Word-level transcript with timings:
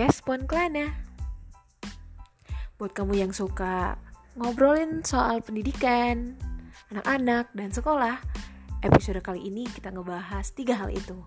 podcast 0.00 0.24
Puan 0.24 0.48
Klana. 0.48 0.96
Buat 2.80 2.96
kamu 2.96 3.20
yang 3.20 3.36
suka 3.36 4.00
ngobrolin 4.32 5.04
soal 5.04 5.44
pendidikan, 5.44 6.40
anak-anak, 6.88 7.52
dan 7.52 7.68
sekolah, 7.68 8.16
episode 8.80 9.20
kali 9.20 9.52
ini 9.52 9.68
kita 9.68 9.92
ngebahas 9.92 10.56
tiga 10.56 10.80
hal 10.80 10.88
itu. 10.88 11.20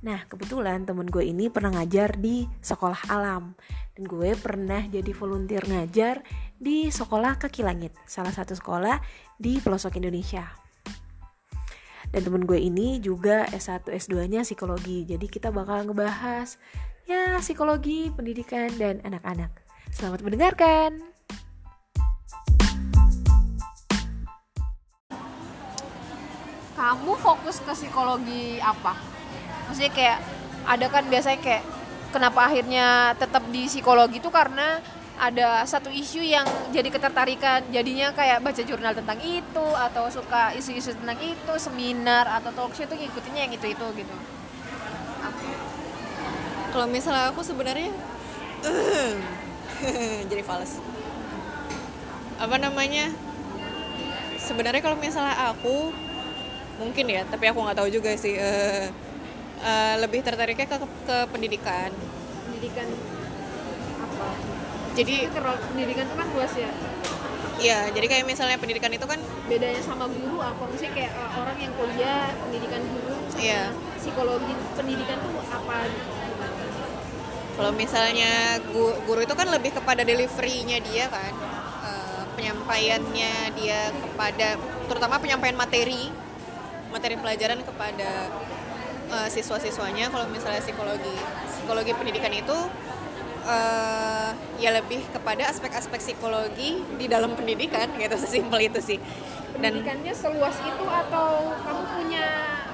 Nah, 0.00 0.24
kebetulan 0.32 0.88
temen 0.88 1.04
gue 1.12 1.28
ini 1.28 1.52
pernah 1.52 1.76
ngajar 1.76 2.16
di 2.16 2.48
sekolah 2.64 3.12
alam 3.12 3.52
Dan 3.92 4.08
gue 4.08 4.32
pernah 4.32 4.80
jadi 4.88 5.12
volunteer 5.12 5.68
ngajar 5.68 6.24
di 6.56 6.88
sekolah 6.88 7.36
kaki 7.36 7.68
langit 7.68 7.92
Salah 8.08 8.32
satu 8.32 8.56
sekolah 8.56 8.96
di 9.36 9.60
pelosok 9.60 10.00
Indonesia 10.00 10.56
Dan 12.12 12.22
temen 12.28 12.48
gue 12.48 12.60
ini 12.60 12.96
juga 12.96 13.44
S1, 13.52 13.88
S2 13.88 14.24
nya 14.28 14.40
psikologi 14.44 15.04
Jadi 15.04 15.26
kita 15.32 15.48
bakal 15.48 15.88
ngebahas 15.88 16.60
ya 17.06 17.38
psikologi, 17.38 18.10
pendidikan, 18.10 18.66
dan 18.74 18.98
anak-anak. 19.06 19.54
Selamat 19.94 20.26
mendengarkan. 20.26 20.98
Kamu 26.74 27.14
fokus 27.22 27.62
ke 27.62 27.72
psikologi 27.72 28.60
apa? 28.60 29.16
maksudnya 29.66 29.90
kayak 29.90 30.18
ada 30.62 30.86
kan 30.86 31.02
biasanya 31.10 31.42
kayak 31.42 31.66
kenapa 32.14 32.46
akhirnya 32.46 33.18
tetap 33.18 33.42
di 33.50 33.66
psikologi 33.66 34.22
itu 34.22 34.30
karena 34.30 34.78
ada 35.18 35.66
satu 35.66 35.90
isu 35.90 36.22
yang 36.22 36.46
jadi 36.70 36.86
ketertarikan. 36.90 37.66
Jadinya 37.70 38.14
kayak 38.14 38.42
baca 38.42 38.62
jurnal 38.62 38.94
tentang 38.94 39.18
itu 39.22 39.66
atau 39.74 40.06
suka 40.10 40.54
isu-isu 40.54 40.94
tentang 41.02 41.18
itu 41.22 41.54
seminar 41.58 42.30
atau 42.30 42.50
talk 42.54 42.74
show 42.74 42.86
itu 42.86 42.94
ngikutinnya 42.94 43.46
yang 43.46 43.54
itu 43.54 43.66
itu 43.74 43.86
gitu 43.94 44.16
kalau 46.76 46.92
misalnya 46.92 47.32
aku 47.32 47.40
sebenarnya 47.40 47.88
jadi 50.28 50.42
fals 50.44 50.76
apa 52.36 52.56
namanya 52.60 53.16
sebenarnya 54.36 54.84
kalau 54.84 55.00
misalnya 55.00 55.56
aku 55.56 55.88
mungkin 56.76 57.08
ya 57.08 57.24
tapi 57.24 57.48
aku 57.48 57.64
nggak 57.64 57.80
tahu 57.80 57.88
juga 57.88 58.12
sih 58.20 58.36
uh, 58.36 58.92
uh, 59.64 59.94
lebih 60.04 60.20
tertariknya 60.20 60.68
ke, 60.68 60.76
ke 61.08 61.16
pendidikan 61.32 61.88
pendidikan 62.44 62.92
apa 63.96 64.28
jadi 64.92 65.32
pendidikan 65.72 66.04
itu 66.04 66.16
kan 66.20 66.28
luas 66.36 66.54
ya 66.60 66.72
Iya, 67.56 67.88
jadi 67.88 68.04
kayak 68.04 68.28
misalnya 68.28 68.60
pendidikan 68.60 68.92
itu 68.92 69.08
kan 69.08 69.16
bedanya 69.48 69.80
sama 69.80 70.04
guru 70.12 70.44
apa? 70.44 70.60
Maksudnya 70.68 70.92
kayak 70.92 71.12
uh, 71.16 71.40
orang 71.40 71.56
yang 71.56 71.72
kuliah 71.72 72.28
pendidikan 72.36 72.84
guru 72.84 73.16
sama 73.32 73.40
iya. 73.40 73.72
psikologi 73.96 74.52
pendidikan 74.76 75.16
tuh 75.24 75.40
apa? 75.48 75.88
Kalau 77.56 77.72
misalnya 77.72 78.60
guru, 78.68 79.24
itu 79.24 79.32
kan 79.32 79.48
lebih 79.48 79.72
kepada 79.72 80.04
deliverynya 80.04 80.76
dia 80.84 81.08
kan, 81.08 81.32
uh, 81.80 82.22
penyampaiannya 82.36 83.32
dia 83.56 83.88
kepada, 83.96 84.60
terutama 84.92 85.16
penyampaian 85.16 85.56
materi, 85.56 86.12
materi 86.92 87.16
pelajaran 87.16 87.64
kepada 87.64 88.28
uh, 89.08 89.28
siswa-siswanya. 89.32 90.12
Kalau 90.12 90.28
misalnya 90.28 90.60
psikologi 90.60 91.16
psikologi 91.48 91.96
pendidikan 91.96 92.28
itu 92.36 92.56
uh, 93.48 94.30
ya 94.60 94.76
lebih 94.76 95.00
kepada 95.08 95.48
aspek-aspek 95.48 95.96
psikologi 95.96 96.84
di 97.00 97.08
dalam 97.08 97.32
pendidikan 97.40 97.88
gitu. 97.96 98.20
Sesimpel 98.28 98.68
itu 98.68 98.84
sih. 98.84 99.00
Dan 99.56 99.80
pendidikannya 99.80 100.12
seluas 100.12 100.60
itu 100.60 100.84
atau 100.84 101.56
kamu 101.64 101.82
punya 101.88 102.24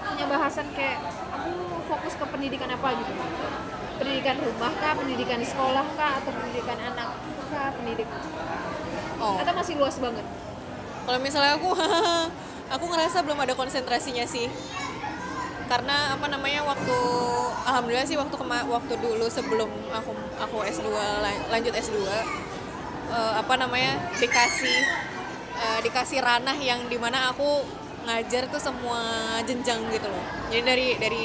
punya 0.03 0.27
bahasan 0.27 0.67
kayak 0.75 0.99
aku 1.31 1.55
fokus 1.87 2.19
ke 2.19 2.25
pendidikan 2.27 2.67
apa 2.75 2.99
gitu 2.99 3.13
pendidikan 4.03 4.37
rumah 4.43 4.73
kah 4.83 4.93
pendidikan 4.99 5.39
di 5.39 5.47
sekolah 5.47 5.87
kah 5.95 6.19
atau 6.19 6.35
pendidikan 6.35 6.79
anak 6.83 7.09
kah 7.55 7.71
pendidikan 7.79 8.21
oh. 9.23 9.39
atau 9.39 9.53
masih 9.55 9.79
luas 9.79 9.97
banget? 10.03 10.27
Kalau 11.07 11.19
misalnya 11.23 11.55
aku 11.55 11.71
aku 12.75 12.85
ngerasa 12.91 13.23
belum 13.23 13.39
ada 13.39 13.55
konsentrasinya 13.55 14.27
sih. 14.27 14.51
Karena 15.71 16.19
apa 16.19 16.27
namanya 16.29 16.67
waktu 16.67 16.99
alhamdulillah 17.65 18.05
sih 18.05 18.19
waktu 18.19 18.35
kema 18.35 18.67
waktu 18.69 18.93
dulu 18.99 19.25
sebelum 19.31 19.71
aku 19.95 20.13
aku 20.37 20.57
S2 20.69 20.91
lanjut 21.49 21.73
S2 21.73 21.97
uh, 22.03 22.11
eh, 22.13 23.33
apa 23.41 23.55
namanya 23.57 23.97
dikasih 24.21 24.79
uh, 25.57 25.79
dikasih 25.81 26.21
ranah 26.21 26.59
yang 26.61 26.85
di 26.93 27.01
mana 27.01 27.33
aku 27.33 27.65
ngajar 28.05 28.51
tuh 28.51 28.59
semua 28.59 29.01
jenjang 29.47 29.81
gitu 29.95 30.11
loh. 30.11 30.27
Jadi 30.51 30.63
dari 30.67 30.89
dari 30.99 31.25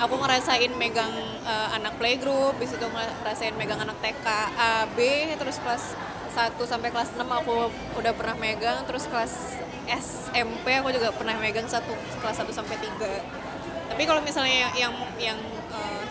aku 0.00 0.14
ngerasain 0.16 0.72
megang 0.80 1.12
uh, 1.44 1.68
anak 1.76 2.00
playgroup 2.00 2.56
bis 2.56 2.72
itu 2.72 2.86
ngerasain 2.88 3.52
megang 3.60 3.84
anak 3.84 4.00
TK 4.00 4.26
A 4.56 4.88
B 4.96 5.28
terus 5.36 5.60
kelas 5.60 5.92
1 6.32 6.56
sampai 6.56 6.88
kelas 6.88 7.12
6 7.12 7.20
aku 7.20 7.68
udah 8.00 8.12
pernah 8.16 8.34
megang 8.40 8.88
terus 8.88 9.04
kelas 9.04 9.60
SMP 9.90 10.72
aku 10.80 10.88
juga 10.94 11.12
pernah 11.12 11.36
megang 11.36 11.68
satu 11.68 11.92
kelas 12.24 12.40
1 12.40 12.48
sampai 12.48 12.76
3 12.80 13.92
tapi 13.92 14.02
kalau 14.08 14.24
misalnya 14.24 14.72
yang 14.72 14.96
yang 15.20 15.38
uh, 15.68 16.02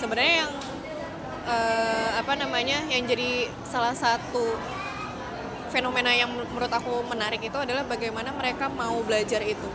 sebenarnya 0.00 0.48
yang 0.48 0.52
uh, 1.44 2.10
apa 2.16 2.32
namanya 2.40 2.80
yang 2.88 3.04
jadi 3.04 3.52
salah 3.68 3.92
satu 3.92 4.56
fenomena 5.68 6.14
yang 6.14 6.30
menurut 6.30 6.70
aku 6.70 7.02
menarik 7.10 7.42
itu 7.42 7.58
adalah 7.58 7.82
bagaimana 7.82 8.30
mereka 8.30 8.70
mau 8.70 8.94
belajar 9.02 9.42
itu. 9.42 9.66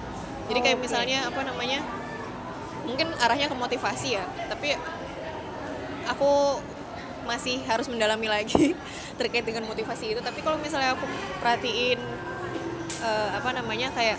Jadi 0.47 0.59
kayak 0.63 0.79
oh, 0.79 0.83
misalnya 0.87 1.27
apa 1.27 1.43
namanya 1.43 1.83
mungkin 2.89 3.13
arahnya 3.21 3.45
ke 3.45 3.55
motivasi 3.55 4.17
ya 4.17 4.25
tapi 4.49 4.73
aku 6.09 6.57
masih 7.29 7.61
harus 7.69 7.85
mendalami 7.85 8.25
lagi 8.25 8.73
terkait 9.21 9.45
dengan 9.45 9.69
motivasi 9.69 10.17
itu. 10.17 10.21
Tapi 10.25 10.41
kalau 10.41 10.57
misalnya 10.57 10.97
aku 10.97 11.05
perhatiin 11.37 12.01
uh, 13.05 13.29
apa 13.37 13.53
namanya 13.53 13.93
kayak 13.93 14.17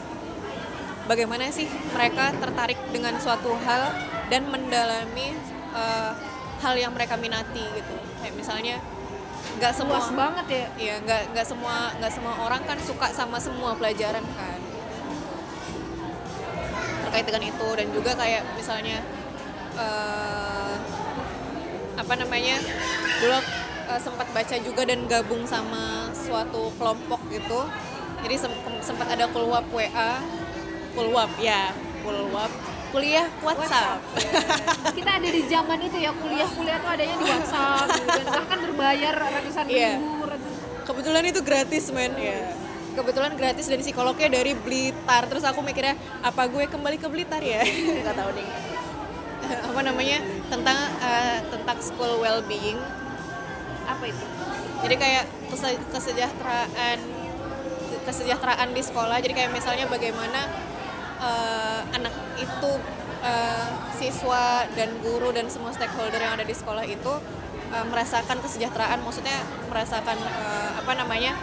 bagaimana 1.11 1.51
sih 1.51 1.67
mereka 1.91 2.31
tertarik 2.39 2.79
dengan 2.95 3.19
suatu 3.19 3.51
hal 3.67 3.91
dan 4.31 4.47
mendalami 4.47 5.35
uh, 5.75 6.15
hal 6.63 6.79
yang 6.79 6.95
mereka 6.95 7.19
minati 7.19 7.67
gitu. 7.75 7.95
Kayak 8.23 8.35
misalnya 8.39 8.77
nggak 9.59 9.75
semua 9.75 9.99
Luas 9.99 10.15
banget 10.15 10.47
ya. 10.47 10.67
Iya 10.79 10.95
nggak 11.03 11.23
nggak 11.35 11.47
semua 11.51 11.91
nggak 11.99 12.13
semua 12.15 12.35
orang 12.47 12.63
kan 12.63 12.79
suka 12.79 13.11
sama 13.11 13.43
semua 13.43 13.75
pelajaran 13.75 14.23
kan 14.39 14.60
terkait 17.11 17.27
dengan 17.27 17.43
itu 17.43 17.69
dan 17.75 17.87
juga 17.91 18.15
kayak 18.15 18.43
misalnya 18.55 19.03
uh, 19.75 20.79
apa 21.99 22.15
namanya 22.15 22.63
dulu 23.19 23.35
uh, 23.91 23.99
sempat 23.99 24.31
baca 24.31 24.57
juga 24.63 24.87
dan 24.87 25.11
gabung 25.11 25.43
sama 25.43 26.07
suatu 26.15 26.71
kelompok 26.79 27.19
gitu 27.35 27.67
jadi 28.23 28.47
sempat 28.79 29.11
ada 29.11 29.27
keluar 29.27 29.67
WA 29.75 30.23
Pulwap 30.95 31.35
ya, 31.43 31.75
Pulwap 32.07 32.51
kuliah 32.91 33.27
WhatsApp. 33.43 34.03
WhatsApp. 34.03 34.99
Kita 34.99 35.11
ada 35.23 35.29
di 35.31 35.43
zaman 35.47 35.79
itu 35.79 35.97
ya 36.03 36.11
kuliah-kuliah 36.11 36.79
tuh 36.83 36.91
adanya 36.91 37.17
di 37.23 37.27
WhatsApp 37.27 37.87
gitu. 37.87 38.09
dan 38.19 38.27
bahkan 38.27 38.59
berbayar 38.67 39.15
ratusan 39.15 39.65
yeah. 39.71 39.95
ribu. 39.95 40.27
Ratusan... 40.27 40.59
Kebetulan 40.91 41.23
itu 41.31 41.41
gratis 41.43 41.85
men 41.95 42.13
ya. 42.19 42.60
Kebetulan 43.01 43.33
gratis 43.33 43.65
dan 43.65 43.81
psikolognya 43.81 44.29
dari 44.29 44.53
Blitar. 44.53 45.25
Terus 45.25 45.41
aku 45.49 45.65
mikirnya 45.65 45.97
apa 46.21 46.45
gue 46.53 46.69
kembali 46.69 47.01
ke 47.01 47.09
Blitar 47.09 47.41
ya? 47.41 47.65
Gak 48.05 48.13
tahu 48.13 48.31
deh. 48.37 48.49
apa 49.73 49.81
namanya 49.81 50.21
tentang 50.53 50.77
uh, 51.01 51.41
tentang 51.49 51.79
school 51.81 52.21
well-being. 52.21 52.77
Apa 53.89 54.05
itu? 54.05 54.25
Jadi 54.85 54.95
kayak 55.01 55.25
kesejahteraan 55.97 56.99
kesejahteraan 58.05 58.69
di 58.77 58.83
sekolah. 58.85 59.17
Jadi 59.25 59.33
kayak 59.33 59.51
misalnya 59.57 59.89
bagaimana 59.89 60.45
uh, 61.25 61.81
anak 61.97 62.13
itu 62.37 62.73
uh, 63.25 63.69
siswa 63.97 64.69
dan 64.77 64.93
guru 65.01 65.33
dan 65.33 65.49
semua 65.49 65.73
stakeholder 65.73 66.21
yang 66.21 66.37
ada 66.37 66.45
di 66.45 66.53
sekolah 66.53 66.85
itu 66.85 67.13
uh, 67.73 67.87
merasakan 67.89 68.41
kesejahteraan 68.45 69.01
maksudnya 69.05 69.41
merasakan 69.69 70.21
uh, 70.21 70.81
apa 70.81 70.93
namanya 70.97 71.37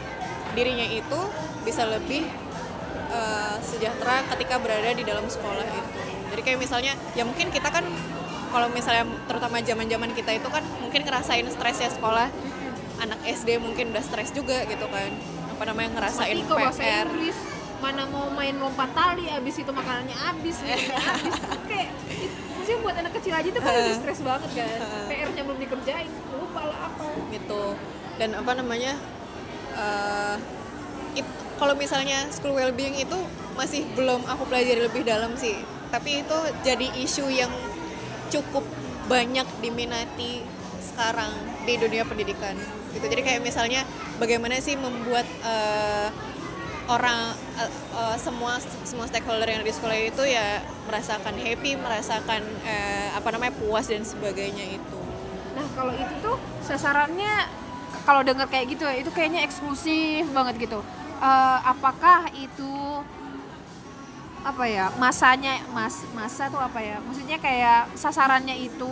dirinya 0.57 0.85
itu 0.89 1.21
bisa 1.67 1.83
lebih 1.83 2.23
uh, 3.11 3.59
sejahtera 3.59 4.23
ketika 4.31 4.55
berada 4.55 4.95
di 4.95 5.03
dalam 5.03 5.27
sekolah 5.27 5.67
itu. 5.67 5.99
Jadi 6.31 6.41
kayak 6.47 6.59
misalnya 6.63 6.93
ya 7.11 7.27
mungkin 7.27 7.51
kita 7.51 7.67
kan 7.67 7.83
kalau 8.47 8.71
misalnya 8.71 9.03
terutama 9.27 9.59
zaman-zaman 9.59 10.15
kita 10.15 10.31
itu 10.39 10.47
kan 10.47 10.63
mungkin 10.79 11.03
ngerasain 11.03 11.43
stres 11.51 11.83
ya 11.83 11.91
sekolah. 11.91 12.31
Anak 13.03 13.19
SD 13.27 13.59
mungkin 13.59 13.91
udah 13.91 14.01
stres 14.01 14.31
juga 14.31 14.63
gitu 14.63 14.87
kan. 14.87 15.11
Apa 15.51 15.63
namanya 15.67 15.99
ngerasain 15.99 16.39
PR 16.47 17.07
mana 17.77 18.09
mau 18.09 18.25
main 18.33 18.57
lompat 18.57 18.89
tali 18.89 19.29
abis 19.29 19.61
itu 19.61 19.69
makanannya 19.69 20.17
abis 20.33 20.57
abis 20.65 20.89
kayak 21.69 21.93
maksudnya 22.57 22.79
buat 22.81 22.95
anak 22.97 23.13
kecil 23.21 23.33
aja 23.37 23.49
tuh 23.53 23.61
kan 23.61 23.73
udah 23.77 23.97
stres 24.01 24.19
banget 24.25 24.49
kan. 24.57 24.79
PR-nya 25.13 25.41
belum 25.45 25.59
dikerjain 25.61 26.09
lupa 26.33 26.61
lah 26.73 26.79
apa. 26.89 27.05
Gitu. 27.29 27.63
Dan 28.17 28.29
apa 28.33 28.51
namanya 28.57 28.97
uh, 29.77 30.35
kalau 31.57 31.73
misalnya 31.73 32.29
school 32.29 32.53
well-being 32.53 32.93
itu 32.97 33.17
masih 33.57 33.83
belum 33.97 34.21
aku 34.29 34.45
pelajari 34.45 34.85
lebih 34.85 35.01
dalam 35.03 35.33
sih. 35.35 35.57
Tapi 35.89 36.21
itu 36.21 36.37
jadi 36.61 36.87
isu 37.01 37.25
yang 37.33 37.49
cukup 38.29 38.63
banyak 39.09 39.47
diminati 39.63 40.45
sekarang 40.81 41.33
di 41.65 41.73
dunia 41.81 42.05
pendidikan. 42.05 42.53
Gitu 42.93 43.05
jadi 43.05 43.21
kayak 43.25 43.41
misalnya 43.41 43.83
bagaimana 44.21 44.61
sih 44.61 44.77
membuat 44.77 45.25
eh, 45.43 46.09
orang 46.87 47.35
eh, 47.59 47.71
eh, 47.71 48.17
semua 48.17 48.57
semua 48.87 49.05
stakeholder 49.09 49.47
yang 49.47 49.59
ada 49.61 49.67
di 49.67 49.75
sekolah 49.75 49.97
itu 49.97 50.23
ya 50.23 50.63
merasakan 50.87 51.35
happy 51.35 51.75
merasakan 51.75 52.41
eh, 52.63 53.09
apa 53.11 53.27
namanya 53.33 53.53
puas 53.59 53.91
dan 53.91 54.05
sebagainya 54.07 54.77
itu. 54.79 54.99
Nah 55.55 55.67
kalau 55.75 55.93
itu 55.93 56.13
tuh 56.23 56.37
sasarannya 56.63 57.49
kalau 58.07 58.23
dengar 58.23 58.47
kayak 58.47 58.71
gitu 58.71 58.87
ya 58.87 58.95
itu 59.03 59.11
kayaknya 59.11 59.43
eksklusif 59.43 60.27
banget 60.31 60.67
gitu. 60.67 60.79
Eh, 61.17 61.59
apakah 61.65 62.29
itu 62.37 63.01
apa 64.45 64.63
ya 64.69 64.93
masanya 65.01 65.59
mas 65.73 66.05
masa 66.13 66.45
tuh 66.45 66.61
apa 66.61 66.77
ya? 66.77 67.01
Maksudnya 67.01 67.41
kayak 67.41 67.89
sasarannya 67.97 68.53
itu 68.53 68.91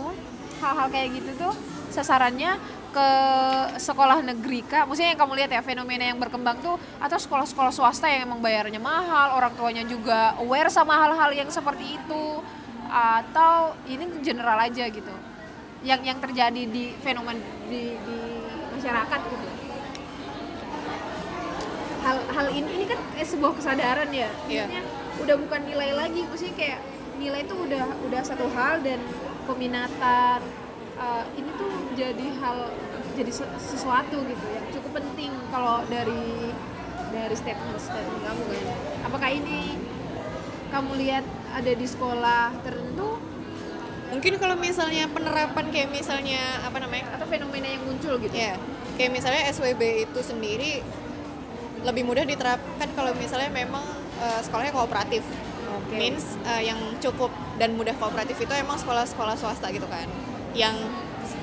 hal-hal 0.58 0.90
kayak 0.90 1.22
gitu 1.22 1.30
tuh 1.38 1.54
sasarannya 1.94 2.58
ke 2.90 3.08
sekolah 3.76 4.24
negeri 4.24 4.64
kak 4.64 4.88
maksudnya 4.88 5.12
yang 5.12 5.20
kamu 5.20 5.32
lihat 5.36 5.50
ya 5.52 5.60
fenomena 5.60 6.04
yang 6.08 6.16
berkembang 6.16 6.56
tuh 6.64 6.80
atau 6.96 7.18
sekolah-sekolah 7.20 7.68
swasta 7.68 8.08
yang 8.08 8.24
emang 8.24 8.40
bayarnya 8.40 8.80
mahal 8.80 9.36
orang 9.36 9.52
tuanya 9.52 9.84
juga 9.84 10.32
aware 10.40 10.72
sama 10.72 10.96
hal-hal 10.96 11.28
yang 11.36 11.52
seperti 11.52 12.00
itu 12.00 12.24
atau 12.88 13.76
ini 13.84 14.08
general 14.24 14.58
aja 14.64 14.88
gitu? 14.88 15.14
Yang 15.84 16.00
yang 16.08 16.18
terjadi 16.18 16.62
di 16.66 16.96
fenomena 17.04 17.38
di, 17.68 17.94
di 17.94 18.18
masyarakat 18.74 19.20
gitu 19.30 19.55
hal 22.06 22.18
hal 22.30 22.46
ini 22.54 22.70
ini 22.70 22.84
kan 22.86 22.98
kayak 23.18 23.26
sebuah 23.26 23.52
kesadaran 23.58 24.08
ya. 24.14 24.30
Iya. 24.46 24.64
maksudnya 24.70 24.82
udah 25.16 25.36
bukan 25.42 25.60
nilai 25.66 25.90
lagi 25.96 26.20
maksudnya 26.22 26.54
kayak 26.54 26.78
nilai 27.18 27.40
itu 27.42 27.54
udah 27.56 27.84
udah 28.06 28.22
satu 28.22 28.46
hal 28.52 28.84
dan 28.84 29.00
peminatan 29.48 30.38
uh, 31.00 31.24
ini 31.34 31.50
tuh 31.56 31.72
jadi 31.98 32.26
hal 32.38 32.70
jadi 33.16 33.32
se- 33.32 33.58
sesuatu 33.58 34.22
gitu 34.22 34.44
yang 34.52 34.66
cukup 34.70 35.02
penting 35.02 35.32
kalau 35.50 35.82
dari 35.88 36.52
dari 37.10 37.34
statement 37.34 37.80
statement 37.80 38.20
kamu 38.22 38.42
kan. 38.44 38.78
Apakah 39.08 39.30
ini 39.32 39.74
kamu 40.68 40.90
lihat 41.00 41.24
ada 41.56 41.72
di 41.72 41.86
sekolah 41.88 42.52
tertentu? 42.60 43.18
Mungkin 44.06 44.38
kalau 44.38 44.54
misalnya 44.54 45.10
penerapan 45.10 45.66
kayak 45.74 45.90
misalnya 45.90 46.62
apa 46.62 46.78
namanya? 46.78 47.16
Atau 47.18 47.26
fenomena 47.26 47.66
yang 47.66 47.82
muncul 47.88 48.20
gitu? 48.20 48.34
Ya 48.36 48.54
kayak 48.96 49.12
misalnya 49.12 49.42
SWB 49.52 50.08
itu 50.08 50.20
sendiri 50.24 50.80
lebih 51.86 52.02
mudah 52.02 52.26
diterapkan 52.26 52.88
kalau 52.98 53.14
misalnya 53.14 53.48
memang 53.48 53.82
eh, 54.18 54.40
sekolahnya 54.42 54.74
kooperatif 54.74 55.22
Oke. 55.70 55.94
means 55.94 56.34
eh, 56.44 56.66
yang 56.66 56.78
cukup 56.98 57.30
dan 57.56 57.78
mudah 57.78 57.94
kooperatif 57.94 58.36
itu 58.36 58.52
emang 58.52 58.74
sekolah-sekolah 58.76 59.38
swasta 59.38 59.70
gitu 59.70 59.86
kan 59.86 60.10
yang 60.52 60.74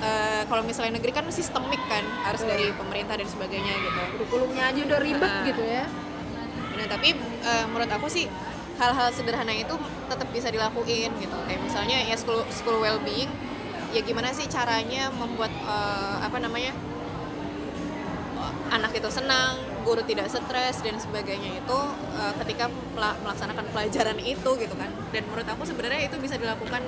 eh, 0.03 0.43
kalau 0.45 0.61
misalnya 0.61 0.99
negeri 0.99 1.15
kan 1.15 1.23
sistemik 1.31 1.79
kan 1.87 2.03
harus 2.27 2.43
dari 2.43 2.69
pemerintah 2.75 3.15
dan 3.15 3.25
sebagainya 3.25 3.73
gitu 3.79 3.99
kurikulumnya 4.19 4.63
aja 4.69 4.79
udah 4.83 4.99
ribet 4.99 5.31
Ah. 5.31 5.43
gitu 5.47 5.63
ya 5.63 5.85
Nah, 6.73 6.89
tapi 6.89 7.13
eh, 7.45 7.65
menurut 7.69 7.85
aku 7.87 8.09
sih 8.09 8.25
hal-hal 8.81 9.13
sederhana 9.13 9.53
itu 9.53 9.77
tetap 10.09 10.25
bisa 10.33 10.49
dilakuin 10.49 11.13
gitu. 11.21 11.37
Kayak 11.45 11.61
misalnya 11.61 12.01
ya 12.01 12.17
school 12.17 12.41
school 12.49 12.81
well-being 12.81 13.29
ya 13.93 14.01
gimana 14.01 14.33
sih 14.33 14.49
caranya 14.49 15.13
membuat 15.13 15.53
eh, 15.53 16.17
apa 16.19 16.37
namanya? 16.41 16.73
anak 18.73 18.89
itu 18.97 19.05
senang, 19.05 19.61
guru 19.83 20.01
tidak 20.07 20.31
stres 20.31 20.79
dan 20.81 20.95
sebagainya 20.97 21.59
itu 21.59 21.79
eh, 22.17 22.33
ketika 22.43 22.71
mela- 22.95 23.19
melaksanakan 23.21 23.65
pelajaran 23.69 24.17
itu 24.23 24.49
gitu 24.57 24.75
kan. 24.79 24.89
Dan 25.11 25.21
menurut 25.29 25.47
aku 25.47 25.63
sebenarnya 25.67 26.07
itu 26.07 26.15
bisa 26.17 26.39
dilakukan 26.39 26.81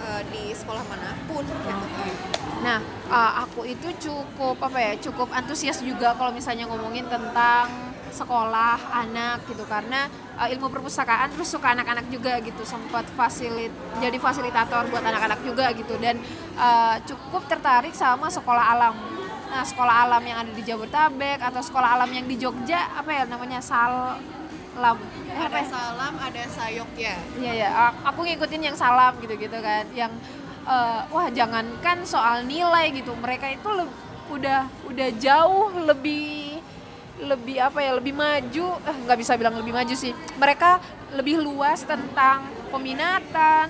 eh, 0.00 0.22
di 0.30 0.54
sekolah 0.54 0.84
mana 0.86 1.18
pun 1.26 1.44
gitu 1.44 1.86
kan. 1.98 2.14
Nah, 2.60 2.78
uh, 3.08 3.48
aku 3.48 3.64
itu 3.64 3.88
cukup 3.96 4.60
apa 4.60 4.76
ya, 4.76 4.92
cukup 5.00 5.32
antusias 5.32 5.80
juga 5.80 6.12
kalau 6.12 6.28
misalnya 6.28 6.68
ngomongin 6.68 7.08
tentang 7.08 7.72
sekolah 8.12 8.76
anak 8.90 9.46
gitu 9.48 9.62
karena 9.64 10.10
uh, 10.34 10.50
ilmu 10.50 10.68
perpustakaan 10.68 11.30
terus 11.30 11.48
suka 11.48 11.72
anak-anak 11.72 12.10
juga 12.10 12.42
gitu 12.42 12.66
sempat 12.66 13.06
fasilit 13.14 13.70
jadi 14.02 14.18
fasilitator 14.18 14.90
buat 14.90 15.00
anak-anak 15.00 15.40
juga 15.46 15.70
gitu 15.72 15.94
dan 16.02 16.18
uh, 16.58 16.98
cukup 17.06 17.46
tertarik 17.48 17.94
sama 17.94 18.28
sekolah 18.28 18.64
alam. 18.76 19.19
Nah, 19.50 19.66
sekolah 19.66 20.06
alam 20.06 20.22
yang 20.22 20.38
ada 20.46 20.52
di 20.54 20.62
Jabodetabek 20.62 21.42
atau 21.42 21.58
sekolah 21.58 21.98
alam 21.98 22.10
yang 22.14 22.22
di 22.24 22.38
Jogja 22.38 22.86
apa 22.94 23.10
ya 23.10 23.22
namanya 23.26 23.58
Salam. 23.58 24.96
Eh, 25.26 25.34
apa 25.34 25.50
Ada 25.50 25.58
ya? 25.58 25.66
salam, 25.66 26.14
ada 26.14 26.42
sayok 26.46 26.90
ya. 26.94 27.16
Iya 27.34 27.52
ya, 27.58 27.68
aku 28.06 28.22
ngikutin 28.22 28.62
yang 28.70 28.76
salam 28.78 29.18
gitu-gitu 29.18 29.58
kan, 29.58 29.84
yang 29.90 30.12
eh, 30.64 31.00
wah 31.10 31.26
jangankan 31.28 32.06
soal 32.06 32.46
nilai 32.46 32.94
gitu, 32.94 33.10
mereka 33.18 33.50
itu 33.50 33.66
le- 33.66 33.90
udah 34.30 34.70
udah 34.86 35.08
jauh 35.18 35.74
lebih 35.82 36.62
lebih 37.20 37.58
apa 37.58 37.82
ya 37.82 37.98
lebih 37.98 38.14
maju. 38.14 38.66
Eh 38.86 38.96
nggak 39.04 39.18
bisa 39.18 39.34
bilang 39.34 39.58
lebih 39.58 39.74
maju 39.74 39.94
sih. 39.98 40.14
Mereka 40.38 40.78
lebih 41.18 41.42
luas 41.42 41.82
tentang 41.82 42.46
peminatan 42.70 43.66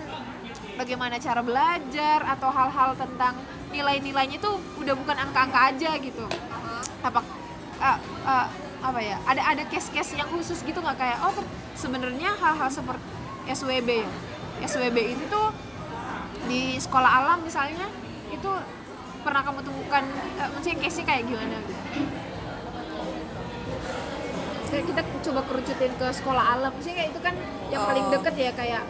bagaimana 0.76 1.16
cara 1.16 1.40
belajar 1.40 2.20
atau 2.28 2.52
hal-hal 2.52 2.92
tentang 2.94 3.34
nilai-nilainya 3.70 4.36
itu 4.42 4.50
udah 4.82 4.94
bukan 4.98 5.16
angka-angka 5.16 5.60
aja 5.74 5.90
gitu. 6.02 6.24
Apa 7.02 7.20
eh, 7.80 7.98
eh, 8.26 8.46
apa 8.80 8.98
ya 9.00 9.16
ada 9.28 9.42
ada 9.56 9.62
case-case 9.70 10.18
yang 10.18 10.28
khusus 10.28 10.60
gitu 10.66 10.78
nggak? 10.82 10.98
Kayak 10.98 11.18
oh 11.24 11.34
sebenarnya 11.78 12.34
hal-hal 12.36 12.70
seperti 12.70 13.02
SWB 13.48 14.04
ya 14.04 14.10
SWB 14.68 15.16
itu 15.16 15.24
tuh 15.32 15.48
di 16.44 16.76
sekolah 16.76 17.24
alam 17.24 17.40
misalnya 17.40 17.88
itu 18.28 18.50
pernah 19.24 19.40
kamu 19.44 19.60
temukan 19.64 20.04
eh, 20.36 20.48
maksudnya 20.52 20.76
case-nya 20.84 21.04
kayak 21.08 21.22
gimana? 21.30 21.56
Gitu 21.64 21.74
kita 24.70 25.02
coba 25.02 25.40
kerucutin 25.50 25.92
ke 25.98 26.06
sekolah 26.14 26.44
alam. 26.56 26.70
Sih 26.78 26.94
kayak 26.94 27.10
itu 27.10 27.20
kan 27.20 27.34
yang 27.74 27.82
paling 27.82 28.06
Oh. 28.06 28.12
deket 28.14 28.34
ya 28.38 28.52
kayak 28.54 28.82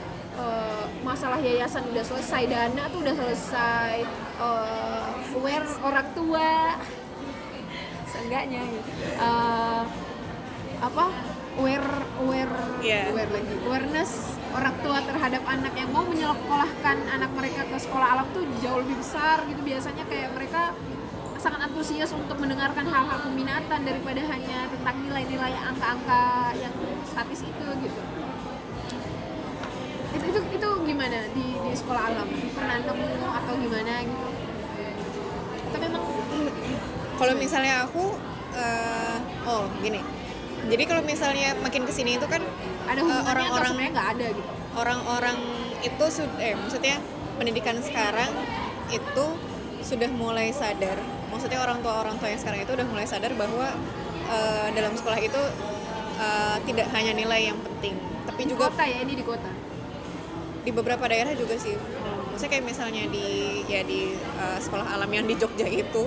masalah 1.05 1.37
yayasan 1.41 1.85
udah 1.93 2.05
selesai 2.05 2.49
dana 2.49 2.89
tuh 2.89 3.05
udah 3.05 3.13
selesai 3.13 4.05
aware 4.41 5.69
orang 5.85 6.09
tua. 6.17 6.51
Seenggaknya 8.11 8.61
gitu. 8.67 8.91
Eh, 9.21 9.83
apa? 10.81 11.07
Aware 11.61 11.91
aware 12.25 12.57
Iya. 12.81 13.13
aware 13.13 13.31
lagi. 13.35 13.55
Awareness 13.69 14.11
orang 14.51 14.75
tua 14.81 14.99
terhadap 15.05 15.43
anak 15.45 15.73
yang 15.77 15.91
mau 15.93 16.05
menyekolahkan 16.09 16.97
anak 17.11 17.31
mereka 17.37 17.69
ke 17.69 17.77
sekolah 17.77 18.19
alam 18.19 18.27
tuh 18.33 18.47
jauh 18.65 18.81
lebih 18.81 18.97
besar 18.99 19.45
gitu. 19.45 19.61
Biasanya 19.61 20.05
kayak 20.09 20.33
mereka 20.35 20.73
sangat 21.41 21.73
antusias 21.73 22.13
untuk 22.13 22.37
mendengarkan 22.37 22.85
hal-hal 22.85 23.19
peminatan 23.25 23.81
daripada 23.81 24.21
hanya 24.29 24.69
tentang 24.69 24.97
nilai-nilai 25.09 25.57
angka-angka 25.57 26.53
yang 26.61 26.75
statis 27.09 27.41
itu 27.49 27.67
gitu 27.81 28.20
itu 30.11 30.25
itu, 30.31 30.41
itu 30.59 30.69
gimana? 30.87 31.19
Di 31.31 31.47
di 31.55 31.73
sekolah 31.77 32.03
alam? 32.11 32.29
Pernah 32.55 32.77
nemu 32.83 33.29
atau 33.31 33.53
gimana 33.59 33.93
gitu? 34.03 34.29
Atau 35.71 35.79
memang 35.79 36.03
Kalau 37.21 37.35
misalnya 37.37 37.85
aku, 37.85 38.17
eh, 38.57 39.17
oh 39.45 39.69
gini. 39.85 40.01
Jadi 40.73 40.83
kalau 40.89 41.03
misalnya 41.05 41.53
makin 41.61 41.85
ke 41.85 41.93
sini 41.93 42.17
itu 42.17 42.25
kan 42.25 42.41
ada 42.89 43.01
atau 43.05 43.17
orang-orang 43.29 43.73
nggak 43.93 44.09
ada 44.17 44.27
gitu? 44.33 44.51
orang-orang 44.77 45.37
itu 45.83 46.05
sudah, 46.13 46.37
eh 46.39 46.55
maksudnya 46.55 46.97
pendidikan 47.41 47.77
sekarang 47.81 48.31
itu 48.93 49.27
sudah 49.81 50.11
mulai 50.13 50.53
sadar. 50.53 50.97
Maksudnya 51.33 51.61
orang 51.61 51.81
tua 51.81 52.05
orang 52.05 52.17
tua 52.21 52.29
yang 52.33 52.41
sekarang 52.41 52.65
itu 52.65 52.73
udah 52.73 52.87
mulai 52.89 53.07
sadar 53.09 53.33
bahwa 53.37 53.69
eh, 54.29 54.69
dalam 54.77 54.93
sekolah 54.97 55.21
itu 55.21 55.43
eh, 56.21 56.57
tidak 56.69 56.87
hanya 56.95 57.13
nilai 57.17 57.53
yang 57.53 57.59
penting, 57.61 57.97
tapi 58.29 58.41
di 58.45 58.53
juga 58.53 58.69
kota 58.73 58.85
ya 58.85 58.99
ini 59.05 59.15
di 59.17 59.25
kota 59.25 59.60
di 60.65 60.71
beberapa 60.71 61.05
daerah 61.09 61.33
juga 61.33 61.57
sih. 61.57 61.75
Maksudnya 62.31 62.51
kayak 62.57 62.65
misalnya 62.67 63.05
di 63.09 63.61
ya 63.69 63.81
di 63.85 64.15
uh, 64.17 64.59
sekolah 64.61 64.97
alam 64.97 65.11
yang 65.13 65.25
di 65.25 65.35
Jogja 65.37 65.67
itu 65.69 66.05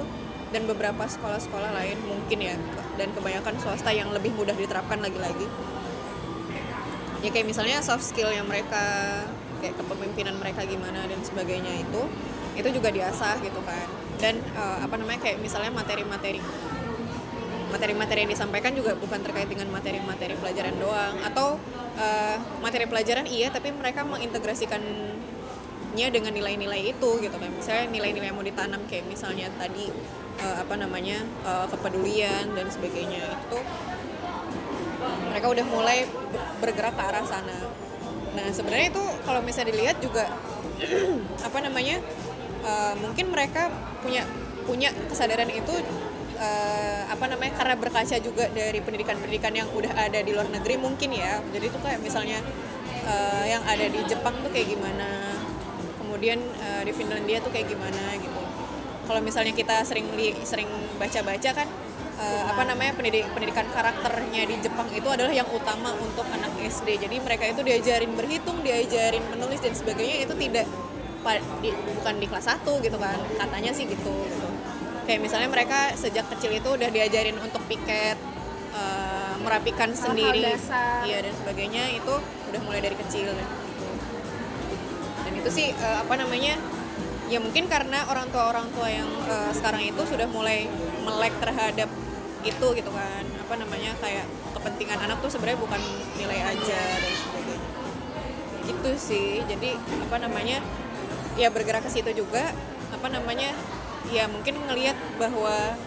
dan 0.54 0.70
beberapa 0.70 1.04
sekolah-sekolah 1.10 1.74
lain 1.74 1.98
mungkin 2.06 2.40
ya 2.46 2.56
dan 2.96 3.10
kebanyakan 3.18 3.58
swasta 3.58 3.90
yang 3.90 4.14
lebih 4.14 4.34
mudah 4.38 4.54
diterapkan 4.54 5.02
lagi-lagi. 5.02 5.50
Ya 7.26 7.30
kayak 7.32 7.48
misalnya 7.50 7.82
soft 7.82 8.06
skill 8.06 8.30
yang 8.30 8.46
mereka 8.46 8.84
kayak 9.64 9.80
kepemimpinan 9.80 10.36
mereka 10.38 10.68
gimana 10.68 11.08
dan 11.08 11.20
sebagainya 11.24 11.82
itu 11.82 12.02
itu 12.54 12.70
juga 12.70 12.94
diasah 12.94 13.42
gitu 13.42 13.60
kan. 13.66 13.88
Dan 14.22 14.40
uh, 14.54 14.86
apa 14.86 14.96
namanya 14.96 15.26
kayak 15.26 15.42
misalnya 15.42 15.74
materi-materi 15.74 16.40
materi-materi 17.74 18.30
yang 18.30 18.32
disampaikan 18.38 18.78
juga 18.78 18.94
bukan 18.94 19.18
terkait 19.26 19.50
dengan 19.50 19.66
materi-materi 19.74 20.38
pelajaran 20.38 20.78
doang. 20.78 21.18
Atau 21.26 21.58
uh, 21.98 22.38
materi 22.62 22.86
pelajaran 22.86 23.26
iya 23.26 23.50
tapi 23.50 23.74
mereka 23.74 24.06
mengintegrasikannya 24.06 26.08
dengan 26.14 26.38
nilai-nilai 26.38 26.94
itu 26.94 27.10
gitu 27.18 27.34
kan. 27.34 27.50
Misalnya 27.50 27.90
nilai-nilai 27.90 28.30
yang 28.30 28.38
mau 28.38 28.46
ditanam 28.46 28.86
kayak 28.86 29.10
misalnya 29.10 29.50
tadi 29.58 29.90
uh, 30.46 30.62
apa 30.62 30.78
namanya 30.78 31.26
uh, 31.42 31.66
kepedulian 31.66 32.54
dan 32.54 32.70
sebagainya. 32.70 33.26
Itu 33.50 33.58
mereka 35.34 35.50
udah 35.50 35.66
mulai 35.66 36.06
be- 36.06 36.50
bergerak 36.62 36.94
ke 36.94 37.02
arah 37.02 37.26
sana. 37.26 37.58
Nah 38.38 38.54
sebenarnya 38.54 38.94
itu 38.94 39.04
kalau 39.26 39.42
misalnya 39.42 39.74
dilihat 39.74 39.98
juga 39.98 40.30
apa 41.48 41.58
namanya 41.58 41.98
uh, 42.62 42.94
mungkin 43.02 43.34
mereka 43.34 43.74
punya 44.06 44.30
punya 44.64 44.96
kesadaran 45.12 45.52
itu 45.52 45.76
eh, 46.38 47.02
apa 47.08 47.26
namanya 47.30 47.54
karena 47.58 47.76
berkaca 47.78 48.18
juga 48.20 48.50
dari 48.52 48.80
pendidikan-pendidikan 48.82 49.54
yang 49.54 49.68
udah 49.74 49.94
ada 49.96 50.20
di 50.22 50.32
luar 50.34 50.50
negeri 50.50 50.76
mungkin 50.78 51.10
ya. 51.14 51.42
Jadi 51.54 51.66
itu 51.70 51.80
kayak 51.80 52.00
misalnya 52.02 52.40
eh, 53.06 53.46
yang 53.50 53.64
ada 53.66 53.86
di 53.86 54.00
Jepang 54.06 54.36
tuh 54.42 54.52
kayak 54.54 54.74
gimana 54.74 55.38
kemudian 56.00 56.40
eh, 56.40 56.82
di 56.86 56.94
Finlandia 56.94 57.42
tuh 57.42 57.52
kayak 57.52 57.70
gimana 57.70 58.18
gitu. 58.18 58.42
Kalau 59.04 59.20
misalnya 59.20 59.52
kita 59.52 59.84
sering 59.84 60.08
li, 60.16 60.32
sering 60.48 60.70
baca-baca 60.96 61.50
kan 61.52 61.68
eh, 62.20 62.44
apa 62.48 62.62
namanya 62.64 62.94
pendidik, 62.96 63.28
pendidikan 63.34 63.68
karakternya 63.74 64.44
di 64.48 64.56
Jepang 64.62 64.88
itu 64.94 65.08
adalah 65.10 65.34
yang 65.34 65.50
utama 65.50 65.92
untuk 65.98 66.24
anak 66.30 66.54
SD 66.62 67.02
jadi 67.02 67.16
mereka 67.20 67.50
itu 67.50 67.62
diajarin 67.66 68.14
berhitung 68.16 68.62
diajarin 68.62 69.24
menulis 69.34 69.60
dan 69.60 69.74
sebagainya 69.76 70.30
itu 70.30 70.34
tidak 70.38 70.66
di, 71.64 71.72
bukan 71.72 72.16
di 72.20 72.28
kelas 72.28 72.48
1 72.52 72.68
gitu 72.84 72.98
kan 73.00 73.16
katanya 73.40 73.72
sih 73.72 73.88
gitu. 73.88 74.12
Kayak 75.04 75.20
misalnya 75.20 75.50
mereka 75.52 75.92
sejak 75.94 76.26
kecil 76.32 76.52
itu 76.52 76.70
udah 76.70 76.90
diajarin 76.90 77.36
untuk 77.38 77.62
piket 77.68 78.18
eh, 78.74 79.34
merapikan 79.44 79.92
Hal-hal 79.92 80.04
sendiri. 80.16 80.42
dasar. 80.56 81.04
iya 81.04 81.20
dan 81.20 81.34
sebagainya 81.36 81.84
itu 81.94 82.14
udah 82.50 82.62
mulai 82.64 82.80
dari 82.80 82.96
kecil. 82.98 83.28
Gitu. 83.28 83.56
dan 85.24 85.34
itu 85.36 85.50
sih 85.50 85.68
eh, 85.72 85.98
apa 86.04 86.16
namanya 86.16 86.60
ya 87.28 87.40
mungkin 87.40 87.66
karena 87.66 88.04
orang 88.08 88.28
tua 88.30 88.52
orang 88.52 88.68
tua 88.72 88.88
yang 88.88 89.08
eh, 89.28 89.52
sekarang 89.56 89.84
itu 89.84 90.02
sudah 90.04 90.28
mulai 90.28 90.68
melek 91.04 91.34
terhadap 91.40 91.90
itu 92.44 92.68
gitu 92.76 92.92
kan. 92.92 93.24
Apa 93.40 93.56
namanya 93.56 93.96
kayak 94.04 94.28
kepentingan 94.52 95.00
anak 95.00 95.24
tuh 95.24 95.32
sebenarnya 95.32 95.60
bukan 95.60 95.80
nilai 96.20 96.40
aja 96.44 96.80
dan 97.00 97.14
sebagainya. 97.16 97.70
Gitu 98.68 98.92
sih. 99.00 99.30
Jadi 99.48 99.76
apa 99.80 100.18
namanya 100.20 100.60
ya 101.40 101.48
bergerak 101.48 101.88
ke 101.88 101.92
situ 101.92 102.12
juga. 102.12 102.52
Apa 102.92 103.08
namanya 103.08 103.56
ya 104.12 104.28
mungkin 104.28 104.60
ngelihat 104.68 104.98
bahwa 105.16 105.78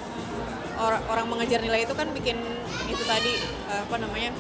orang 0.76 1.02
orang 1.08 1.26
mengejar 1.28 1.60
nilai 1.60 1.88
itu 1.88 1.94
kan 1.96 2.08
bikin 2.12 2.36
itu 2.86 3.02
tadi 3.08 3.32
apa 3.68 3.96
namanya 3.96 4.30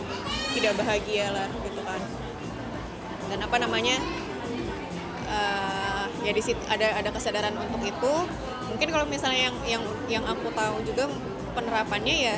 tidak 0.56 0.72
bahagia 0.80 1.32
lah 1.32 1.48
gitu 1.64 1.80
kan. 1.84 2.00
Dan 3.26 3.38
apa 3.42 3.56
namanya 3.58 3.96
eh, 5.26 6.04
ya 6.24 6.32
di 6.32 6.42
situ 6.44 6.60
ada 6.68 6.96
ada 6.96 7.10
kesadaran 7.12 7.56
untuk 7.56 7.82
itu. 7.84 8.14
Mungkin 8.66 8.88
kalau 8.92 9.06
misalnya 9.08 9.50
yang 9.50 9.56
yang 9.64 9.82
yang 10.06 10.24
aku 10.24 10.52
tahu 10.52 10.84
juga 10.84 11.08
penerapannya 11.56 12.16
ya 12.32 12.36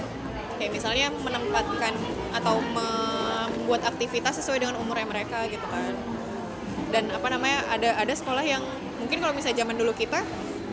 kayak 0.59 0.75
misalnya 0.75 1.11
menempatkan 1.23 1.95
atau 2.35 2.59
membuat 2.62 3.87
aktivitas 3.87 4.42
sesuai 4.42 4.62
dengan 4.62 4.78
umurnya 4.78 5.07
mereka 5.07 5.47
gitu 5.50 5.64
kan. 5.66 5.95
Dan 6.88 7.12
apa 7.12 7.28
namanya 7.28 7.66
ada 7.68 7.99
ada 8.00 8.14
sekolah 8.14 8.42
yang 8.42 8.62
mungkin 8.99 9.21
kalau 9.21 9.35
misalnya 9.35 9.62
zaman 9.62 9.76
dulu 9.76 9.92
kita 9.95 10.25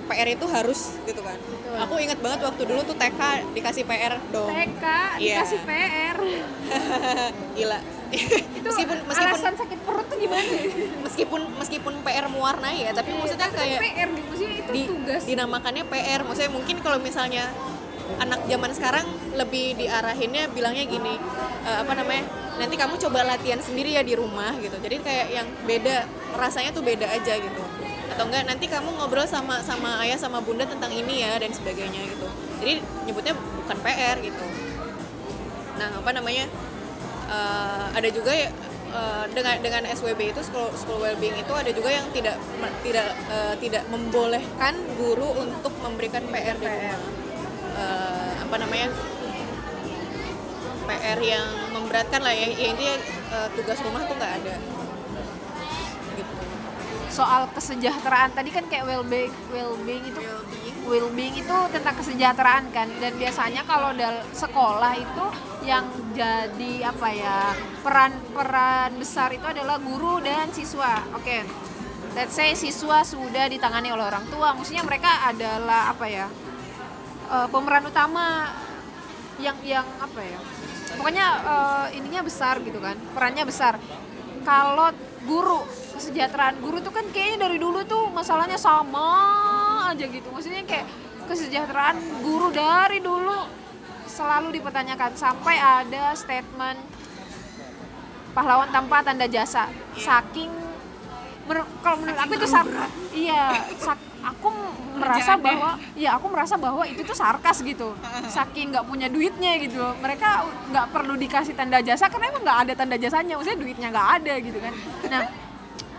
PR 0.05 0.27
itu 0.29 0.45
harus 0.45 0.79
gitu 1.03 1.21
kan. 1.21 1.38
Aku 1.85 2.00
ingat 2.00 2.19
banget 2.21 2.39
waktu 2.45 2.62
dulu 2.63 2.81
tuh 2.85 2.95
TK 2.95 3.21
dikasih 3.53 3.83
PR 3.83 4.13
dong. 4.31 4.50
TK 4.50 4.83
Iya. 5.19 5.35
dikasih 5.41 5.59
PR 5.65 6.17
gila. 7.57 7.79
Itu 8.15 8.67
meskipun 8.69 8.97
meskipun 9.12 9.27
alasan 9.33 9.55
sakit 9.59 9.79
perut 9.83 10.05
tuh 10.07 10.17
gimana 10.21 10.45
meskipun 11.03 11.41
meskipun 11.59 11.93
PR 12.05 12.25
mewarnai 12.31 12.88
ya 12.88 12.91
tapi 12.95 13.12
maksudnya 13.12 13.50
kayak 13.51 13.81
PR 13.81 14.09
gitu 14.13 14.33
sih 14.39 14.50
itu 14.62 14.71
di, 14.71 14.81
tugas. 14.88 15.21
dinamakannya 15.27 15.83
PR 15.89 16.21
maksudnya 16.24 16.51
mungkin 16.53 16.79
kalau 16.79 17.01
misalnya 17.01 17.50
anak 18.21 18.45
zaman 18.45 18.71
sekarang 18.71 19.05
lebih 19.35 19.75
diarahinnya 19.75 20.47
bilangnya 20.53 20.85
gini 20.88 21.17
eh, 21.65 21.77
apa 21.81 21.91
namanya 21.97 22.24
nanti 22.55 22.75
kamu 22.79 22.95
coba 22.95 23.19
latihan 23.27 23.59
sendiri 23.59 24.00
ya 24.00 24.03
di 24.05 24.15
rumah 24.15 24.55
gitu. 24.63 24.79
Jadi 24.79 25.03
kayak 25.03 25.27
yang 25.27 25.47
beda 25.67 26.07
rasanya 26.39 26.71
tuh 26.71 26.85
beda 26.88 27.03
aja 27.09 27.35
gitu 27.35 27.63
atau 28.13 28.24
enggak 28.29 28.43
nanti 28.45 28.65
kamu 28.69 28.89
ngobrol 28.97 29.25
sama 29.25 29.62
sama 29.65 30.01
ayah 30.05 30.19
sama 30.19 30.43
bunda 30.43 30.67
tentang 30.67 30.93
ini 30.93 31.25
ya 31.25 31.39
dan 31.41 31.50
sebagainya 31.51 32.01
gitu. 32.05 32.27
Jadi 32.62 32.74
nyebutnya 33.09 33.33
bukan 33.35 33.77
PR 33.81 34.17
gitu. 34.21 34.45
Nah 35.81 35.89
apa 36.00 36.12
namanya 36.13 36.45
eh, 37.29 37.85
ada 37.95 38.09
juga 38.13 38.31
eh, 38.35 39.25
dengan 39.33 39.55
dengan 39.59 39.83
SWB 39.89 40.35
itu 40.35 40.41
school, 40.45 40.69
school 40.77 41.01
wellbeing 41.01 41.35
itu 41.35 41.53
ada 41.53 41.71
juga 41.74 41.89
yang 41.89 42.05
tidak 42.13 42.38
tidak 42.85 43.09
eh, 43.31 43.55
tidak 43.59 43.83
membolehkan 43.89 44.74
guru 44.95 45.35
untuk 45.41 45.74
memberikan 45.81 46.24
PR 46.29 46.55
rumah 46.62 47.25
Eh, 47.75 48.31
apa 48.39 48.55
namanya 48.55 48.88
PR 50.88 51.19
yang 51.19 51.47
memberatkan 51.75 52.24
lah 52.24 52.31
ya, 52.31 52.47
intinya 52.47 52.95
eh, 53.35 53.47
tugas 53.51 53.83
rumah 53.83 54.00
tuh 54.07 54.15
nggak 54.15 54.33
ada 54.39 54.55
soal 57.15 57.48
kesejahteraan. 57.55 58.36
Tadi 58.36 58.50
kan 58.51 58.67
kayak 58.67 58.84
well-being 58.84 59.31
well-being 59.55 60.03
itu 60.03 60.19
well-being. 60.84 61.34
itu 61.39 61.57
tentang 61.72 61.95
kesejahteraan 61.95 62.75
kan. 62.75 62.91
Dan 63.00 63.15
biasanya 63.15 63.63
kalau 63.63 63.95
dal 63.95 64.19
sekolah 64.36 64.93
itu 65.00 65.25
yang 65.63 65.88
jadi 66.12 66.91
apa 66.91 67.07
ya 67.15 67.38
peran-peran 67.81 69.00
besar 69.00 69.31
itu 69.31 69.48
adalah 69.48 69.79
guru 69.79 70.19
dan 70.19 70.51
siswa. 70.51 71.00
Oke 71.15 71.48
let's 72.15 72.31
say 72.31 72.55
siswa 72.55 73.03
sudah 73.03 73.51
ditangani 73.51 73.91
oleh 73.91 74.07
orang 74.07 74.24
tua 74.31 74.55
maksudnya 74.55 74.88
mereka 74.88 75.27
adalah 75.27 75.91
apa 75.91 76.05
ya 76.07 76.25
eh, 77.27 77.48
pemeran 77.51 77.84
utama 77.91 78.55
yang 79.36 79.60
yang 79.67 79.84
apa 80.00 80.24
ya 80.24 80.39
pokoknya 80.95 81.27
eh, 81.43 81.86
ininya 82.00 82.24
besar 82.24 82.63
gitu 82.63 82.79
kan 82.79 82.95
perannya 83.12 83.43
besar 83.43 83.75
kalau 84.46 84.94
guru 85.25 85.66
kesejahteraan 85.98 86.62
guru 86.62 86.78
tuh 86.80 86.94
kan 86.94 87.04
kayaknya 87.10 87.50
dari 87.50 87.58
dulu 87.58 87.82
tuh 87.84 88.14
masalahnya 88.14 88.56
sama 88.56 89.10
aja 89.90 90.06
gitu. 90.06 90.30
Maksudnya 90.30 90.62
kayak 90.64 90.86
kesejahteraan 91.25 91.98
guru 92.22 92.54
dari 92.54 93.02
dulu 93.02 93.50
selalu 94.06 94.54
dipertanyakan. 94.54 95.18
Sampai 95.18 95.58
ada 95.58 96.14
statement 96.14 96.78
pahlawan 98.32 98.70
tanpa 98.70 99.02
tanda 99.02 99.25
jasa. 99.25 99.66
Saking 99.98 100.54
mer- 101.50 101.70
kalau 101.82 101.98
menurut 102.00 102.20
aku 102.20 102.34
itu 102.38 102.48
sar 102.48 102.66
iya 103.14 103.54
sak- 103.78 104.14
aku 104.22 104.50
merasa 104.96 105.34
bahwa 105.36 105.70
iya 105.94 106.10
aku 106.14 106.25
merasa 106.28 106.56
bahwa 106.56 106.84
itu 106.84 107.02
tuh 107.02 107.14
sarkas 107.14 107.60
gitu. 107.60 107.92
Saking 108.36 108.72
nggak 108.72 108.86
punya 108.86 109.08
duitnya 109.08 109.60
gitu. 109.60 109.84
Mereka 109.98 110.30
nggak 110.70 110.88
perlu 110.90 111.14
dikasih 111.16 111.54
tanda 111.54 111.80
jasa 111.80 112.08
karena 112.08 112.30
emang 112.30 112.44
nggak 112.44 112.60
ada 112.66 112.74
tanda 112.74 112.96
jasanya. 112.96 113.36
Maksudnya 113.36 113.60
duitnya 113.60 113.88
nggak 113.90 114.10
ada 114.18 114.34
gitu 114.40 114.58
kan. 114.58 114.74
Nah 115.08 115.24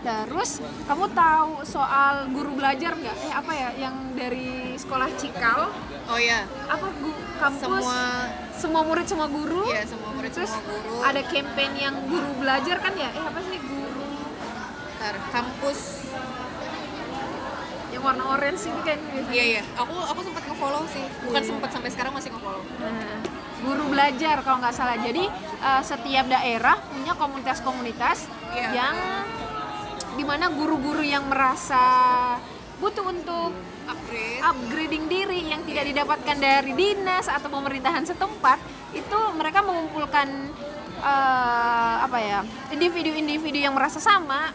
terus 0.06 0.62
kamu 0.86 1.10
tahu 1.10 1.50
soal 1.62 2.30
guru 2.30 2.54
belajar 2.54 2.94
nggak? 2.94 3.16
Eh 3.22 3.32
apa 3.32 3.52
ya 3.52 3.68
yang 3.76 3.94
dari 4.12 4.76
sekolah 4.76 5.10
Cikal? 5.14 5.66
Oh 6.06 6.14
ya 6.16 6.46
apa 6.66 6.86
gu- 6.94 7.22
kampus? 7.36 7.82
Semua 7.82 7.98
semua 8.54 8.82
murid 8.86 9.02
semua 9.04 9.26
guru? 9.26 9.66
Ya 9.66 9.82
semua 9.82 10.14
murid 10.14 10.30
terus 10.30 10.48
semua 10.48 10.62
guru. 10.70 11.02
ada 11.02 11.20
campaign 11.26 11.72
yang 11.74 11.94
guru 12.06 12.30
belajar 12.38 12.78
kan 12.78 12.94
ya? 12.94 13.10
Eh 13.10 13.24
apa 13.24 13.40
sih 13.42 13.58
guru? 13.58 14.06
Ntar, 14.96 15.14
kampus 15.28 16.05
yang 17.96 18.04
warna 18.04 18.28
orange 18.28 18.68
ini 18.68 18.80
kan 18.84 18.98
iya 19.32 19.44
iya. 19.56 19.62
Aku 19.80 19.96
aku 19.96 20.20
sempat 20.20 20.44
nge-follow 20.44 20.84
sih. 20.92 21.00
Bukan 21.24 21.42
sempat 21.42 21.72
sampai 21.72 21.88
sekarang 21.88 22.12
masih 22.12 22.28
nge-follow. 22.28 22.60
Nah, 22.76 23.24
guru 23.64 23.84
belajar 23.88 24.44
kalau 24.44 24.60
nggak 24.60 24.76
salah. 24.76 25.00
Jadi 25.00 25.24
eh, 25.64 25.82
setiap 25.82 26.28
daerah 26.28 26.76
punya 26.92 27.16
komunitas-komunitas 27.16 28.28
Iya. 28.52 28.68
yang 28.72 28.96
di 30.16 30.24
mana 30.24 30.48
guru-guru 30.48 31.00
yang 31.00 31.24
merasa 31.28 31.80
butuh 32.76 33.08
untuk 33.08 33.52
upgrade. 33.88 34.40
upgrading 34.44 35.04
diri 35.08 35.40
yang 35.48 35.64
tidak 35.64 35.88
didapatkan 35.88 36.36
dari 36.36 36.72
dinas 36.72 37.28
atau 37.28 37.48
pemerintahan 37.48 38.04
setempat 38.04 38.60
itu 38.92 39.18
mereka 39.32 39.64
mengumpulkan 39.64 40.28
eh, 41.00 41.94
apa 42.04 42.18
ya 42.20 42.40
individu-individu 42.68 43.56
yang 43.56 43.72
merasa 43.72 44.00
sama 44.00 44.52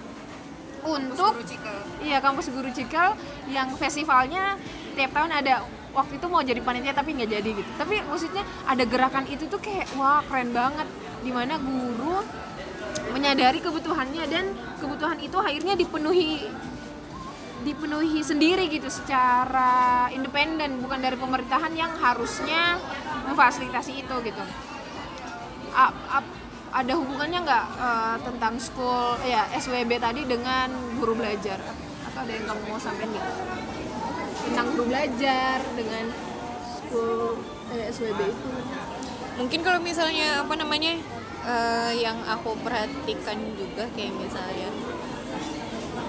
untuk 0.82 1.34
Guru 1.38 1.46
Cikal. 1.46 1.78
iya 2.02 2.18
kampus 2.18 2.50
guru 2.50 2.70
Cikal 2.74 3.14
yang 3.50 3.74
festivalnya 3.78 4.58
tiap 4.98 5.12
tahun 5.14 5.32
ada. 5.32 5.66
Waktu 5.92 6.24
itu 6.24 6.28
mau 6.32 6.40
jadi 6.40 6.64
panitia 6.64 6.96
tapi 6.96 7.12
nggak 7.20 7.30
jadi 7.30 7.50
gitu. 7.52 7.72
Tapi 7.76 8.00
maksudnya 8.08 8.48
ada 8.64 8.84
gerakan 8.88 9.28
itu 9.28 9.44
tuh 9.52 9.60
kayak 9.60 9.92
wah 10.00 10.24
keren 10.24 10.56
banget. 10.56 10.88
Di 11.22 11.32
mana 11.36 11.60
guru 11.60 12.24
menyadari 13.12 13.60
kebutuhannya 13.60 14.24
dan 14.32 14.56
kebutuhan 14.80 15.20
itu 15.20 15.36
akhirnya 15.36 15.76
dipenuhi 15.76 16.48
dipenuhi 17.62 18.26
sendiri 18.26 18.66
gitu 18.74 18.90
secara 18.90 20.10
independen 20.10 20.82
bukan 20.82 20.98
dari 20.98 21.14
pemerintahan 21.14 21.70
yang 21.78 21.94
harusnya 22.00 22.82
memfasilitasi 23.30 24.02
itu 24.02 24.16
gitu. 24.26 24.44
A- 25.78 25.94
ada 26.72 26.94
hubungannya 26.94 27.40
nggak 27.42 27.66
eh, 27.78 28.16
tentang 28.22 28.54
school 28.58 29.20
ya 29.24 29.44
SWB 29.54 29.92
tadi 29.98 30.24
dengan 30.24 30.68
guru 30.96 31.14
belajar? 31.14 31.60
Atau 32.04 32.20
ada 32.22 32.32
yang 32.32 32.46
kamu 32.46 32.62
mau 32.66 32.78
sampaikan 32.78 33.12
nggak? 33.12 33.28
Tentang 34.42 34.68
guru 34.70 34.84
belajar 34.88 35.58
dengan 35.72 36.06
school 36.72 37.40
eh, 37.70 37.86
SWB 37.88 38.20
itu. 38.26 38.48
Mungkin 39.34 39.60
kalau 39.62 39.80
misalnya 39.80 40.42
apa 40.42 40.54
namanya 40.54 40.96
eh, 41.44 41.92
yang 41.98 42.18
aku 42.24 42.56
perhatikan 42.60 43.36
juga 43.54 43.88
kayak 43.92 44.14
misalnya 44.14 44.70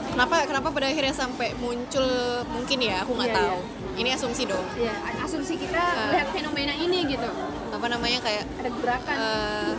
kenapa 0.08 0.44
kenapa 0.44 0.68
pada 0.70 0.86
akhirnya 0.86 1.14
sampai 1.16 1.56
muncul 1.56 2.04
mungkin 2.48 2.78
ya 2.78 3.00
aku 3.00 3.16
nggak 3.16 3.30
Iya, 3.30 3.38
tahu. 3.40 3.58
Iya. 3.58 3.98
ini 3.98 4.08
asumsi 4.10 4.42
dong. 4.44 4.66
Ya 4.76 4.92
asumsi 5.18 5.54
kita 5.56 5.76
Ah. 5.76 6.06
melihat 6.06 6.28
fenomena 6.30 6.72
ini 6.72 6.98
gitu. 7.08 7.28
Apa 7.68 7.86
namanya 7.88 8.20
kayak 8.20 8.44
ada 8.58 8.70
gerakan. 8.70 9.16
eh, 9.16 9.72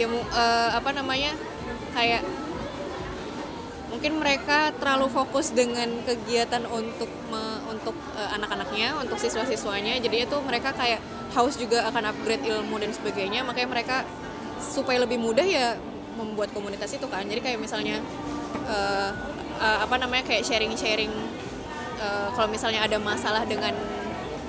ya 0.00 0.08
eh, 0.08 0.70
apa 0.72 0.90
namanya 0.96 1.36
kayak 1.92 2.24
mungkin 3.90 4.22
mereka 4.22 4.70
terlalu 4.78 5.10
fokus 5.10 5.50
dengan 5.50 5.90
kegiatan 6.06 6.62
untuk 6.70 7.10
me- 7.28 7.60
untuk 7.68 7.92
eh, 8.16 8.30
anak-anaknya 8.38 8.96
untuk 8.96 9.18
siswa-siswanya. 9.20 9.98
Jadi 10.00 10.24
itu 10.24 10.36
mereka 10.40 10.72
kayak 10.72 11.02
haus 11.36 11.58
juga 11.60 11.84
akan 11.90 12.14
upgrade 12.14 12.46
ilmu 12.48 12.80
dan 12.80 12.90
sebagainya. 12.96 13.44
Makanya 13.44 13.68
mereka 13.68 13.96
supaya 14.62 15.02
lebih 15.02 15.18
mudah 15.20 15.44
ya 15.44 15.76
membuat 16.16 16.54
komunitas 16.56 16.96
itu 16.96 17.04
kan. 17.10 17.26
Jadi 17.26 17.40
kayak 17.44 17.58
misalnya 17.60 18.00
eh, 18.64 19.10
eh, 19.60 19.78
apa 19.84 19.94
namanya 20.00 20.24
kayak 20.24 20.46
sharing-sharing 20.48 21.12
eh, 22.00 22.28
kalau 22.32 22.48
misalnya 22.48 22.86
ada 22.86 22.96
masalah 22.96 23.44
dengan 23.44 23.74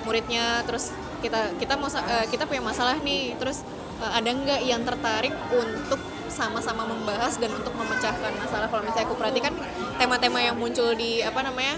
muridnya 0.02 0.62
terus 0.66 0.90
kita 1.22 1.54
kita 1.58 1.78
mau 1.78 1.86
eh, 1.92 2.26
kita 2.30 2.46
punya 2.48 2.62
masalah 2.62 2.98
nih 3.02 3.38
terus 3.38 3.62
eh, 4.02 4.12
ada 4.12 4.30
nggak 4.30 4.60
yang 4.62 4.82
tertarik 4.82 5.32
untuk 5.52 6.00
sama-sama 6.28 6.82
membahas 6.84 7.36
dan 7.36 7.52
untuk 7.52 7.74
memecahkan 7.76 8.32
masalah? 8.34 8.66
Kalau 8.66 8.82
misalnya 8.82 9.06
aku 9.06 9.16
perhatikan 9.16 9.52
tema-tema 9.96 10.40
yang 10.40 10.56
muncul 10.56 10.90
di 10.92 11.20
apa 11.20 11.40
namanya? 11.42 11.76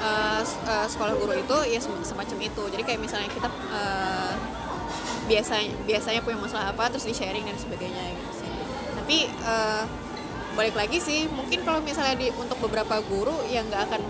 Eh, 0.00 0.40
s- 0.40 0.56
eh, 0.64 0.86
sekolah 0.88 1.12
guru 1.12 1.36
itu 1.36 1.56
ya 1.68 1.76
sem- 1.76 2.00
semacam 2.00 2.38
itu. 2.40 2.62
Jadi 2.72 2.82
kayak 2.82 3.00
misalnya 3.00 3.28
kita 3.28 3.48
eh, 3.70 4.32
biasanya 5.28 5.68
biasanya 5.84 6.20
punya 6.24 6.38
masalah 6.40 6.72
apa 6.72 6.88
terus 6.88 7.04
di 7.04 7.12
sharing 7.12 7.44
dan 7.44 7.54
sebagainya 7.54 8.02
gitu 8.16 8.32
sih. 8.40 8.50
Tapi 8.96 9.16
eh, 9.28 9.82
balik 10.56 10.74
lagi 10.74 10.98
sih 10.98 11.28
mungkin 11.28 11.62
kalau 11.62 11.84
misalnya 11.84 12.16
di 12.16 12.32
untuk 12.34 12.58
beberapa 12.58 12.98
guru 13.06 13.36
yang 13.52 13.68
nggak 13.68 13.92
akan 13.92 14.00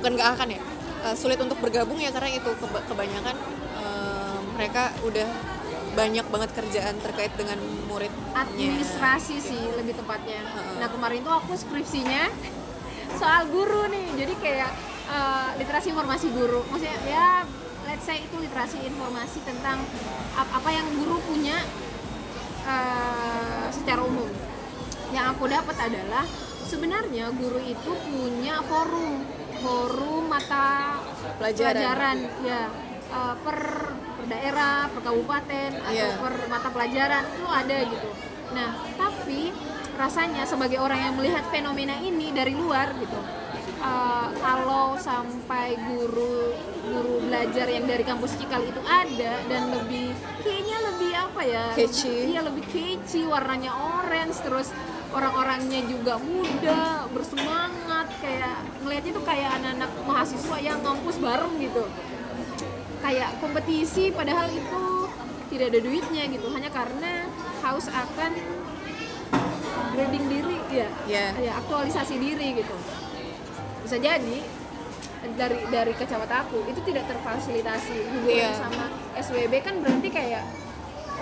bukan 0.00 0.10
nggak 0.16 0.30
akan 0.40 0.48
ya 0.56 0.60
eh, 1.04 1.14
sulit 1.14 1.36
untuk 1.38 1.60
bergabung 1.60 2.00
ya 2.00 2.08
karena 2.10 2.32
itu 2.32 2.50
keba- 2.56 2.84
kebanyakan 2.88 3.36
mereka 4.56 4.82
udah 5.02 5.28
banyak 5.92 6.26
banget 6.26 6.50
kerjaan 6.52 6.96
terkait 6.98 7.32
dengan 7.32 7.56
murid. 7.86 8.12
Administrasi 8.34 9.36
sih 9.38 9.62
lebih 9.76 9.94
tepatnya. 9.94 10.40
Heeh. 10.42 10.76
nah 10.76 10.88
kemarin 10.88 11.20
tuh 11.20 11.34
aku 11.34 11.52
skripsinya 11.54 12.28
soal 13.14 13.48
guru 13.48 13.88
nih. 13.88 14.06
Jadi 14.16 14.34
kayak 14.36 14.72
eh, 15.08 15.48
literasi 15.56 15.92
informasi 15.92 16.32
guru. 16.32 16.64
Maksudnya 16.68 16.96
ya 17.06 17.28
let's 17.84 18.04
say 18.04 18.18
itu 18.18 18.36
literasi 18.36 18.82
informasi 18.82 19.40
tentang 19.42 19.80
ap- 20.34 20.52
apa 20.52 20.68
yang 20.68 20.84
guru 20.96 21.16
punya 21.22 21.56
eh, 22.64 23.64
secara 23.72 24.04
umum. 24.04 24.28
Yang 25.12 25.26
aku 25.32 25.44
dapat 25.48 25.76
adalah 25.80 26.24
sebenarnya 26.66 27.32
guru 27.32 27.60
itu 27.60 27.92
punya 28.04 28.60
forum. 28.64 29.24
Forum 29.56 30.28
mata 30.28 31.00
Pelajaran. 31.40 32.16
ya. 32.44 32.68
Eh, 33.06 33.34
per 33.40 33.58
per 34.12 34.15
daerah 34.26 34.86
per 34.88 35.00
kabupaten 35.02 35.70
atau 35.78 35.92
Iya. 35.92 36.18
per 36.18 36.34
mata 36.46 36.68
pelajaran 36.68 37.22
itu 37.26 37.46
ada 37.46 37.76
gitu 37.84 38.08
nah 38.46 38.70
tapi 38.94 39.50
rasanya 39.94 40.44
sebagai 40.44 40.78
orang 40.78 41.00
yang 41.00 41.14
melihat 41.14 41.42
fenomena 41.48 41.96
ini 41.98 42.30
dari 42.30 42.52
luar 42.52 42.94
gitu 42.94 43.18
eh, 43.76 44.28
kalau 44.38 44.94
sampai 44.96 45.74
guru 45.82 46.52
guru 46.86 47.14
belajar 47.22 47.66
yang 47.66 47.84
dari 47.84 48.02
kampus 48.02 48.36
Cikal 48.36 48.62
itu 48.62 48.78
ada 48.84 49.32
dan 49.46 49.62
lebih 49.72 50.14
kayaknya 50.40 50.78
lebih 50.86 51.12
apa 51.12 51.40
ya 51.42 51.64
Catchy. 51.74 52.30
iya 52.30 52.40
lebih 52.40 52.62
catchy 52.64 53.26
warnanya 53.26 53.74
orange 53.74 54.38
terus 54.40 54.70
orang-orangnya 55.10 55.80
juga 55.86 56.18
muda 56.18 57.08
bersemangat 57.10 58.06
kayak 58.20 58.56
ngeliatnya 58.84 59.12
tuh 59.12 59.24
kayak 59.24 59.50
anak-anak 59.58 59.90
mahasiswa 60.04 60.56
yang 60.60 60.78
ngampus 60.82 61.16
bareng 61.18 61.54
gitu 61.58 61.82
kayak 63.06 63.38
kompetisi 63.38 64.10
padahal 64.10 64.50
itu 64.50 65.06
tidak 65.46 65.70
ada 65.70 65.78
duitnya 65.78 66.26
gitu 66.26 66.50
hanya 66.50 66.70
karena 66.74 67.30
haus 67.62 67.86
akan 67.86 68.34
grading 69.94 70.26
diri 70.26 70.58
ya 70.74 70.88
Iya. 71.06 71.26
ya 71.38 71.52
aktualisasi 71.62 72.18
diri 72.18 72.58
gitu 72.58 72.74
bisa 73.86 73.96
jadi 74.02 74.38
dari 75.38 75.58
dari 75.70 75.92
kacamata 75.94 76.42
aku 76.42 76.66
itu 76.66 76.82
tidak 76.82 77.06
terfasilitasi 77.06 77.94
hubungan 78.10 78.50
Iya. 78.50 78.58
sama 78.58 78.84
SWB 79.14 79.54
kan 79.62 79.74
berarti 79.78 80.08
kayak 80.10 80.42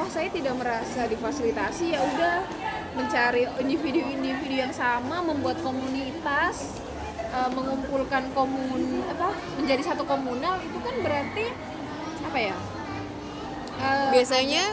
oh 0.00 0.08
saya 0.08 0.32
tidak 0.32 0.56
merasa 0.56 1.04
difasilitasi 1.04 1.92
ya 1.92 2.00
udah 2.00 2.34
mencari 2.96 3.44
individu-individu 3.60 4.56
yang 4.56 4.72
sama 4.72 5.20
membuat 5.20 5.60
komunitas 5.60 6.80
eh, 7.28 7.50
mengumpulkan 7.52 8.32
komun 8.32 9.04
apa 9.04 9.36
menjadi 9.60 9.92
satu 9.92 10.08
komunal 10.08 10.56
itu 10.64 10.78
kan 10.80 10.96
berarti 11.04 11.73
apa 12.24 12.38
ya? 12.40 12.56
Eh, 13.74 14.08
biasanya 14.14 14.64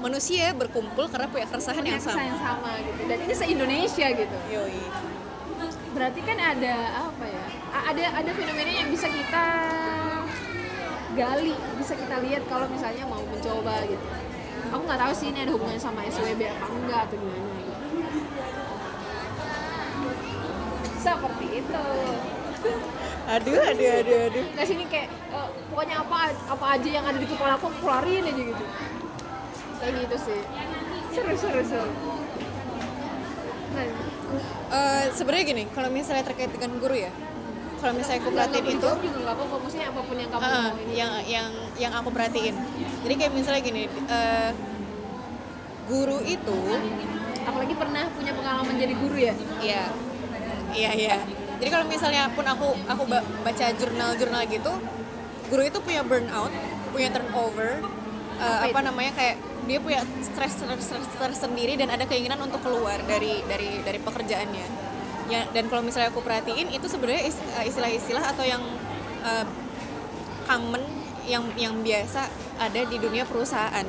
manusia 0.00 0.52
berkumpul 0.56 1.06
karena 1.12 1.28
punya 1.28 1.46
keresahan 1.46 1.84
punya 1.84 1.96
yang 1.96 2.02
sama. 2.02 2.22
yang 2.24 2.40
sama 2.40 2.70
gitu. 2.82 3.00
Dan 3.08 3.18
ini 3.24 3.34
se 3.36 3.44
Indonesia 3.48 4.06
gitu. 4.12 4.36
Yoi. 4.52 4.82
berarti 5.90 6.22
kan 6.22 6.38
ada 6.38 6.74
apa 7.10 7.24
ya? 7.26 7.44
Ada 7.74 8.04
ada 8.22 8.30
fenomena 8.30 8.70
yang 8.70 8.88
bisa 8.94 9.10
kita 9.10 9.46
gali 11.18 11.50
bisa 11.74 11.98
kita 11.98 12.16
lihat 12.22 12.46
kalau 12.46 12.70
misalnya 12.70 13.04
mau 13.10 13.20
mencoba 13.26 13.84
gitu. 13.90 14.06
Aku 14.70 14.82
nggak 14.86 15.00
tahu 15.02 15.12
sih 15.12 15.34
ini 15.34 15.42
ada 15.42 15.50
hubungannya 15.50 15.82
sama 15.82 16.06
SWB 16.06 16.40
apa 16.46 16.64
enggak 16.70 17.00
atau 17.10 17.16
gimana 17.18 17.58
gitu. 17.58 17.84
Seperti 21.00 21.46
itu 21.58 21.84
aduh 23.30 23.60
aduh 23.62 23.88
aduh 24.02 24.18
aduh. 24.30 24.44
Nggak 24.54 24.66
sini 24.66 24.84
kayak 24.90 25.08
eh, 25.10 25.48
pokoknya 25.70 25.96
apa 26.02 26.18
apa 26.50 26.66
aja 26.78 26.88
yang 26.90 27.04
ada 27.06 27.18
di 27.18 27.26
kepala 27.28 27.54
aku 27.56 27.68
keluarin 27.80 28.24
aja 28.26 28.42
gitu. 28.42 28.64
Kayak 29.80 29.92
gitu 30.04 30.16
sih. 30.28 30.40
Seru 31.10 31.34
seru 31.38 31.62
seru. 31.64 31.90
Nah, 33.70 33.86
Eh, 34.70 35.04
sebenarnya 35.10 35.44
gini 35.50 35.64
kalau 35.74 35.90
misalnya 35.90 36.22
terkait 36.22 36.54
dengan 36.54 36.78
guru 36.78 36.94
ya 36.94 37.10
kalau 37.82 37.96
misalnya 37.96 38.22
aku 38.22 38.30
perhatiin 38.30 38.66
itu 38.78 38.88
juga 39.02 39.18
nggak 39.24 39.34
apa-apa. 39.34 39.56
Maksudnya 39.66 39.88
apa 39.90 40.00
pun 40.06 40.16
yang 40.20 40.30
kamu 40.30 40.46
ini 40.46 40.94
yang 40.94 41.12
yang 41.26 41.48
yang 41.80 41.92
aku 41.98 42.08
perhatiin. 42.14 42.54
Jadi 43.02 43.14
kayak 43.18 43.32
misalnya 43.34 43.62
gini 43.64 43.82
eh, 43.90 44.50
guru 45.90 46.22
itu 46.22 46.60
apalagi 47.42 47.74
pernah 47.74 48.04
punya 48.14 48.32
pengalaman 48.36 48.74
jadi 48.78 48.94
guru 48.94 49.16
ya? 49.18 49.34
Iya, 49.58 49.82
iya, 50.76 50.90
iya. 50.94 51.16
Jadi 51.60 51.68
kalau 51.68 51.84
misalnya 51.84 52.32
pun 52.32 52.42
aku 52.48 52.72
aku 52.88 53.02
ba- 53.04 53.26
baca 53.44 53.66
jurnal-jurnal 53.76 54.42
gitu, 54.48 54.72
guru 55.52 55.62
itu 55.62 55.78
punya 55.84 56.00
burnout, 56.00 56.48
punya 56.90 57.12
turnover, 57.12 57.84
uh, 58.40 58.58
Apa 58.64 58.80
namanya 58.80 59.12
kayak 59.12 59.36
dia 59.68 59.78
punya 59.78 60.00
stres 60.24 60.56
stres 60.56 61.06
tersendiri 61.20 61.76
dan 61.76 61.92
ada 61.92 62.08
keinginan 62.08 62.40
untuk 62.40 62.64
keluar 62.64 62.96
dari 63.04 63.44
dari 63.44 63.84
dari 63.84 64.00
pekerjaannya. 64.00 64.66
Ya, 65.30 65.46
dan 65.54 65.70
kalau 65.70 65.86
misalnya 65.86 66.10
aku 66.10 66.24
perhatiin 66.26 66.74
itu 66.74 66.90
sebenarnya 66.90 67.30
uh, 67.30 67.64
istilah-istilah 67.68 68.24
atau 68.34 68.42
yang 68.42 68.64
uh, 69.22 69.46
common 70.48 70.82
yang 71.28 71.44
yang 71.54 71.76
biasa 71.84 72.26
ada 72.58 72.80
di 72.88 72.96
dunia 72.98 73.22
perusahaan. 73.28 73.86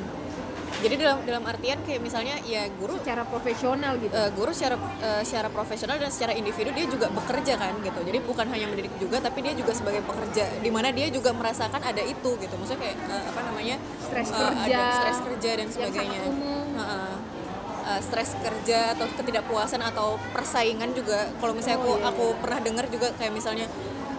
Jadi 0.80 0.94
dalam 0.96 1.20
dalam 1.28 1.44
artian 1.44 1.78
kayak 1.84 2.00
misalnya 2.00 2.40
ya 2.48 2.64
guru 2.80 2.96
secara 2.96 3.28
profesional 3.28 4.00
gitu. 4.00 4.14
Eh, 4.14 4.30
guru 4.32 4.50
secara 4.56 4.76
eh, 5.04 5.22
secara 5.26 5.52
profesional 5.52 6.00
dan 6.00 6.08
secara 6.08 6.32
individu 6.32 6.72
dia 6.72 6.86
juga 6.88 7.12
bekerja 7.12 7.60
kan 7.60 7.76
gitu. 7.84 8.00
Jadi 8.00 8.18
bukan 8.24 8.46
hanya 8.48 8.66
mendidik 8.72 8.94
juga 8.96 9.20
tapi 9.20 9.44
dia 9.44 9.52
juga 9.52 9.76
sebagai 9.76 10.00
pekerja 10.00 10.48
di 10.64 10.70
mana 10.72 10.88
dia 10.88 11.12
juga 11.12 11.36
merasakan 11.36 11.82
ada 11.84 12.00
itu 12.00 12.30
gitu. 12.40 12.54
Maksudnya 12.56 12.80
kayak 12.80 12.96
eh, 12.96 13.24
apa 13.28 13.40
namanya 13.44 13.76
Stres 14.00 14.28
eh, 14.32 14.38
kerja 14.38 14.78
ada 14.80 14.96
stres 14.96 15.18
kerja 15.20 15.50
dan 15.60 15.66
sebagainya. 15.68 16.20
Eh, 17.82 17.98
stres 17.98 18.38
kerja 18.38 18.94
atau 18.94 19.10
ketidakpuasan 19.18 19.82
atau 19.82 20.14
persaingan 20.30 20.94
juga 20.94 21.26
kalau 21.42 21.50
misalnya 21.50 21.82
aku 21.82 21.98
iya, 21.98 22.08
aku 22.14 22.24
pernah 22.38 22.58
dengar 22.62 22.86
juga 22.86 23.10
kayak 23.18 23.34
misalnya 23.34 23.66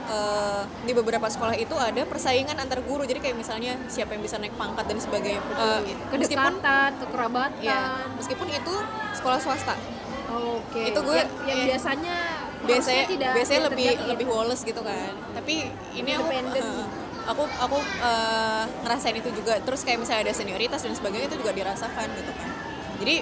eh, 0.10 0.62
di 0.84 0.92
beberapa 0.92 1.28
sekolah 1.28 1.56
itu 1.56 1.76
ada 1.78 2.02
persaingan 2.04 2.58
antar 2.60 2.80
guru. 2.84 3.04
Jadi 3.04 3.20
kayak 3.20 3.38
misalnya 3.38 3.78
siapa 3.88 4.16
yang 4.16 4.24
bisa 4.24 4.40
naik 4.40 4.56
pangkat 4.56 4.86
dan 4.88 4.98
sebagainya. 5.00 5.42
Eh, 5.42 5.80
meskipun 5.84 6.08
kedekatan 6.12 6.90
kekerabatan. 7.00 7.64
Ya 7.64 7.80
meskipun 8.18 8.48
itu 8.52 8.74
sekolah 9.16 9.40
swasta. 9.40 9.76
Oke. 10.34 10.82
Itu 10.90 11.00
gue- 11.06 11.18
yang, 11.20 11.30
yang 11.46 11.60
ya. 11.60 11.66
biasanya 11.76 12.18
biasanya 12.64 13.04
tidak 13.12 13.32
biasanya 13.36 13.60
tidak 13.60 13.72
lebih 13.76 13.88
terjadi. 13.92 14.10
lebih 14.16 14.28
woles 14.32 14.62
gitu 14.64 14.82
kan. 14.82 15.14
Tapi 15.36 15.56
ini 15.94 16.12
aku 16.16 16.30
eh, 16.32 16.86
aku 17.24 17.44
aku 17.60 17.78
eh, 17.80 18.64
ngerasain 18.84 19.16
itu 19.16 19.30
juga. 19.36 19.60
Terus 19.62 19.82
kayak 19.86 20.00
misalnya 20.02 20.32
ada 20.32 20.34
senioritas 20.34 20.80
dan 20.84 20.94
sebagainya 20.96 21.28
itu 21.32 21.38
juga 21.44 21.52
dirasakan 21.54 22.08
gitu 22.18 22.32
kan. 22.34 22.50
Jadi 23.04 23.16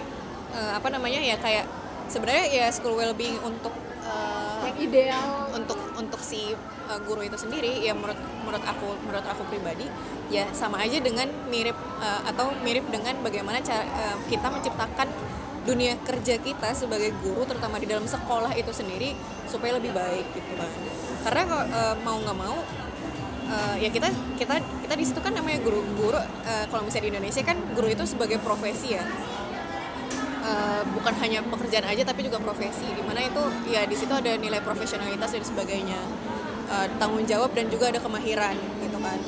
eh, 0.56 0.72
apa 0.72 0.88
namanya 0.94 1.20
ya 1.20 1.36
kayak 1.42 1.66
sebenarnya 2.08 2.46
ya 2.52 2.66
school 2.72 2.96
well-being 2.96 3.40
untuk 3.44 3.74
eh, 4.06 4.72
yang 4.72 4.78
ideal. 4.80 5.30
untuk 5.52 5.80
untuk 6.02 6.22
si 6.26 6.52
uh, 6.90 7.00
guru 7.06 7.22
itu 7.22 7.38
sendiri 7.38 7.86
ya 7.86 7.94
menurut 7.94 8.18
menurut 8.44 8.64
aku 8.66 8.98
menurut 9.06 9.26
aku 9.30 9.46
pribadi 9.48 9.86
ya 10.34 10.50
sama 10.52 10.82
aja 10.82 10.98
dengan 10.98 11.30
mirip 11.48 11.78
uh, 12.02 12.22
atau 12.26 12.52
mirip 12.66 12.90
dengan 12.90 13.16
bagaimana 13.22 13.62
cara 13.62 13.86
uh, 13.86 14.18
kita 14.26 14.50
menciptakan 14.50 15.08
dunia 15.62 15.94
kerja 16.02 16.42
kita 16.42 16.74
sebagai 16.74 17.14
guru 17.22 17.46
terutama 17.46 17.78
di 17.78 17.86
dalam 17.86 18.10
sekolah 18.10 18.58
itu 18.58 18.74
sendiri 18.74 19.14
supaya 19.46 19.78
lebih 19.78 19.94
baik 19.94 20.26
gitu 20.34 20.58
kan. 20.58 20.70
Karena 21.22 21.42
kalau, 21.46 21.66
uh, 21.70 21.96
mau 22.02 22.18
nggak 22.18 22.38
mau 22.38 22.58
uh, 23.52 23.76
ya 23.78 23.90
kita 23.94 24.10
kita 24.40 24.58
kita 24.58 24.94
di 24.98 25.06
situ 25.06 25.20
kan 25.22 25.36
namanya 25.36 25.62
guru 25.62 25.84
guru 25.94 26.18
uh, 26.18 26.66
kalau 26.72 26.82
misalnya 26.82 27.06
di 27.06 27.12
Indonesia 27.14 27.42
kan 27.46 27.58
guru 27.78 27.88
itu 27.92 28.04
sebagai 28.08 28.42
profesi 28.42 28.98
ya 28.98 29.04
Uh, 30.42 30.82
bukan 30.98 31.14
hanya 31.22 31.46
pekerjaan 31.46 31.86
aja 31.86 32.02
tapi 32.02 32.26
juga 32.26 32.42
profesi. 32.42 32.90
Di 32.90 33.04
mana 33.06 33.22
itu 33.22 33.42
ya 33.70 33.86
di 33.86 33.94
situ 33.94 34.10
ada 34.10 34.34
nilai 34.42 34.58
profesionalitas 34.66 35.38
dan 35.38 35.44
sebagainya. 35.46 36.02
Uh, 36.72 36.88
tanggung 36.98 37.28
jawab 37.30 37.54
dan 37.54 37.70
juga 37.70 37.94
ada 37.94 38.02
kemahiran 38.02 38.58
gitu 38.82 38.98
kan. 38.98 39.20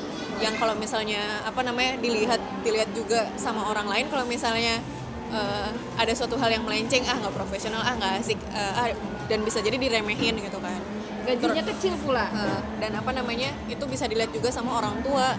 Yang 0.42 0.54
kalau 0.58 0.74
misalnya 0.74 1.22
apa 1.46 1.62
namanya 1.62 2.02
dilihat 2.02 2.42
dilihat 2.66 2.90
juga 2.96 3.30
sama 3.38 3.70
orang 3.70 3.86
lain 3.86 4.06
kalau 4.10 4.26
misalnya 4.26 4.82
uh, 5.30 5.70
ada 5.94 6.12
suatu 6.16 6.34
hal 6.34 6.50
yang 6.50 6.66
melenceng 6.66 7.06
ah 7.06 7.14
nggak 7.14 7.34
profesional 7.34 7.82
ah 7.84 7.94
nggak 7.94 8.12
asik 8.18 8.38
uh, 8.50 8.82
ah, 8.82 8.90
dan 9.30 9.46
bisa 9.46 9.62
jadi 9.62 9.78
diremehin 9.78 10.34
gitu 10.40 10.58
kan. 10.58 10.80
Gajinya 11.24 11.62
kecil 11.62 11.94
pula. 12.02 12.26
Uh, 12.34 12.60
dan 12.82 12.90
apa 12.98 13.14
namanya 13.14 13.54
itu 13.70 13.84
bisa 13.86 14.10
dilihat 14.10 14.34
juga 14.34 14.50
sama 14.50 14.82
orang 14.82 14.98
tua 15.06 15.38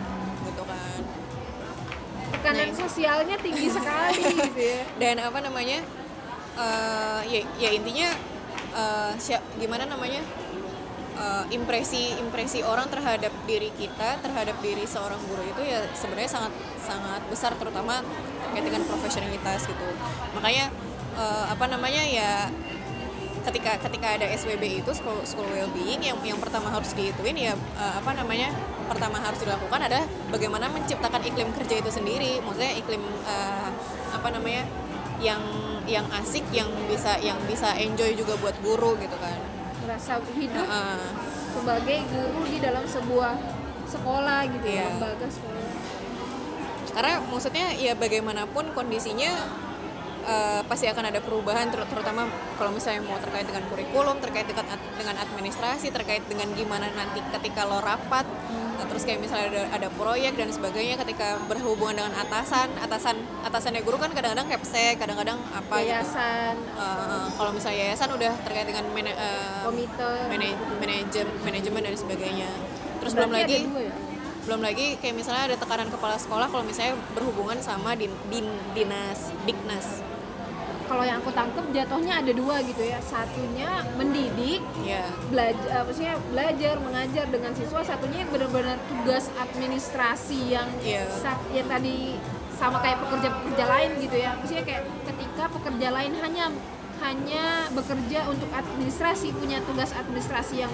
tekanan 2.46 2.70
Nah, 2.70 2.78
sosialnya 2.78 3.36
tinggi 3.42 3.68
sekali 3.82 4.22
gitu 4.22 4.62
ya. 4.62 4.82
Dan 5.02 5.16
apa 5.18 5.42
namanya 5.42 5.82
eh, 6.62 7.22
ya 7.26 7.42
ya 7.58 7.70
intinya 7.74 8.10
siap 9.18 9.40
gimana 9.56 9.88
namanya 9.88 10.20
Eh, 11.16 11.46
impresi 11.56 12.12
impresi 12.20 12.60
orang 12.60 12.92
terhadap 12.92 13.32
diri 13.48 13.72
kita 13.80 14.20
terhadap 14.20 14.60
diri 14.60 14.84
seorang 14.84 15.16
guru 15.32 15.48
itu 15.48 15.64
ya 15.64 15.80
sebenarnya 15.96 16.28
sangat 16.28 16.54
sangat 16.84 17.24
besar 17.32 17.56
terutama 17.56 18.04
terkait 18.52 18.68
dengan 18.68 18.84
profesionalitas 18.84 19.64
gitu. 19.64 19.88
Makanya 20.36 20.68
eh, 21.16 21.46
apa 21.56 21.72
namanya 21.72 22.04
ya 22.04 22.52
ketika 23.46 23.78
ketika 23.78 24.08
ada 24.18 24.26
SWB 24.34 24.82
itu 24.82 24.92
school, 24.98 25.22
school 25.22 25.46
well-being 25.54 26.02
yang 26.02 26.18
yang 26.26 26.40
pertama 26.42 26.74
harus 26.74 26.92
dihituin 26.98 27.38
ya 27.38 27.54
eh, 27.54 27.94
apa 28.02 28.12
namanya 28.18 28.50
pertama 28.90 29.22
harus 29.22 29.38
dilakukan 29.42 29.80
adalah 29.86 30.06
bagaimana 30.34 30.66
menciptakan 30.74 31.22
iklim 31.22 31.50
kerja 31.54 31.76
itu 31.82 31.92
sendiri 31.94 32.42
maksudnya 32.42 32.74
iklim 32.74 33.04
eh, 33.26 33.70
apa 34.14 34.28
namanya 34.34 34.66
yang 35.22 35.42
yang 35.86 36.06
asik 36.18 36.44
yang 36.50 36.68
bisa 36.90 37.22
yang 37.22 37.38
bisa 37.46 37.72
enjoy 37.78 38.18
juga 38.18 38.34
buat 38.42 38.58
guru 38.66 38.98
gitu 38.98 39.16
kan 39.22 39.38
merasa 39.86 40.18
hidup 40.34 40.66
Heeh. 40.66 41.08
sebagai 41.54 42.00
guru 42.10 42.42
di 42.50 42.58
dalam 42.58 42.82
sebuah 42.90 43.38
sekolah 43.86 44.50
gitu 44.50 44.66
ya 44.66 44.82
Iya. 44.82 44.86
lembaga 44.98 45.28
sekolah 45.30 45.64
karena 46.96 47.14
maksudnya 47.28 47.68
ya 47.76 47.94
bagaimanapun 47.94 48.72
kondisinya 48.72 49.30
eh, 50.26 50.62
pasti 50.64 50.86
akan 50.86 51.06
ada 51.06 51.20
perubahan 51.20 51.70
ter- 51.70 51.86
terutama 51.86 52.26
kalau 52.56 52.70
misalnya 52.70 53.02
mau 53.02 53.18
terkait 53.18 53.46
dengan 53.46 53.64
kurikulum 53.66 54.18
terkait 54.18 54.46
dengan 54.46 54.66
ad- 54.68 54.94
dengan 54.96 55.16
administrasi 55.18 55.88
terkait 55.90 56.26
dengan 56.26 56.50
gimana 56.52 56.90
nanti 56.92 57.22
ketika 57.32 57.64
lo 57.64 57.80
rapat 57.80 58.26
Nah, 58.76 58.84
terus 58.84 59.08
kayak 59.08 59.24
misalnya 59.24 59.48
ada, 59.50 59.62
ada 59.72 59.88
proyek 59.90 60.36
dan 60.36 60.52
sebagainya 60.52 61.00
ketika 61.00 61.40
berhubungan 61.48 61.96
dengan 61.96 62.12
atasan 62.14 62.68
atasan 62.78 63.16
atasannya 63.42 63.80
guru 63.80 63.96
kan 63.96 64.12
kadang-kadang 64.12 64.52
kepsek 64.52 65.00
kadang-kadang 65.00 65.40
apa 65.50 65.80
gitu. 65.80 65.96
Yayasan 65.96 66.56
Eh, 66.76 67.28
kalau 67.32 67.56
misalnya 67.56 67.80
yayasan 67.82 68.12
udah 68.12 68.36
terkait 68.44 68.68
dengan 68.68 68.84
mana- 68.92 69.16
eh, 69.16 69.64
komite 69.64 70.12
manajem 70.76 71.28
manajemen 71.42 71.82
dan 71.82 71.96
sebagainya. 71.96 72.50
Terus 73.00 73.12
Berarti 73.14 73.24
belum 73.24 73.32
lagi 73.34 73.58
ya? 73.64 73.96
belum 74.46 74.62
lagi 74.62 74.86
kayak 75.00 75.16
misalnya 75.16 75.44
ada 75.46 75.56
tekanan 75.56 75.88
kepala 75.88 76.16
sekolah 76.20 76.46
kalau 76.46 76.62
misalnya 76.62 76.94
berhubungan 77.16 77.58
sama 77.60 77.96
din, 77.96 78.12
din- 78.28 78.60
dinas 78.74 79.32
diknas 79.42 80.04
kalau 80.86 81.02
yang 81.02 81.18
aku 81.20 81.30
tangkep 81.30 81.66
jatuhnya 81.70 82.22
ada 82.22 82.32
dua 82.32 82.62
gitu 82.62 82.82
ya. 82.82 82.98
Satunya 83.02 83.70
mendidik 83.94 84.62
ya 84.82 85.06
belajar 85.28 85.84
apa 85.84 85.92
sih 85.92 86.06
belajar 86.30 86.76
mengajar 86.80 87.26
dengan 87.28 87.52
siswa. 87.52 87.82
Satunya 87.82 88.24
yang 88.24 88.32
benar-benar 88.32 88.78
tugas 88.86 89.28
administrasi 89.36 90.54
yang 90.54 90.70
Iya. 90.80 91.06
sa- 91.10 91.42
yang 91.50 91.66
tadi 91.66 92.18
sama 92.56 92.80
kayak 92.80 93.04
pekerja-pekerja 93.04 93.66
lain 93.68 93.92
gitu 94.00 94.16
ya. 94.16 94.32
Maksudnya 94.38 94.64
kayak 94.64 94.84
ketika 95.04 95.44
pekerja 95.52 95.88
lain 95.92 96.14
hanya 96.22 96.46
hanya 96.96 97.46
bekerja 97.70 98.32
untuk 98.32 98.48
administrasi 98.50 99.36
punya 99.36 99.60
tugas 99.62 99.92
administrasi 99.92 100.64
yang 100.64 100.72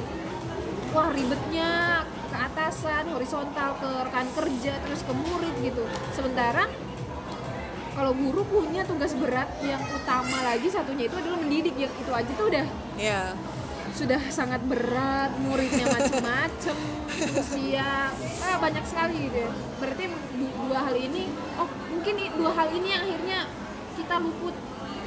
wah 0.92 1.10
ribetnya 1.10 2.04
ke 2.30 2.38
atasan 2.38 3.10
horizontal 3.10 3.74
ke 3.76 3.90
rekan 4.06 4.28
kerja 4.30 4.74
terus 4.78 5.02
ke 5.02 5.14
murid 5.16 5.56
gitu. 5.64 5.82
Sementara 6.12 6.70
kalau 7.92 8.16
guru 8.16 8.42
punya 8.48 8.88
tugas 8.88 9.12
berat 9.20 9.52
yang 9.60 9.82
utama 9.92 10.40
lagi 10.48 10.72
satunya 10.72 11.12
itu 11.12 11.16
adalah 11.20 11.40
mendidik. 11.40 11.76
Yang 11.76 11.94
itu 12.00 12.12
aja 12.12 12.32
tuh 12.32 12.48
udah 12.48 12.66
ya 12.96 13.22
sudah 13.92 14.22
sangat 14.32 14.64
berat 14.64 15.36
muridnya 15.44 15.84
macem-macem 15.92 16.78
usia 17.36 18.08
ah, 18.48 18.58
banyak 18.64 18.86
sekali 18.88 19.28
gitu 19.28 19.38
ya. 19.44 19.52
Berarti 19.84 20.04
du- 20.40 20.56
dua 20.72 20.80
hal 20.88 20.96
ini 20.96 21.28
oh 21.60 21.68
mungkin 21.92 22.14
dua 22.40 22.52
hal 22.56 22.68
ini 22.72 22.88
yang 22.96 23.04
akhirnya 23.04 23.40
kita 24.00 24.16
luput. 24.24 24.56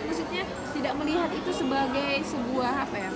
Maksudnya 0.04 0.44
tidak 0.76 0.92
melihat 1.00 1.32
itu 1.32 1.48
sebagai 1.48 2.20
sebuah 2.28 2.84
apa 2.84 2.96
ya? 3.00 3.10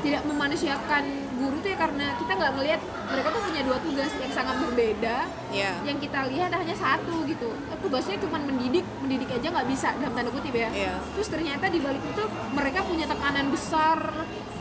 Tidak 0.00 0.22
memanusiakan 0.24 1.04
guru 1.38 1.56
tuh 1.62 1.70
ya 1.70 1.78
karena 1.78 2.06
kita 2.18 2.32
nggak 2.34 2.52
melihat 2.58 2.80
mereka 3.08 3.28
tuh 3.30 3.42
punya 3.46 3.62
dua 3.62 3.78
tugas 3.78 4.10
yang 4.18 4.32
sangat 4.34 4.56
berbeda. 4.66 5.16
Ya 5.54 5.72
yang 5.86 5.98
kita 6.02 6.20
lihat 6.28 6.50
hanya 6.52 6.76
satu 6.76 7.22
gitu. 7.24 7.48
Eh, 7.70 7.78
tugasnya 7.78 8.18
cuma 8.18 8.36
mendidik 8.42 8.84
mendidik 9.00 9.30
aja 9.32 9.48
nggak 9.48 9.68
bisa 9.70 9.88
dalam 9.96 10.12
tanda 10.12 10.30
kutip 10.34 10.52
ya. 10.52 10.68
Iya. 10.68 10.94
terus 11.14 11.28
ternyata 11.30 11.64
di 11.70 11.78
balik 11.78 12.02
itu 12.02 12.24
mereka 12.52 12.82
punya 12.84 13.06
tekanan 13.06 13.46
besar 13.48 13.98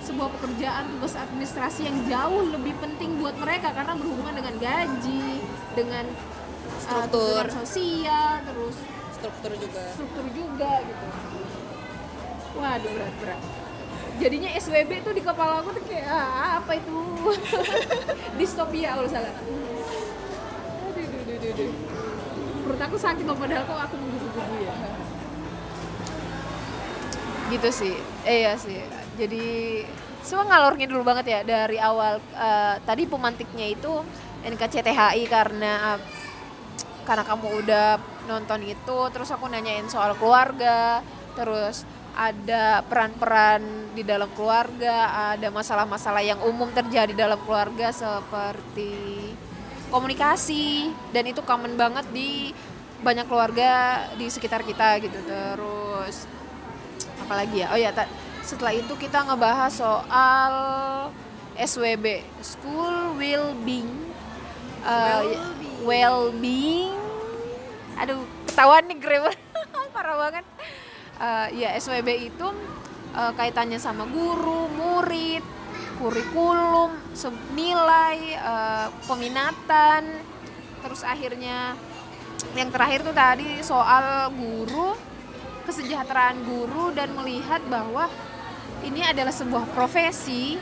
sebuah 0.06 0.30
pekerjaan 0.40 0.88
tugas 0.96 1.14
administrasi 1.20 1.84
yang 1.84 1.98
jauh 2.08 2.48
lebih 2.48 2.72
penting 2.80 3.20
buat 3.20 3.36
mereka 3.36 3.76
karena 3.76 3.92
berhubungan 4.00 4.40
dengan 4.40 4.56
gaji 4.56 5.44
dengan 5.76 6.06
uh, 6.08 6.80
Struktur. 6.80 7.44
tuntutan 7.44 7.50
sosial 7.52 8.32
terus 8.48 8.76
struktur 9.12 9.52
juga. 9.60 9.84
struktur 9.92 10.26
juga 10.32 10.72
gitu. 10.80 11.06
Waduh 12.58 12.92
berat 12.96 13.16
berat. 13.20 13.42
Jadinya 14.18 14.50
SWB 14.58 14.92
tuh 15.06 15.14
di 15.14 15.22
kepala 15.22 15.62
aku 15.62 15.78
tuh 15.78 15.84
kayak 15.86 16.10
ah, 16.10 16.57
apa 16.68 16.84
itu? 16.84 17.00
Distopia 18.44 18.92
kalau 19.00 19.08
salah. 19.08 19.32
Aduh, 19.32 21.06
duh, 21.08 21.22
duh, 21.24 21.38
duh, 21.40 21.52
duh. 21.56 21.72
perut 22.68 22.82
aku 22.84 23.00
sakit 23.00 23.24
loh 23.24 23.40
padahal 23.40 23.64
kok 23.64 23.80
aku 23.88 23.96
menggubu-gubu 23.96 24.56
ya. 24.60 24.76
Gitu 27.56 27.70
sih. 27.72 27.96
Eh 28.28 28.44
iya 28.44 28.60
sih. 28.60 28.84
Jadi 29.16 29.88
semua 30.20 30.44
ngalor 30.44 30.76
ngidul 30.76 31.08
banget 31.08 31.26
ya 31.32 31.40
dari 31.48 31.80
awal 31.80 32.20
eh, 32.36 32.76
tadi 32.84 33.08
pemantiknya 33.08 33.72
itu 33.72 34.04
NKCTHI 34.44 35.24
karena 35.32 35.96
karena 37.08 37.24
kamu 37.24 37.64
udah 37.64 37.96
nonton 38.28 38.68
itu 38.68 38.98
terus 39.16 39.32
aku 39.32 39.48
nanyain 39.48 39.88
soal 39.88 40.12
keluarga 40.20 41.00
terus 41.40 41.88
ada 42.18 42.82
peran-peran 42.90 43.62
di 43.94 44.02
dalam 44.02 44.26
keluarga 44.34 45.14
ada 45.38 45.54
masalah-masalah 45.54 46.26
yang 46.26 46.42
umum 46.42 46.66
terjadi 46.74 47.14
dalam 47.14 47.38
keluarga 47.46 47.94
seperti 47.94 49.30
komunikasi 49.94 50.90
dan 51.14 51.30
itu 51.30 51.46
common 51.46 51.78
banget 51.78 52.10
di 52.10 52.52
banyak 53.06 53.30
keluarga 53.30 54.02
di 54.18 54.26
sekitar 54.34 54.66
kita 54.66 54.98
gitu. 55.06 55.22
Terus 55.22 56.26
apalagi 57.22 57.62
ya? 57.62 57.70
Oh 57.70 57.80
ya 57.80 57.94
setelah 58.42 58.74
itu 58.74 58.98
kita 58.98 59.22
ngebahas 59.22 59.70
soal 59.70 60.54
SWB 61.54 62.26
School 62.42 63.14
Well-being. 63.22 64.10
Uh, 64.82 65.36
well-being. 65.84 66.96
aduh 67.98 68.24
ketahuan 68.46 68.86
nih 68.86 68.98
grammar 69.02 69.34
parah 69.96 70.16
banget 70.16 70.46
Uh, 71.18 71.50
ya 71.58 71.74
SWB 71.82 72.30
itu 72.30 72.48
uh, 73.18 73.34
kaitannya 73.34 73.82
sama 73.82 74.06
guru 74.06 74.70
murid 74.70 75.42
kurikulum 75.98 76.94
nilai 77.58 78.38
uh, 78.38 78.88
peminatan. 79.10 80.06
Terus 80.86 81.02
akhirnya 81.02 81.74
yang 82.54 82.70
terakhir 82.70 83.02
tuh 83.02 83.18
tadi 83.18 83.66
soal 83.66 84.30
guru 84.38 84.94
kesejahteraan 85.66 86.48
guru 86.48 86.96
dan 86.96 87.12
melihat 87.18 87.60
bahwa 87.68 88.08
ini 88.86 89.04
adalah 89.04 89.34
sebuah 89.34 89.68
profesi 89.74 90.56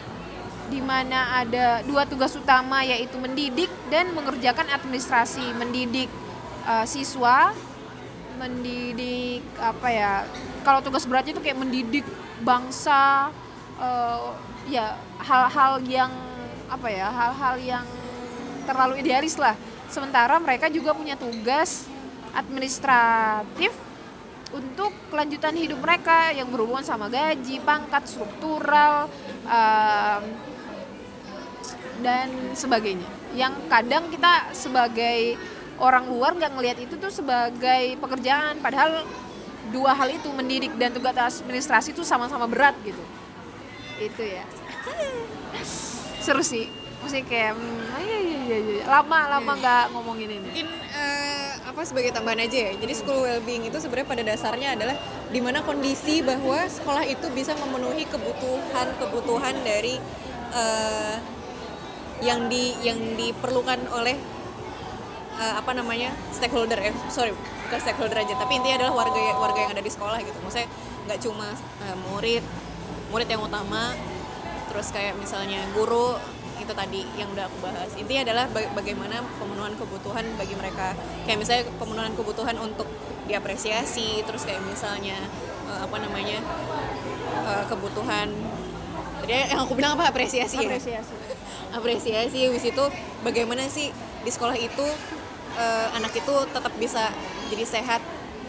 di 0.65 0.81
mana 0.81 1.45
ada 1.45 1.85
dua 1.85 2.09
tugas 2.09 2.33
utama 2.33 2.81
yaitu 2.81 3.21
mendidik 3.21 3.69
dan 3.93 4.09
mengerjakan 4.17 4.65
administrasi 4.73 5.53
mendidik 5.61 6.09
eh, 6.65 6.85
siswa 6.89 7.53
mendidik 8.37 9.43
apa 9.57 9.87
ya 9.89 10.11
kalau 10.61 10.79
tugas 10.83 11.07
beratnya 11.07 11.35
itu 11.35 11.43
kayak 11.43 11.59
mendidik 11.59 12.05
bangsa 12.43 13.31
eh, 13.79 14.27
ya 14.69 14.97
hal-hal 15.21 15.81
yang 15.85 16.11
apa 16.65 16.87
ya 16.89 17.07
hal-hal 17.09 17.55
yang 17.61 17.85
terlalu 18.65 18.99
idealis 18.99 19.37
lah 19.37 19.53
sementara 19.87 20.41
mereka 20.41 20.67
juga 20.67 20.97
punya 20.97 21.13
tugas 21.13 21.85
administratif 22.35 23.71
untuk 24.55 24.91
kelanjutan 25.11 25.55
hidup 25.55 25.83
mereka 25.83 26.31
yang 26.31 26.47
berhubungan 26.47 26.85
sama 26.85 27.11
gaji, 27.11 27.59
pangkat, 27.59 28.07
struktural, 28.07 29.11
em, 29.43 30.23
dan 31.99 32.27
sebagainya. 32.55 33.07
Yang 33.35 33.53
kadang 33.67 34.07
kita 34.07 34.55
sebagai 34.55 35.35
orang 35.79 36.07
luar 36.07 36.31
nggak 36.35 36.51
ngelihat 36.55 36.77
itu 36.83 36.95
tuh 36.95 37.11
sebagai 37.11 37.99
pekerjaan, 37.99 38.59
padahal 38.63 39.03
dua 39.73 39.91
hal 39.97 40.09
itu 40.13 40.29
mendidik 40.31 40.73
dan 40.77 40.93
tugas 40.93 41.41
administrasi 41.41 41.91
itu 41.91 42.05
sama-sama 42.05 42.45
berat 42.45 42.75
gitu. 42.85 43.01
Itu 43.99 44.23
ya. 44.23 44.45
Seru 46.21 46.43
sih. 46.45 46.69
Mesti 47.05 47.21
kayak 47.21 47.53
hmm, 47.53 48.01
iya, 48.01 48.17
iya, 48.17 48.38
iya, 48.41 48.57
iya. 48.81 48.83
lama 48.89 49.38
lama 49.38 49.51
nggak 49.61 49.85
ngomongin 49.93 50.25
ini. 50.25 50.41
mungkin 50.41 50.67
eh, 50.89 51.53
apa 51.61 51.81
sebagai 51.85 52.09
tambahan 52.09 52.49
aja 52.49 52.71
ya 52.71 52.71
jadi 52.81 52.93
school 52.97 53.21
well-being 53.21 53.69
itu 53.69 53.77
sebenarnya 53.77 54.09
pada 54.09 54.23
dasarnya 54.25 54.73
adalah 54.73 54.97
di 55.29 55.38
mana 55.38 55.61
kondisi 55.61 56.25
bahwa 56.25 56.65
sekolah 56.65 57.05
itu 57.05 57.29
bisa 57.29 57.53
memenuhi 57.61 58.09
kebutuhan 58.09 58.88
kebutuhan 58.97 59.53
dari 59.61 60.01
eh, 60.49 61.15
yang 62.25 62.49
di 62.49 62.73
yang 62.81 62.97
diperlukan 63.21 63.85
oleh 63.93 64.17
eh, 65.37 65.53
apa 65.55 65.71
namanya 65.75 66.13
stakeholder 66.31 66.79
eh 66.79 66.95
sorry 67.11 67.31
bukan 67.65 67.79
stakeholder 67.81 68.17
aja 68.21 68.33
tapi 68.37 68.61
intinya 68.61 68.85
adalah 68.85 68.93
warga 69.05 69.21
warga 69.37 69.59
yang 69.65 69.71
ada 69.73 69.83
di 69.83 69.91
sekolah 69.91 70.19
gitu. 70.21 70.37
Maksudnya 70.43 70.69
nggak 71.09 71.19
cuma 71.21 71.47
eh, 71.85 71.97
murid 72.11 72.43
murid 73.13 73.27
yang 73.29 73.41
utama 73.43 73.93
terus 74.71 74.91
kayak 74.91 75.15
misalnya 75.15 75.63
guru 75.71 76.17
itu 76.55 76.71
tadi 76.71 77.03
yang 77.19 77.27
udah 77.35 77.45
aku 77.51 77.57
bahas. 77.61 77.91
Intinya 77.99 78.21
adalah 78.31 78.45
ba- 78.47 78.71
bagaimana 78.73 79.19
pemenuhan 79.37 79.75
kebutuhan 79.75 80.23
bagi 80.39 80.55
mereka. 80.55 80.95
Kayak 81.27 81.39
misalnya 81.43 81.63
pemenuhan 81.77 82.11
kebutuhan 82.15 82.55
untuk 82.59 82.87
diapresiasi 83.27 84.23
terus 84.23 84.45
kayak 84.47 84.61
misalnya 84.63 85.17
eh, 85.67 85.79
apa 85.83 85.97
namanya 85.99 86.39
eh, 87.43 87.63
kebutuhan 87.67 88.29
jadi 89.25 89.49
yang 89.57 89.65
aku 89.65 89.73
bilang 89.73 89.97
apa 89.97 90.13
apresiasi 90.13 90.61
ya? 90.61 90.69
Apresiasi. 90.69 91.13
apresiasi 91.77 92.37
habis 92.45 92.61
itu 92.61 92.83
bagaimana 93.25 93.65
sih 93.65 93.89
di 94.21 94.29
sekolah 94.29 94.53
itu 94.53 94.85
eh, 95.55 95.87
anak 95.93 96.13
itu 96.13 96.35
tetap 96.51 96.73
bisa 96.75 97.09
jadi 97.47 97.65
sehat 97.65 98.01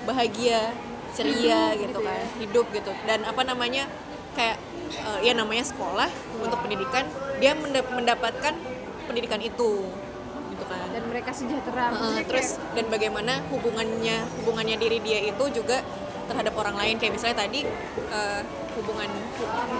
bahagia 0.04 0.70
ceria 1.12 1.72
gitu 1.74 1.98
kan 1.98 2.26
hidup 2.36 2.66
gitu. 2.70 2.92
Dan 3.06 3.24
apa 3.24 3.42
namanya 3.42 3.88
kayak 4.34 4.60
eh, 4.92 5.20
ya 5.24 5.32
namanya 5.32 5.64
sekolah 5.64 6.10
untuk 6.38 6.58
pendidikan 6.60 7.08
dia 7.38 7.56
menda- 7.56 7.88
mendapatkan 7.88 8.54
pendidikan 9.06 9.40
itu 9.40 9.86
gitu 10.52 10.64
kan. 10.68 10.86
Dan 10.92 11.02
mereka 11.08 11.30
sejahtera. 11.32 11.92
Maksudnya 11.92 12.24
terus 12.24 12.48
kayak- 12.56 12.74
dan 12.76 12.84
bagaimana 12.88 13.32
hubungannya 13.48 14.16
hubungannya 14.40 14.76
diri 14.76 14.98
dia 15.00 15.20
itu 15.24 15.44
juga 15.52 15.80
terhadap 16.26 16.52
orang 16.58 16.76
lain. 16.76 16.94
Kayak 16.98 17.12
misalnya 17.16 17.38
tadi 17.44 17.64
eh, 18.12 18.40
hubungan 18.76 19.08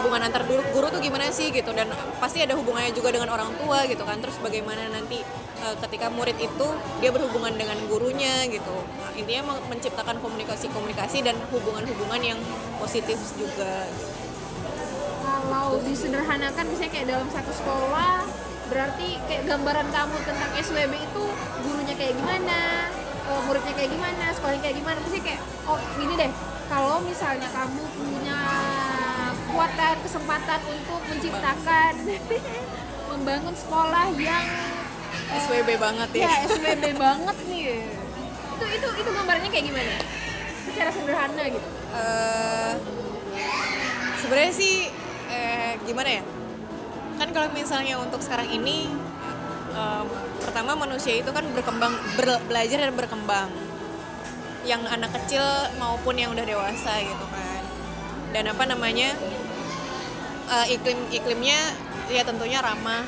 hubungan 0.01 0.21
antar 0.25 0.43
guru, 0.49 0.63
guru 0.73 0.87
tuh 0.89 1.01
gimana 1.05 1.29
sih 1.29 1.53
gitu? 1.53 1.71
Dan 1.77 1.93
pasti 2.19 2.41
ada 2.41 2.57
hubungannya 2.57 2.93
juga 2.97 3.13
dengan 3.13 3.29
orang 3.33 3.53
tua 3.61 3.85
gitu 3.85 4.03
kan. 4.03 4.19
Terus 4.19 4.41
bagaimana 4.41 4.89
nanti 4.89 5.21
eh, 5.61 5.77
ketika 5.87 6.09
murid 6.09 6.37
itu 6.41 6.67
dia 7.05 7.11
berhubungan 7.13 7.53
dengan 7.55 7.77
gurunya 7.87 8.49
gitu. 8.49 8.77
Intinya 9.17 9.53
men- 9.53 9.77
menciptakan 9.77 10.21
komunikasi 10.25 10.73
komunikasi 10.73 11.21
dan 11.21 11.37
hubungan-hubungan 11.53 12.21
yang 12.25 12.41
positif 12.81 13.21
juga. 13.37 13.87
Kalau 15.47 15.79
disederhanakan 15.85 16.65
misalnya 16.67 16.91
kayak 16.91 17.07
dalam 17.07 17.29
satu 17.31 17.53
sekolah 17.55 18.27
berarti 18.67 19.15
kayak 19.31 19.47
gambaran 19.47 19.89
kamu 19.95 20.17
tentang 20.27 20.51
SWB 20.59 20.93
itu 20.99 21.25
gurunya 21.63 21.95
kayak 21.95 22.19
gimana 22.19 22.91
eh, 23.27 23.41
muridnya 23.47 23.75
kayak 23.79 23.91
gimana 23.95 24.25
sekolahnya 24.35 24.63
kayak 24.65 24.77
gimana. 24.81 24.99
Terus 25.07 25.15
kayak 25.23 25.41
oh 25.71 25.79
gini 26.01 26.15
deh. 26.19 26.33
Kalau 26.67 26.99
misalnya 26.99 27.47
kamu 27.55 27.79
punya 27.95 28.16
kekuatan 29.57 29.97
kesempatan 30.05 30.61
untuk 30.69 31.01
menciptakan 31.09 31.93
membangun 33.17 33.57
sekolah 33.57 34.13
yang 34.21 34.45
eh, 35.33 35.41
SWB 35.49 35.81
banget 35.81 36.09
ya, 36.13 36.29
ya 36.29 36.33
SWB 36.45 36.85
banget 37.01 37.37
nih. 37.49 37.89
Itu 38.53 38.65
itu 38.69 38.89
itu 39.01 39.11
gambarnya 39.17 39.49
kayak 39.49 39.65
gimana? 39.65 39.97
Secara 40.69 40.91
sederhana 40.93 41.45
gitu. 41.49 41.69
Eh 41.89 42.73
sebenarnya 44.21 44.53
sih 44.53 44.93
eh, 45.33 45.81
gimana 45.89 46.21
ya? 46.21 46.23
Kan 47.17 47.33
kalau 47.33 47.49
misalnya 47.57 47.97
untuk 47.97 48.21
sekarang 48.21 48.53
ini 48.53 48.93
eh, 49.73 50.05
pertama 50.45 50.77
manusia 50.77 51.17
itu 51.17 51.33
kan 51.33 51.49
berkembang 51.57 51.97
ber- 52.21 52.45
belajar 52.45 52.77
dan 52.77 52.93
berkembang. 52.93 53.49
Yang 54.69 54.85
anak 54.93 55.17
kecil 55.17 55.41
maupun 55.81 56.21
yang 56.21 56.37
udah 56.37 56.45
dewasa 56.45 57.01
gitu 57.01 57.25
kan. 57.33 57.65
Dan 58.37 58.53
apa 58.53 58.69
namanya 58.69 59.17
eh, 60.47 60.67
iklim 60.75 60.99
iklimnya 61.11 61.59
ya 62.09 62.23
tentunya 62.23 62.63
ramah 62.63 63.03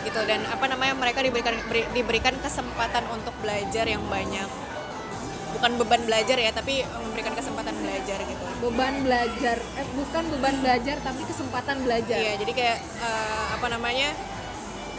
gitu 0.00 0.16
dan 0.24 0.40
apa 0.48 0.64
namanya 0.64 0.96
mereka 0.96 1.20
diberikan 1.20 1.52
beri- 1.68 1.90
diberikan 1.92 2.32
kesempatan 2.40 3.04
untuk 3.12 3.36
belajar 3.44 3.84
yang 3.84 4.00
banyak 4.08 4.48
bukan 5.50 5.76
beban 5.76 6.00
belajar 6.08 6.40
ya 6.40 6.50
tapi 6.56 6.80
memberikan 7.04 7.36
kesempatan 7.36 7.76
belajar 7.76 8.16
gitu 8.16 8.44
beban 8.64 8.94
belajar 9.04 9.56
eh 9.76 9.86
bukan 9.92 10.24
beban 10.32 10.56
belajar 10.56 10.96
tapi 11.04 11.20
kesempatan 11.28 11.76
belajar 11.84 12.16
Iya, 12.16 12.32
jadi 12.40 12.52
kayak 12.54 12.78
eh, 12.80 13.46
apa 13.52 13.66
namanya? 13.68 14.08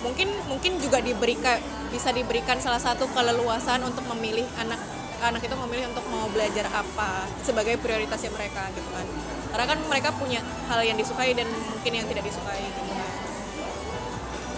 Mungkin 0.02 0.30
mungkin 0.50 0.82
juga 0.82 0.98
diberikan 0.98 1.58
bisa 1.90 2.10
diberikan 2.10 2.58
salah 2.58 2.82
satu 2.82 3.06
keleluasan 3.10 3.82
untuk 3.82 4.06
memilih 4.14 4.46
anak 4.58 4.78
anak 5.22 5.42
itu 5.46 5.54
memilih 5.66 5.94
untuk 5.94 6.06
mau 6.10 6.26
belajar 6.30 6.66
apa 6.74 7.26
sebagai 7.42 7.78
prioritasnya 7.78 8.34
mereka 8.34 8.70
gitu 8.74 8.90
kan. 8.90 9.06
Karena 9.52 9.66
kan 9.68 9.80
mereka 9.92 10.10
punya 10.16 10.40
hal 10.72 10.80
yang 10.82 10.96
disukai 10.96 11.36
dan 11.36 11.48
mungkin 11.48 11.92
yang 11.92 12.08
tidak 12.08 12.24
disukai. 12.24 12.64
Gitu 12.64 12.92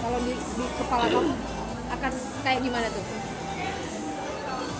kalau 0.03 0.19
di, 0.19 0.33
di 0.35 0.65
kepala 0.75 1.05
kamu 1.07 1.33
akan 1.95 2.11
kayak 2.43 2.59
gimana 2.59 2.87
tuh? 2.91 3.05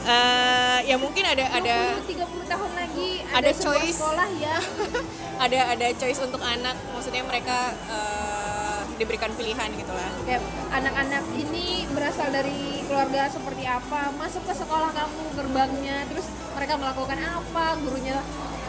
Eh, 0.04 0.80
ya 0.84 1.00
mungkin 1.00 1.24
ada 1.24 1.46
ada 1.48 1.96
20, 2.04 2.12
30 2.12 2.52
tahun 2.52 2.72
lagi 2.76 3.10
ada, 3.32 3.40
ada 3.40 3.52
choice. 3.56 3.96
sekolah 4.04 4.28
yang 4.36 4.64
ada 5.48 5.60
ada 5.72 5.88
choice 5.96 6.20
untuk 6.20 6.44
anak, 6.44 6.76
maksudnya 6.92 7.24
mereka 7.24 7.72
eh, 7.88 8.80
diberikan 9.00 9.32
pilihan 9.40 9.72
gitu 9.80 9.94
lah. 9.96 10.12
kayak 10.28 10.44
anak-anak 10.76 11.24
ini 11.40 11.88
berasal 11.96 12.28
dari 12.36 12.84
keluarga 12.84 13.32
seperti 13.32 13.64
apa? 13.64 14.12
Masuk 14.20 14.44
ke 14.44 14.54
sekolah 14.60 14.92
kamu 14.92 15.22
gerbangnya 15.40 16.04
terus 16.12 16.28
mereka 16.52 16.76
melakukan 16.76 17.20
apa? 17.24 17.80
Gurunya 17.80 18.20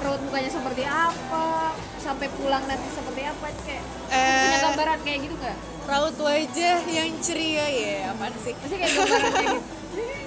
raut 0.05 0.21
mukanya 0.21 0.51
seperti 0.51 0.83
apa 0.85 1.47
sampai 1.97 2.27
pulang 2.31 2.63
nanti 2.63 2.87
seperti 2.91 3.23
apa 3.25 3.45
kayak 3.59 3.83
punya 4.05 4.19
Eh, 4.53 4.61
gambaran 4.63 4.99
kayak 5.01 5.19
gitu 5.23 5.35
nggak 5.35 5.57
raut 5.85 6.17
wajah 6.19 6.79
yang 6.87 7.11
ceria 7.19 7.67
ya, 7.67 7.95
apaan 8.11 8.33
sih? 8.39 8.53
pasti 8.55 8.75
kayak 8.75 8.93
gambaran 8.93 9.23
kayak 9.25 9.49
gitu 9.49 9.63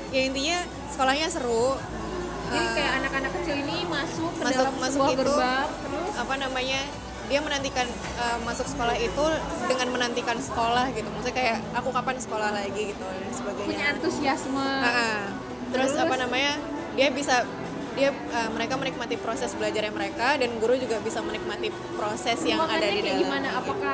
Ya 0.08 0.22
intinya 0.24 0.58
sekolahnya 0.90 1.28
seru. 1.28 1.76
jadi 2.48 2.58
Eh, 2.60 2.72
kayak 2.74 2.92
anak-anak 2.98 3.32
kecil 3.34 3.56
ini 3.60 3.78
masuk 3.86 4.32
ke 4.32 4.42
masuk 4.42 4.56
dalam 4.58 4.74
masuk 4.78 4.92
sebuah 4.98 5.12
itu 5.12 5.20
gerbang 5.22 5.68
terus 5.78 6.12
apa 6.16 6.34
namanya 6.38 6.80
dia 7.28 7.40
menantikan 7.40 7.88
eh, 8.16 8.38
masuk 8.42 8.66
sekolah 8.66 8.96
itu 8.96 9.24
dengan 9.68 9.88
menantikan 9.92 10.38
sekolah 10.40 10.86
gitu 10.90 11.08
maksudnya 11.08 11.36
kayak 11.36 11.58
aku 11.76 11.90
kapan 11.92 12.16
sekolah 12.18 12.50
lagi 12.52 12.82
gitu 12.90 13.04
dan 13.04 13.32
sebagainya 13.32 13.68
punya 13.68 13.86
antusiasme 13.92 14.64
Ah, 14.64 14.88
ah. 14.88 15.20
terus, 15.70 15.92
Terus? 15.92 16.02
apa 16.02 16.16
namanya 16.18 16.52
dia 16.96 17.08
bisa 17.12 17.44
dia 17.98 18.10
eh, 18.14 18.50
mereka 18.50 18.78
menikmati 18.78 19.18
proses 19.18 19.52
belajarnya 19.52 19.90
mereka 19.90 20.38
dan 20.38 20.50
guru 20.56 20.78
juga 20.78 21.02
bisa 21.02 21.20
menikmati 21.20 21.68
proses 21.94 22.38
yang 22.42 22.62
Makanya 22.62 22.78
ada 22.78 22.88
di 22.88 23.02
dalam. 23.02 23.20
gimana? 23.20 23.48
Apakah 23.58 23.94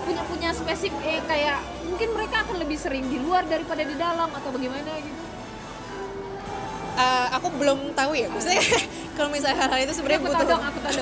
punya 0.00 0.22
punya 0.24 0.50
spesifik 0.50 0.94
eh, 1.02 1.20
kayak 1.20 1.58
mungkin 1.84 2.08
mereka 2.10 2.36
akan 2.40 2.56
lebih 2.58 2.78
sering 2.78 3.04
di 3.04 3.18
luar 3.18 3.42
daripada 3.44 3.82
di 3.82 3.94
dalam 3.94 4.30
atau 4.30 4.48
bagaimana 4.48 4.90
gitu? 4.96 5.22
Eh, 6.94 7.26
aku 7.32 7.48
belum 7.56 7.78
tahu 7.92 8.12
ya 8.12 8.28
maksudnya 8.28 8.60
kalau 9.16 9.28
misalnya 9.28 9.56
hal-hal 9.58 9.80
itu 9.82 9.94
sebenarnya 9.94 10.20
butuh 10.20 10.38
todong 10.38 10.62
aku 10.62 10.78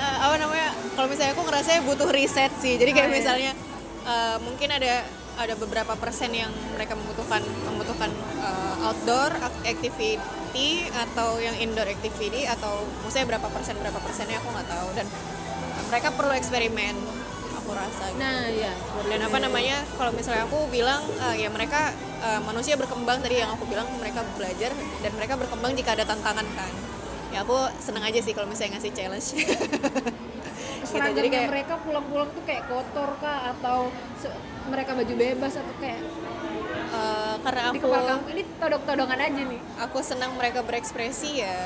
Eh, 0.00 0.16
apa 0.16 0.32
namanya 0.40 0.72
kalau 0.96 1.12
misalnya 1.12 1.36
aku 1.36 1.44
ngerasa 1.44 1.84
butuh 1.84 2.08
riset 2.08 2.48
sih. 2.56 2.80
Jadi 2.80 2.96
kayak 2.96 3.04
Ah, 3.04 3.12
iya. 3.12 3.18
misalnya 3.20 3.52
eh, 4.02 4.36
mungkin 4.40 4.68
ada 4.72 5.04
ada 5.40 5.56
beberapa 5.56 5.96
persen 5.96 6.36
yang 6.36 6.52
mereka 6.76 6.92
membutuhkan 6.92 7.40
membutuhkan 7.64 8.12
eh, 8.44 8.86
outdoor 8.86 9.32
ac- 9.40 9.64
activity 9.64 10.84
atau 10.92 11.40
yang 11.40 11.56
indoor 11.56 11.88
activity 11.88 12.44
atau 12.44 12.84
maksudnya 13.00 13.36
berapa 13.36 13.48
persen 13.48 13.74
berapa 13.80 13.96
persennya 14.04 14.36
aku 14.44 14.48
nggak 14.52 14.68
tahu. 14.68 14.88
Dan 14.92 15.06
mereka 15.88 16.08
perlu 16.12 16.32
eksperimen 16.36 16.94
aku 17.50 17.74
rasa 17.74 18.04
gitu. 18.14 18.22
nah 18.22 18.46
ya 18.46 18.72
dan 19.10 19.20
apa 19.26 19.36
namanya 19.42 19.82
kalau 19.98 20.14
misalnya 20.14 20.46
aku 20.46 20.70
bilang 20.70 21.02
eh, 21.28 21.42
ya 21.42 21.48
mereka 21.50 21.90
eh, 22.22 22.40
manusia 22.46 22.78
berkembang 22.78 23.18
tadi 23.24 23.42
yang 23.42 23.50
aku 23.50 23.64
bilang 23.66 23.88
mereka 23.98 24.22
belajar 24.38 24.70
dan 24.76 25.10
mereka 25.18 25.34
berkembang 25.40 25.72
jika 25.74 25.96
ada 25.96 26.04
tantangan 26.04 26.46
kan. 26.54 26.72
Ya 27.30 27.46
aku 27.46 27.54
seneng 27.78 28.02
aja 28.02 28.18
sih 28.18 28.34
kalau 28.34 28.50
misalnya 28.50 28.78
ngasih 28.78 28.90
challenge 28.90 29.28
gitu 30.92 31.08
jadi 31.14 31.28
kayak 31.28 31.48
mereka 31.48 31.74
pulang-pulang 31.78 32.28
tuh 32.30 32.42
kayak 32.42 32.64
kotor 32.66 33.10
kah 33.16 33.52
atau 33.52 33.88
mereka 34.66 34.90
baju 34.92 35.14
bebas 35.14 35.52
atau 35.54 35.74
kayak 35.76 36.00
eh, 36.90 37.34
karena 37.40 37.60
di 37.64 37.68
aku 37.70 37.84
kepala 37.84 38.02
kamu. 38.08 38.24
Ini 38.28 38.42
todok-todongan 38.56 39.18
aja 39.20 39.42
nih. 39.44 39.60
aku 39.80 39.98
senang 40.00 40.30
mereka 40.34 40.60
berekspresi 40.60 41.40
ya 41.40 41.56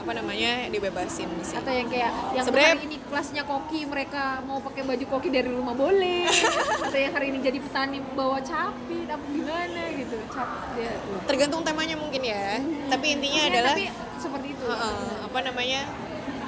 apa 0.00 0.16
namanya 0.16 0.66
dibebasin 0.66 1.28
sih. 1.40 1.54
Atau 1.54 1.70
yang 1.70 1.86
kayak 1.86 2.10
yang 2.32 2.42
Sebenarnya- 2.42 2.72
hari 2.74 2.88
ini 2.88 2.96
kelasnya 3.00 3.42
koki 3.44 3.84
mereka 3.84 4.40
mau 4.42 4.58
pakai 4.58 4.82
baju 4.82 5.04
koki 5.06 5.28
dari 5.28 5.46
rumah 5.46 5.76
boleh. 5.76 6.24
Atau 6.86 6.98
yang 6.98 7.12
hari 7.12 7.30
ini 7.30 7.38
jadi 7.40 7.58
petani 7.60 8.00
bawa 8.14 8.40
capi 8.40 9.04
apa 9.04 9.24
gimana 9.28 9.82
gitu. 9.92 10.16
Cap 10.32 10.48
dia 10.72 10.92
tergantung 11.28 11.62
temanya 11.62 11.94
mungkin 11.94 12.22
ya. 12.24 12.58
Tapi 12.88 13.06
intinya 13.12 13.40
Ya, 13.40 13.48
adalah 13.52 13.74
tapi 13.76 13.86
seperti 14.16 14.46
itu. 14.50 14.64
Heeh, 14.64 15.14
apa 15.20 15.38
namanya 15.42 15.80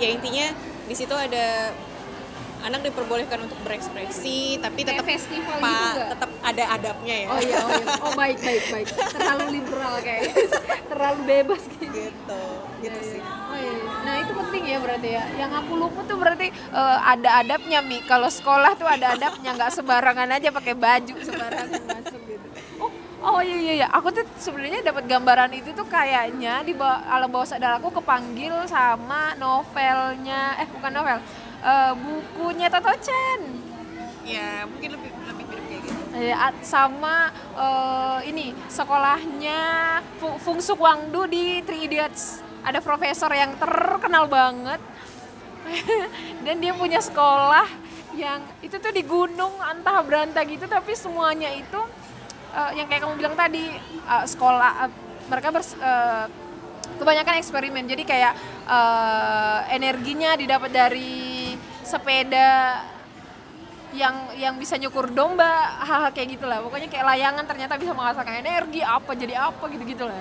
ya 0.01 0.09
intinya 0.09 0.47
di 0.83 0.95
situ 0.95 1.13
ada 1.13 1.71
anak 2.63 2.81
diperbolehkan 2.85 3.43
untuk 3.43 3.59
berekspresi 3.67 4.55
tapi 4.57 4.87
tetap 4.87 5.03
festival 5.03 5.59
pa- 5.59 5.75
gitu 5.91 6.01
tetap 6.15 6.31
ada 6.41 6.65
adabnya 6.73 7.15
ya 7.17 7.27
oh 7.27 7.41
iya 7.41 7.57
oh 7.59 7.71
iya 7.73 7.87
oh 8.01 8.13
baik 8.15 8.39
baik 8.39 8.65
baik 8.71 8.87
terlalu 9.11 9.45
liberal 9.53 9.95
kayak 9.99 10.31
terlalu 10.91 11.21
bebas 11.25 11.63
gitu 11.73 11.87
gitu 11.91 12.43
gitu 12.81 12.99
Iya, 12.99 13.03
sih 13.05 13.19
iya. 13.19 13.31
Oh 13.43 13.55
iya, 13.55 13.73
iya. 13.75 13.91
Nah 14.03 14.15
itu 14.17 14.33
penting 14.33 14.63
ya 14.65 14.79
berarti 14.81 15.09
ya. 15.13 15.23
Yang 15.37 15.53
aku 15.55 15.73
lupa 15.77 16.01
tuh 16.03 16.17
berarti 16.17 16.49
eh, 16.51 16.99
ada 17.05 17.31
adabnya 17.39 17.79
mi. 17.81 18.03
Kalau 18.03 18.27
sekolah 18.27 18.75
tuh 18.75 18.89
ada 18.89 19.15
adabnya, 19.15 19.51
nggak 19.53 19.71
sembarangan 19.71 20.29
aja 20.33 20.49
pakai 20.51 20.75
baju 20.75 21.15
sembarangan 21.21 21.69
masuk 21.85 22.21
gitu. 22.25 22.47
Oh, 23.23 23.39
iya 23.39 23.55
iya 23.57 23.73
iya. 23.83 23.89
Aku 23.95 24.11
tuh 24.11 24.27
sebenarnya 24.35 24.83
dapat 24.83 25.07
gambaran 25.07 25.55
itu 25.55 25.71
tuh 25.71 25.87
kayaknya 25.87 26.67
di 26.67 26.75
bawah 26.75 26.99
alam 27.07 27.31
bawah 27.31 27.47
sadar 27.47 27.79
aku 27.79 27.95
kepanggil 27.95 28.67
sama 28.67 29.39
novelnya, 29.39 30.59
eh 30.59 30.67
bukan 30.67 30.91
novel, 30.91 31.19
eh, 31.63 31.93
bukunya 31.95 32.67
Toto 32.67 32.93
Chen. 32.99 33.41
ya 34.23 34.63
mungkin 34.71 34.95
lebih 34.95 35.11
lebih 35.27 35.45
mirip 35.51 35.65
kayak 35.67 35.83
gitu 35.83 35.99
Ya, 36.15 36.55
sama 36.63 37.35
eh, 37.59 38.19
ini 38.31 38.55
sekolahnya 38.71 39.61
Fu- 40.23 40.39
Fung 40.39 40.61
Suk 40.63 40.79
Wangdu 40.79 41.27
di 41.27 41.59
Three 41.67 41.91
Idiots. 41.91 42.39
Ada 42.63 42.79
profesor 42.79 43.31
yang 43.35 43.59
terkenal 43.59 44.31
banget. 44.31 44.79
Dan 46.47 46.59
dia 46.63 46.75
punya 46.75 46.99
sekolah 47.03 47.67
yang 48.15 48.43
itu 48.61 48.77
tuh 48.77 48.93
di 48.93 49.03
gunung 49.03 49.57
antah 49.65 50.05
berantah 50.05 50.45
gitu 50.45 50.69
tapi 50.69 50.93
semuanya 50.93 51.49
itu 51.49 51.81
eh, 52.53 52.71
yang 52.81 52.87
kayak 52.87 53.03
kamu 53.05 53.15
bilang 53.19 53.35
tadi 53.35 53.73
eh, 53.81 54.25
sekolah 54.29 54.87
eh, 54.87 54.91
mereka 55.29 55.49
bers, 55.51 55.75
eh, 55.77 56.25
kebanyakan 57.01 57.35
eksperimen. 57.41 57.85
Jadi 57.89 58.03
kayak 58.05 58.33
eh, 58.69 59.61
energinya 59.75 60.37
didapat 60.37 60.71
dari 60.71 61.55
sepeda 61.83 62.81
yang 63.93 64.33
yang 64.41 64.57
bisa 64.57 64.81
nyukur 64.81 65.13
domba 65.13 65.85
hal-hal 65.85 66.17
kayak 66.17 66.41
gitulah 66.41 66.65
pokoknya 66.65 66.89
kayak 66.89 67.13
layangan 67.13 67.45
ternyata 67.45 67.77
bisa 67.77 67.93
menghasilkan 67.93 68.41
energi 68.41 68.81
apa 68.81 69.13
jadi 69.13 69.35
apa 69.53 69.65
gitu 69.69 69.85
gitulah. 69.85 70.17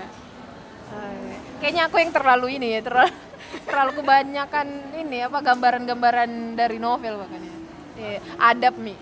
Eh, 0.91 1.39
kayaknya 1.63 1.87
aku 1.87 2.03
yang 2.03 2.11
terlalu 2.11 2.59
ini 2.59 2.75
ya 2.75 2.81
terlalu 2.83 3.15
terlalu 3.67 3.91
kebanyakan 4.03 4.67
ini 4.99 5.17
apa 5.23 5.39
gambaran-gambaran 5.39 6.59
dari 6.59 6.77
novel 6.83 7.23
makanya 7.23 7.51
Iya, 8.01 8.17
adab 8.41 8.75
mi 8.81 8.95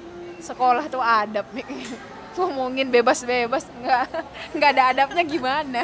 sekolah 0.43 0.91
tuh 0.91 0.99
adab 0.99 1.47
mi 1.55 1.63
ngomongin 2.37 2.91
bebas-bebas 2.93 3.65
nggak 3.81 4.03
nggak 4.55 4.69
ada 4.77 4.83
adabnya 4.93 5.23
gimana? 5.25 5.81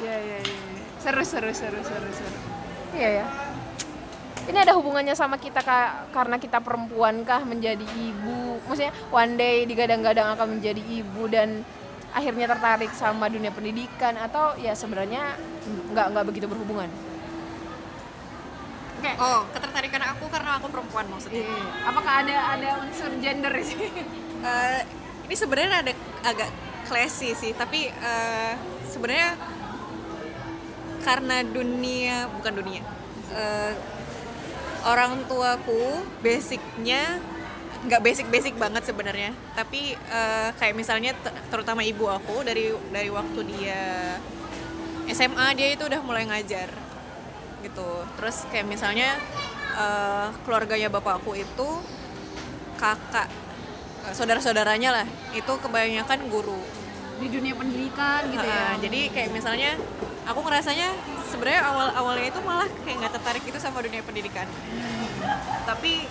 Ya 0.00 0.16
ya 0.16 0.38
ya 0.40 0.64
seru 1.04 1.20
seru 1.20 1.52
seru 1.52 1.80
seru 1.84 2.08
seru. 2.16 2.38
Iya 2.96 3.08
ya. 3.20 3.26
Ini 4.44 4.58
ada 4.60 4.76
hubungannya 4.76 5.16
sama 5.16 5.36
kita 5.40 5.60
kak 5.64 6.12
karena 6.12 6.36
kita 6.36 6.60
perempuan 6.60 7.24
kah 7.24 7.44
menjadi 7.44 7.84
ibu? 7.84 8.60
Maksudnya 8.68 8.92
one 9.12 9.36
day 9.36 9.64
digadang-gadang 9.68 10.36
akan 10.36 10.60
menjadi 10.60 10.80
ibu 10.80 11.28
dan 11.28 11.64
akhirnya 12.12 12.48
tertarik 12.48 12.92
sama 12.96 13.28
dunia 13.28 13.52
pendidikan 13.52 14.16
atau 14.16 14.56
ya 14.60 14.72
sebenarnya 14.72 15.36
nggak 15.92 16.06
nggak 16.12 16.24
begitu 16.28 16.48
berhubungan? 16.48 16.88
Oke. 19.00 19.12
Oh 19.20 19.44
ketertarikan 19.52 20.02
aku 20.12 20.24
karena 20.32 20.56
aku 20.56 20.72
perempuan 20.72 21.04
maksudnya. 21.12 21.44
Iya. 21.44 21.64
apakah 21.92 22.14
ada 22.24 22.36
ada 22.56 22.68
unsur 22.80 23.12
gender 23.20 23.52
sih 23.60 23.76
Eh, 24.44 24.80
ini 25.24 25.34
sebenarnya 25.34 25.80
ada 25.80 25.92
agak 26.20 26.50
classy 26.84 27.32
sih 27.32 27.56
tapi 27.56 27.88
eh, 27.88 28.52
sebenarnya 28.92 29.40
karena 31.04 31.44
dunia 31.44 32.28
bukan 32.32 32.52
dunia 32.60 32.82
eh, 33.32 33.72
orang 34.84 35.24
tuaku 35.24 36.04
basicnya 36.20 37.20
nggak 37.84 38.00
basic 38.00 38.26
basic 38.32 38.54
banget 38.56 38.84
sebenarnya. 38.88 39.32
Tapi 39.56 39.92
eh, 39.96 40.48
kayak 40.56 40.76
misalnya 40.76 41.12
ter- 41.20 41.36
terutama 41.52 41.84
ibu 41.84 42.08
aku 42.08 42.40
dari 42.44 42.72
dari 42.92 43.08
waktu 43.12 43.40
dia 43.48 44.16
SMA 45.08 45.52
dia 45.52 45.76
itu 45.76 45.84
udah 45.84 46.00
mulai 46.00 46.24
ngajar 46.28 46.68
gitu. 47.64 47.88
Terus 48.20 48.36
kayak 48.48 48.68
misalnya 48.68 49.20
eh, 49.76 50.28
keluarganya 50.44 50.88
bapakku 50.88 51.36
itu 51.36 51.68
kakak 52.80 53.28
saudara-saudaranya 54.12 54.90
lah. 54.92 55.06
Itu 55.32 55.56
kebanyakan 55.62 56.28
guru. 56.28 56.60
Di 57.22 57.30
dunia 57.30 57.54
pendidikan 57.54 58.26
gitu 58.28 58.42
ya. 58.44 58.74
Heeh, 58.74 58.74
jadi 58.84 59.00
kayak 59.14 59.30
misalnya 59.32 59.78
aku 60.26 60.40
ngerasanya 60.42 60.90
sebenarnya 61.30 61.62
awal 61.62 61.88
awalnya 61.94 62.26
itu 62.28 62.40
malah 62.42 62.68
kayak 62.84 62.96
nggak 63.00 63.12
tertarik 63.16 63.44
itu 63.46 63.58
sama 63.62 63.80
dunia 63.80 64.02
pendidikan. 64.02 64.50
Tapi 65.64 66.10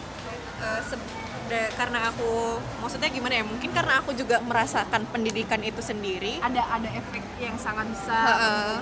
da- 1.52 1.72
karena 1.76 2.10
aku 2.10 2.58
maksudnya 2.80 3.12
gimana 3.12 3.34
ya 3.36 3.44
mungkin 3.44 3.70
karena 3.76 4.00
aku 4.00 4.16
juga 4.16 4.40
merasakan 4.42 5.06
pendidikan 5.12 5.60
itu 5.62 5.84
sendiri. 5.84 6.40
Ada 6.40 6.62
ada 6.80 6.90
efek 6.96 7.24
yang 7.38 7.60
sangat 7.60 7.92
besar. 7.92 8.26
Heeh. 8.32 8.76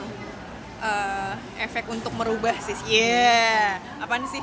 Eh, 0.82 1.34
efek 1.62 1.86
untuk 1.90 2.14
merubah 2.18 2.58
sih. 2.58 2.78
Yeah 2.90 3.78
apaan 4.02 4.26
sih? 4.26 4.42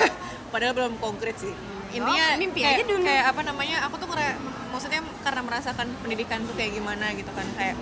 Padahal 0.52 0.72
belum 0.76 0.96
konkret 1.00 1.36
sih 1.40 1.52
intinya 1.94 2.24
Oh, 2.26 2.36
mimpi 2.36 2.60
kayak, 2.60 2.74
aja 2.74 2.84
dulu. 2.84 3.04
kayak 3.04 3.24
apa 3.26 3.40
namanya 3.42 3.76
aku 3.82 3.94
tuh 3.96 4.08
ngera- 4.08 4.38
maksudnya 4.68 5.00
karena 5.20 5.40
merasakan 5.40 5.86
pendidikan 5.98 6.38
tuh 6.42 6.54
kayak 6.54 6.72
gimana 6.72 7.06
gitu 7.12 7.30
kan 7.30 7.46
kayak 7.54 7.76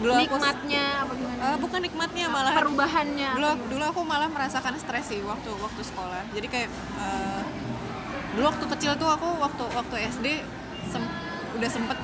dulu 0.00 0.12
aku 0.12 0.20
nikmatnya 0.32 0.84
apa 0.98 1.12
gimana? 1.12 1.40
Eh, 1.44 1.56
bukan 1.58 1.80
nikmatnya 1.82 2.26
malah 2.26 2.52
perubahannya? 2.54 3.30
dulu 3.36 3.48
dulu 3.68 3.84
aku 3.86 4.00
malah 4.02 4.26
merasakan 4.26 4.74
stres 4.74 5.06
sih 5.06 5.20
waktu 5.22 5.50
waktu 5.54 5.82
sekolah. 5.82 6.24
Jadi 6.32 6.46
kayak 6.48 6.68
eh, 6.98 7.42
dulu 8.32 8.44
waktu 8.46 8.64
kecil 8.70 8.92
tuh 8.96 9.08
aku 9.08 9.28
waktu 9.38 9.64
waktu 9.70 9.94
SD 10.08 10.26
sem- 10.86 11.12
udah 11.52 11.68
sempet 11.68 11.98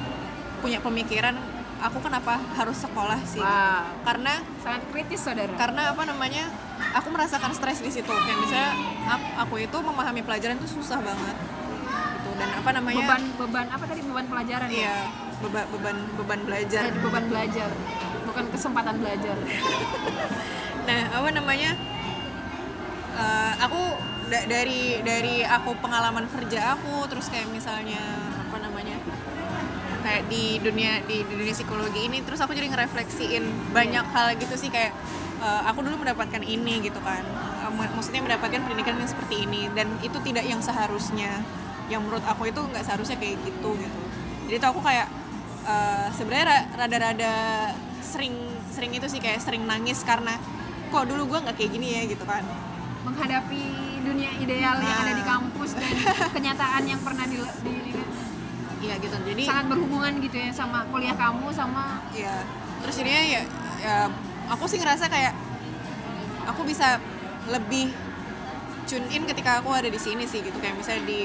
punya 0.58 0.78
pemikiran 0.78 1.40
aku 1.78 2.00
kenapa 2.00 2.36
harus 2.52 2.76
sekolah 2.78 3.20
sih. 3.22 3.40
Wow. 3.40 4.04
karena 4.04 4.32
sangat 4.60 4.82
kritis 4.90 5.20
saudara. 5.22 5.52
karena 5.54 5.92
apa 5.92 6.02
namanya 6.04 6.52
aku 6.96 7.08
merasakan 7.12 7.52
stres 7.52 7.84
di 7.84 7.92
situ. 7.92 8.08
Kayak 8.08 8.38
misalnya 8.40 8.70
aku 9.38 9.60
itu 9.60 9.76
memahami 9.76 10.24
pelajaran 10.24 10.56
itu 10.56 10.68
susah 10.80 10.98
banget. 10.98 11.36
Gitu. 11.36 12.30
Dan 12.40 12.48
apa 12.56 12.70
namanya? 12.72 13.04
Beban 13.04 13.22
beban 13.36 13.66
apa 13.68 13.84
tadi? 13.84 14.00
Beban 14.02 14.26
pelajaran 14.26 14.68
ya? 14.72 14.76
Iya 14.76 14.96
beba- 15.40 15.68
beban 15.68 15.96
beban 16.16 16.40
belajar. 16.44 16.82
Jadi 16.88 16.98
beban 17.04 17.24
belajar. 17.28 17.70
Bukan 18.26 18.44
kesempatan 18.52 18.94
belajar. 19.00 19.36
Nah 20.86 21.02
apa 21.18 21.34
namanya? 21.34 21.74
Eh, 23.18 23.52
aku 23.58 23.98
da- 24.30 24.46
dari 24.46 25.02
dari 25.02 25.42
aku 25.42 25.74
pengalaman 25.82 26.30
kerja 26.30 26.78
aku 26.78 27.10
terus 27.10 27.26
kayak 27.26 27.50
misalnya 27.50 27.98
apa 28.38 28.62
namanya? 28.62 28.94
Kayak 30.06 30.30
di 30.30 30.62
dunia 30.62 31.02
di, 31.02 31.26
di 31.26 31.34
dunia 31.34 31.50
psikologi 31.50 32.06
ini 32.06 32.22
terus 32.22 32.38
aku 32.38 32.54
jadi 32.54 32.70
ngerefleksiin 32.70 33.74
banyak 33.74 34.06
hal 34.14 34.38
gitu 34.38 34.54
sih 34.54 34.70
kayak 34.70 34.94
eh, 35.46 35.62
aku 35.64 35.78
dulu 35.80 36.02
mendapatkan 36.02 36.42
ini 36.44 36.82
gitu 36.82 36.98
kan. 37.00 37.22
Eh, 37.62 37.70
mak- 37.70 37.94
maksudnya 37.94 38.20
mendapatkan 38.20 38.60
pendidikan 38.60 38.96
yang 38.96 39.06
seperti 39.06 39.46
ini 39.46 39.70
dan 39.70 39.94
itu 40.00 40.18
tidak 40.20 40.42
yang 40.42 40.58
seharusnya. 40.60 41.38
Yang 41.86 42.00
menurut 42.02 42.24
aku 42.24 42.42
itu 42.46 42.58
nggak 42.60 42.82
seharusnya 42.82 43.14
kayak 43.14 43.38
gitu 43.40 43.70
gitu. 43.76 44.00
Jadi 44.46 44.56
tuh 44.58 44.68
aku 44.68 44.80
kayak 44.80 45.06
eh, 45.64 46.06
sebenarnya 46.12 46.46
ra- 46.46 46.66
rada-rada 46.76 47.34
sering 48.00 48.34
sering 48.68 48.90
itu 48.92 49.06
sih 49.06 49.18
kayak 49.18 49.38
sering 49.38 49.62
nangis 49.64 50.02
karena 50.02 50.34
kok 50.86 51.04
dulu 51.04 51.26
gue 51.28 51.38
nggak 51.40 51.54
kayak 51.54 51.70
gini 51.72 51.88
ya 51.92 52.02
gitu 52.06 52.24
kan. 52.24 52.42
Menghadapi 53.02 53.62
dunia 54.02 54.30
ideal 54.36 54.76
yang 54.76 54.92
Nah. 54.92 55.02
ada 55.04 55.14
di 55.14 55.24
kampus 55.24 55.70
dan 55.74 55.94
kenyataan 56.34 56.82
yang 56.84 57.00
pernah 57.00 57.22
di, 57.24 57.38
di- 57.38 57.82
di- 57.86 58.06
iya 58.78 58.94
gitu. 58.96 59.14
Jadi 59.16 59.42
sangat 59.42 59.66
berhubungan 59.68 60.12
gitu 60.18 60.36
ya 60.36 60.50
sama 60.50 60.86
kuliah 60.86 61.14
kamu 61.14 61.50
sama 61.50 62.02
ya 62.12 62.42
terus 62.76 62.94
jadinya 62.96 63.22
ya, 63.24 63.42
ya 63.78 63.96
aku 64.52 64.64
sih 64.70 64.78
ngerasa 64.78 65.06
kayak 65.10 65.34
aku 66.46 66.62
bisa 66.66 66.98
lebih 67.50 67.90
tune 68.86 69.06
in 69.10 69.26
ketika 69.26 69.58
aku 69.62 69.74
ada 69.74 69.90
di 69.90 69.98
sini 69.98 70.24
sih 70.26 70.40
gitu. 70.42 70.56
Kayak 70.62 70.76
misalnya 70.78 71.04
di 71.06 71.20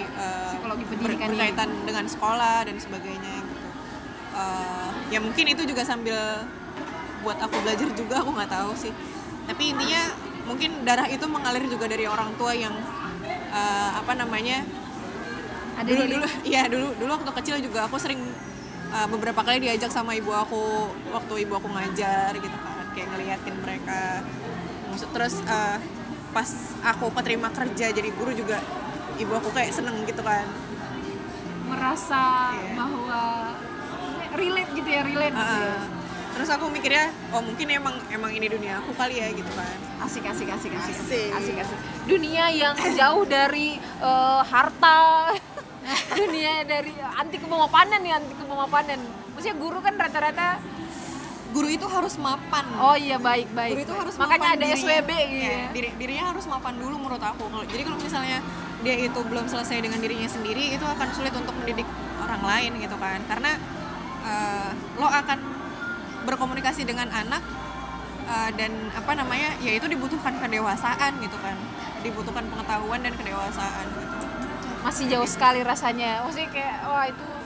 Psikologi 0.49 0.85
ber- 0.97 0.97
pendidikan 0.97 1.29
ini. 1.29 1.33
berkaitan 1.33 1.69
dengan 1.85 2.05
sekolah 2.09 2.57
dan 2.67 2.75
sebagainya 2.77 3.35
gitu. 3.45 3.67
Eh, 4.31 4.89
ya 5.13 5.19
mungkin 5.21 5.45
itu 5.53 5.61
juga 5.67 5.83
sambil 5.85 6.17
buat 7.21 7.37
aku 7.37 7.61
belajar 7.61 7.89
juga 7.93 8.15
aku 8.25 8.31
nggak 8.33 8.51
tahu 8.51 8.71
sih. 8.77 8.93
Tapi 9.45 9.63
intinya 9.77 10.01
mungkin 10.49 10.81
darah 10.87 11.05
itu 11.05 11.25
mengalir 11.29 11.65
juga 11.69 11.85
dari 11.85 12.05
orang 12.09 12.33
tua 12.39 12.53
yang 12.57 12.73
eh, 13.53 13.89
apa 13.93 14.13
namanya 14.17 14.65
ada 15.77 15.87
dulu 15.87 16.03
dulu 16.05 16.27
iya 16.45 16.67
dulu 16.69 16.87
dulu 16.99 17.11
waktu 17.21 17.31
kecil 17.41 17.55
juga 17.63 17.87
aku 17.87 17.97
sering 17.97 18.21
uh, 18.91 19.07
beberapa 19.09 19.41
kali 19.41 19.63
diajak 19.63 19.89
sama 19.89 20.13
ibu 20.13 20.29
aku 20.29 20.91
waktu 21.15 21.33
ibu 21.47 21.53
aku 21.57 21.67
ngajar 21.71 22.31
gitu 22.37 22.57
kan 22.59 22.80
kayak 22.91 23.07
ngeliatin 23.09 23.55
mereka. 23.57 24.23
Maksud 24.87 25.09
terus 25.11 25.35
uh, 25.43 25.77
pas 26.31 26.49
aku 26.85 27.11
keterima 27.11 27.49
kerja 27.49 27.91
jadi 27.91 28.09
guru 28.11 28.31
juga 28.31 28.59
ibu 29.15 29.31
aku 29.31 29.51
kayak 29.51 29.71
seneng 29.71 29.95
gitu 30.03 30.21
kan. 30.21 30.47
Merasa 31.67 32.51
Iya. 32.51 32.73
bahwa 32.75 33.21
relate 34.33 34.71
gitu 34.73 34.89
ya 34.89 35.01
relate 35.01 35.35
gitu 35.35 35.57
ya. 35.57 35.71
Uh, 35.71 35.83
terus 36.31 36.47
aku 36.47 36.65
mikirnya 36.67 37.11
oh 37.31 37.43
mungkin 37.43 37.67
emang 37.67 37.95
emang 38.07 38.31
ini 38.31 38.47
dunia 38.47 38.79
aku 38.79 38.95
kali 38.95 39.19
ya 39.19 39.31
gitu 39.31 39.51
kan. 39.51 39.75
Asik 40.01 40.23
asik 40.23 40.47
asik 40.47 40.71
asik 40.71 40.95
Asik. 40.97 41.29
asik. 41.31 41.55
asik 41.59 41.77
dunia 42.03 42.49
yang 42.49 42.73
jauh 42.75 43.23
dari 43.23 43.75
eh, 43.79 44.41
harta. 44.43 45.31
Dunia 46.13 46.61
dari 46.61 46.93
anti 46.93 47.41
kemapanan 47.41 48.05
ya 48.05 48.21
anti 48.21 48.37
kemapanan 48.37 49.01
maksudnya 49.33 49.57
guru 49.57 49.81
kan 49.81 49.97
rata-rata 49.97 50.61
guru 51.51 51.67
itu 51.67 51.85
harus 51.85 52.15
mapan. 52.17 52.65
Oh 52.79 52.95
iya 52.95 53.19
baik 53.19 53.51
baik 53.51 53.75
guru 53.75 53.83
itu 53.83 53.93
baik. 53.93 54.01
harus 54.07 54.15
makanya 54.15 54.39
mapan 54.39 54.55
ada 54.55 54.65
dirinya. 54.65 54.79
SWB 54.79 55.11
gitu 55.11 55.45
ya. 55.51 55.67
diri, 55.75 55.89
dirinya 55.99 56.25
harus 56.31 56.45
mapan 56.47 56.73
dulu 56.79 56.95
menurut 56.97 57.23
aku. 57.23 57.43
Jadi 57.67 57.81
kalau 57.83 57.97
misalnya 57.99 58.37
dia 58.81 58.95
itu 58.97 59.19
belum 59.21 59.45
selesai 59.45 59.77
dengan 59.83 59.99
dirinya 60.01 60.29
sendiri 60.31 60.73
itu 60.73 60.85
akan 60.87 61.07
sulit 61.13 61.33
untuk 61.35 61.53
mendidik 61.59 61.85
orang 62.23 62.41
lain 62.41 62.71
gitu 62.79 62.95
kan. 62.97 63.19
Karena 63.27 63.51
eh, 64.25 64.69
lo 64.97 65.07
akan 65.11 65.39
berkomunikasi 66.25 66.87
dengan 66.87 67.11
anak 67.11 67.43
eh, 68.25 68.49
dan 68.55 68.71
apa 68.95 69.11
namanya 69.13 69.59
ya 69.59 69.75
itu 69.75 69.85
dibutuhkan 69.91 70.39
kedewasaan 70.39 71.19
gitu 71.19 71.37
kan. 71.43 71.59
Dibutuhkan 72.01 72.47
pengetahuan 72.49 72.99
dan 73.05 73.13
kedewasaan 73.13 73.85
gitu. 73.93 74.17
masih 74.81 75.05
jauh 75.13 75.29
sekali 75.29 75.61
rasanya. 75.61 76.25
Maksudnya 76.25 76.49
kayak 76.49 76.77
wah 76.89 77.05
itu 77.05 77.40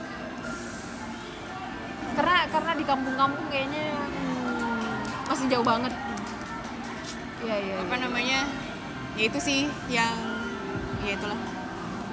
karena 2.16 2.47
karena 2.49 2.72
di 2.80 2.84
kampung-kampung 2.88 3.45
kayaknya 3.51 3.91
hmm, 3.91 5.28
masih 5.28 5.45
jauh 5.51 5.66
banget 5.66 5.93
Iya 7.45 7.55
iya. 7.61 7.76
apa 7.78 7.95
iya. 7.99 8.03
namanya 8.09 8.39
ya 9.16 9.24
itu 9.30 9.39
sih 9.39 9.59
yang 9.91 10.16
ya 11.05 11.13
itulah 11.13 11.38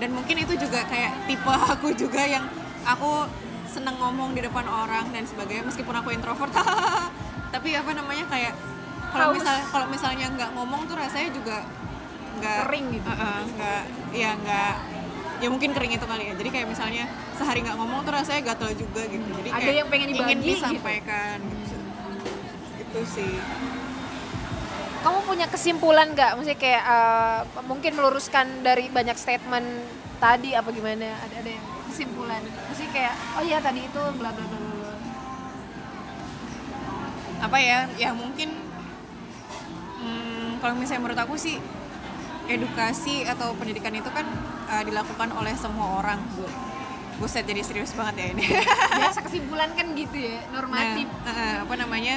dan 0.03 0.11
mungkin 0.13 0.37
itu 0.43 0.55
juga 0.59 0.85
kayak 0.91 1.31
tipe 1.31 1.49
aku 1.73 1.95
juga 1.95 2.27
yang 2.27 2.45
aku 2.85 3.25
seneng 3.71 3.97
ngomong 3.97 4.37
di 4.37 4.45
depan 4.45 4.67
orang 4.69 5.09
dan 5.15 5.25
sebagainya 5.25 5.65
meskipun 5.65 5.95
aku 5.97 6.13
introvert 6.13 6.53
tapi 7.55 7.73
apa 7.73 7.91
namanya 7.97 8.27
kayak 8.29 8.53
kalau 9.13 9.33
misal 9.37 9.57
kalau 9.71 9.87
misalnya 9.89 10.27
nggak 10.33 10.51
ngomong 10.57 10.85
tuh 10.89 10.97
rasanya 10.97 11.31
juga 11.33 11.65
nggak 12.43 12.59
Kering 12.67 12.87
gitu. 12.97 13.09
Uh-uh, 13.13 13.41
nggak 13.55 13.83
ya 14.17 14.31
nggak 14.41 14.75
ya 15.43 15.49
mungkin 15.51 15.75
kering 15.75 15.99
itu 15.99 16.07
kali 16.07 16.31
ya. 16.31 16.35
Jadi 16.39 16.49
kayak 16.55 16.67
misalnya 16.71 17.05
sehari 17.35 17.67
nggak 17.67 17.75
ngomong 17.75 18.07
tuh 18.07 18.15
rasanya 18.15 18.55
gatel 18.55 18.71
juga 18.79 19.03
gitu. 19.11 19.27
Jadi 19.43 19.49
Ada 19.51 19.59
kayak 19.59 19.75
yang 19.75 19.89
pengen 19.91 20.09
ingin 20.15 20.19
dibagi 20.23 20.39
gitu. 20.39 20.55
disampaikan. 20.55 21.39
Gitu. 21.43 21.77
itu 22.83 23.01
sih. 23.11 23.33
Kamu 25.03 25.19
punya 25.27 25.47
kesimpulan 25.51 26.15
nggak? 26.15 26.31
Maksudnya 26.39 26.59
kayak 26.63 26.85
eh, 26.87 27.41
mungkin 27.67 27.93
meluruskan 27.99 28.47
dari 28.63 28.87
banyak 28.87 29.19
statement 29.19 29.67
tadi 30.23 30.55
apa 30.55 30.71
gimana? 30.71 31.11
Ada 31.27 31.35
ada 31.43 31.51
yang 31.51 31.67
kesimpulan? 31.91 32.43
Maksudnya 32.71 32.91
kayak 32.95 33.15
oh 33.35 33.43
iya 33.43 33.59
tadi 33.59 33.81
itu 33.83 34.03
bla 34.15 34.31
bla 34.31 34.45
bla 34.47 34.59
bla, 34.63 34.71
bla. 34.79 34.95
apa 37.43 37.59
ya? 37.59 37.91
Ya 37.99 38.15
mungkin 38.15 38.55
hmm, 39.99 40.63
kalau 40.63 40.79
misalnya 40.79 41.03
menurut 41.03 41.21
aku 41.27 41.35
sih 41.35 41.59
edukasi 42.53 43.25
atau 43.25 43.57
pendidikan 43.57 43.93
itu 43.97 44.09
kan 44.13 44.27
uh, 44.69 44.83
dilakukan 44.85 45.33
oleh 45.37 45.55
semua 45.57 46.01
orang 46.05 46.21
bu. 46.37 46.47
Buset 47.21 47.47
jadi 47.47 47.63
serius 47.65 47.93
banget 47.97 48.15
ya 48.19 48.27
ini. 48.37 48.45
Biasa 49.01 49.21
kesimpulan 49.27 49.71
kan 49.73 49.87
gitu 49.97 50.17
ya 50.17 50.41
normatif. 50.53 51.07
Nah, 51.09 51.33
uh, 51.33 51.57
apa 51.65 51.75
namanya 51.81 52.17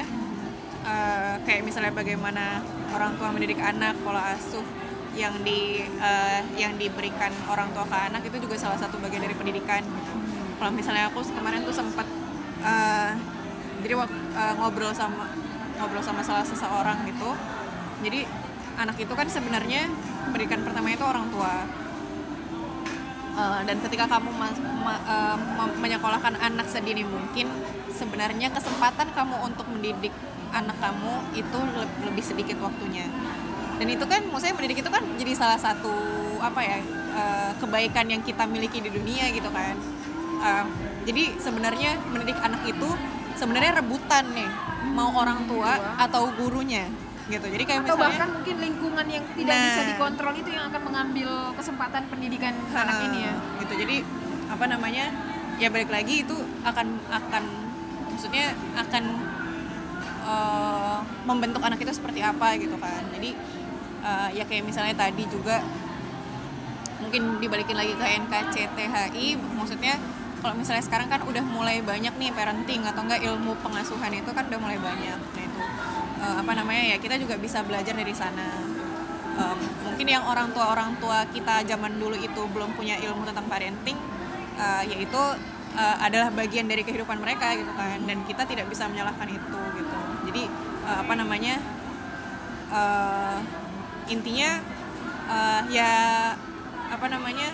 uh, 0.84 1.34
kayak 1.44 1.62
misalnya 1.64 1.92
bagaimana 1.94 2.60
orang 2.92 3.16
tua 3.16 3.32
mendidik 3.32 3.60
anak 3.60 3.96
pola 4.04 4.36
asuh 4.36 4.64
yang 5.16 5.32
di 5.40 5.80
uh, 5.96 6.40
yang 6.60 6.76
diberikan 6.76 7.32
orang 7.48 7.72
tua 7.72 7.88
ke 7.88 7.96
anak 7.96 8.22
itu 8.28 8.36
juga 8.36 8.60
salah 8.60 8.76
satu 8.76 9.00
bagian 9.00 9.24
dari 9.24 9.32
pendidikan 9.32 9.80
gitu. 9.80 10.12
kalau 10.60 10.68
misalnya 10.76 11.08
aku 11.08 11.24
kemarin 11.24 11.64
tuh 11.64 11.72
sempat 11.72 12.04
uh, 12.60 13.16
jadi 13.80 13.96
uh, 13.96 14.54
ngobrol 14.60 14.92
sama 14.92 15.32
ngobrol 15.76 16.04
sama 16.04 16.20
salah 16.24 16.44
seseorang 16.44 17.04
gitu. 17.08 17.30
Jadi 18.04 18.28
anak 18.76 18.96
itu 19.00 19.12
kan 19.16 19.26
sebenarnya 19.26 19.88
pendidikan 20.30 20.60
pertamanya 20.62 20.96
itu 21.00 21.06
orang 21.06 21.26
tua. 21.32 21.54
Uh, 23.36 23.60
dan 23.68 23.76
ketika 23.84 24.08
kamu 24.08 24.32
mas- 24.32 24.64
ma- 24.80 25.04
uh, 25.04 25.36
menyekolahkan 25.76 26.40
anak 26.40 26.72
sedini 26.72 27.04
mungkin 27.04 27.52
sebenarnya 27.92 28.48
kesempatan 28.48 29.12
kamu 29.12 29.36
untuk 29.44 29.68
mendidik 29.68 30.12
anak 30.56 30.76
kamu 30.80 31.36
itu 31.36 31.58
le- 31.76 31.96
lebih 32.08 32.24
sedikit 32.24 32.56
waktunya. 32.64 33.04
Dan 33.76 33.92
itu 33.92 34.08
kan 34.08 34.24
maksudnya 34.32 34.56
mendidik 34.56 34.80
itu 34.80 34.88
kan 34.88 35.04
jadi 35.20 35.32
salah 35.36 35.60
satu 35.60 35.92
apa 36.40 36.60
ya 36.64 36.78
uh, 37.12 37.52
kebaikan 37.60 38.08
yang 38.08 38.24
kita 38.24 38.48
miliki 38.48 38.80
di 38.80 38.88
dunia 38.88 39.28
gitu 39.28 39.52
kan. 39.52 39.76
Uh, 40.40 40.64
jadi 41.04 41.36
sebenarnya 41.36 42.00
mendidik 42.08 42.40
anak 42.40 42.64
itu 42.64 42.88
sebenarnya 43.36 43.84
rebutan 43.84 44.32
nih 44.32 44.48
mau 44.96 45.12
orang 45.12 45.44
tua. 45.44 45.76
atau 46.00 46.32
gurunya 46.40 46.88
gitu. 47.26 47.46
Jadi 47.46 47.62
kayak 47.62 47.80
atau 47.82 47.94
misalnya 47.94 48.06
bahkan 48.06 48.28
mungkin 48.32 48.56
lingkungan 48.56 49.06
yang 49.06 49.24
tidak 49.34 49.50
Nah. 49.52 49.64
bisa 49.66 49.82
dikontrol 49.84 50.32
itu 50.34 50.50
yang 50.50 50.64
akan 50.70 50.82
mengambil 50.82 51.30
kesempatan 51.54 52.02
pendidikan 52.06 52.54
anak 52.70 52.96
ini 53.04 53.18
ya. 53.22 53.34
gitu. 53.60 53.74
Jadi 53.76 53.96
apa 54.46 54.64
namanya 54.64 55.04
ya 55.56 55.68
balik 55.68 55.90
lagi 55.90 56.22
itu 56.22 56.36
akan 56.62 56.86
akan 57.10 57.44
maksudnya 58.08 58.54
akan 58.76 59.04
eh, 60.26 60.98
membentuk 61.24 61.62
anak 61.62 61.78
itu 61.78 61.92
seperti 61.92 62.22
apa 62.22 62.54
gitu 62.56 62.78
kan. 62.78 63.02
Jadi 63.10 63.34
eh, 64.02 64.28
ya 64.32 64.44
kayak 64.44 64.62
misalnya 64.62 64.94
tadi 64.94 65.26
juga 65.26 65.62
mungkin 66.96 67.38
dibalikin 67.38 67.76
lagi 67.76 67.92
ke 67.92 68.06
NKCTHI 68.24 69.26
maksudnya 69.52 69.94
kalau 70.40 70.54
misalnya 70.54 70.80
sekarang 70.80 71.08
kan 71.08 71.20
udah 71.22 71.42
mulai 71.44 71.80
banyak 71.80 72.12
nih 72.12 72.30
parenting 72.30 72.82
atau 72.82 73.02
enggak 73.02 73.20
ilmu 73.20 73.52
pengasuhan 73.60 74.12
itu 74.12 74.30
kan 74.30 74.46
udah 74.46 74.60
mulai 74.60 74.78
banyak. 74.78 75.18
Nah 75.18 75.45
eh, 76.20 76.36
apa 76.40 76.52
namanya 76.56 76.94
ya 76.94 76.96
kita 77.00 77.20
juga 77.20 77.36
bisa 77.36 77.60
belajar 77.64 77.94
dari 77.96 78.14
sana. 78.16 78.48
Um, 79.36 79.60
mungkin 79.84 80.08
yang 80.08 80.24
orang 80.24 80.48
tua 80.56 80.72
orang 80.72 80.96
tua 80.96 81.28
kita 81.28 81.60
zaman 81.68 82.00
dulu 82.00 82.16
itu 82.16 82.40
belum 82.56 82.72
punya 82.72 82.96
ilmu 83.04 83.20
tentang 83.28 83.44
parenting 83.52 84.00
uh, 84.56 84.80
yaitu 84.80 85.20
uh, 85.76 85.96
adalah 86.00 86.32
bagian 86.32 86.64
dari 86.64 86.80
kehidupan 86.80 87.20
mereka 87.20 87.52
gitu 87.52 87.68
kan 87.76 88.00
dan 88.08 88.24
kita 88.24 88.48
tidak 88.48 88.64
bisa 88.72 88.88
menyalahkan 88.88 89.28
itu 89.28 89.60
gitu. 89.76 89.98
Jadi 90.32 90.42
uh, 90.88 91.04
apa 91.04 91.14
namanya 91.20 91.60
uh, 92.72 93.38
intinya 94.08 94.64
uh, 95.28 95.62
ya 95.68 95.92
apa 96.88 97.06
namanya 97.12 97.52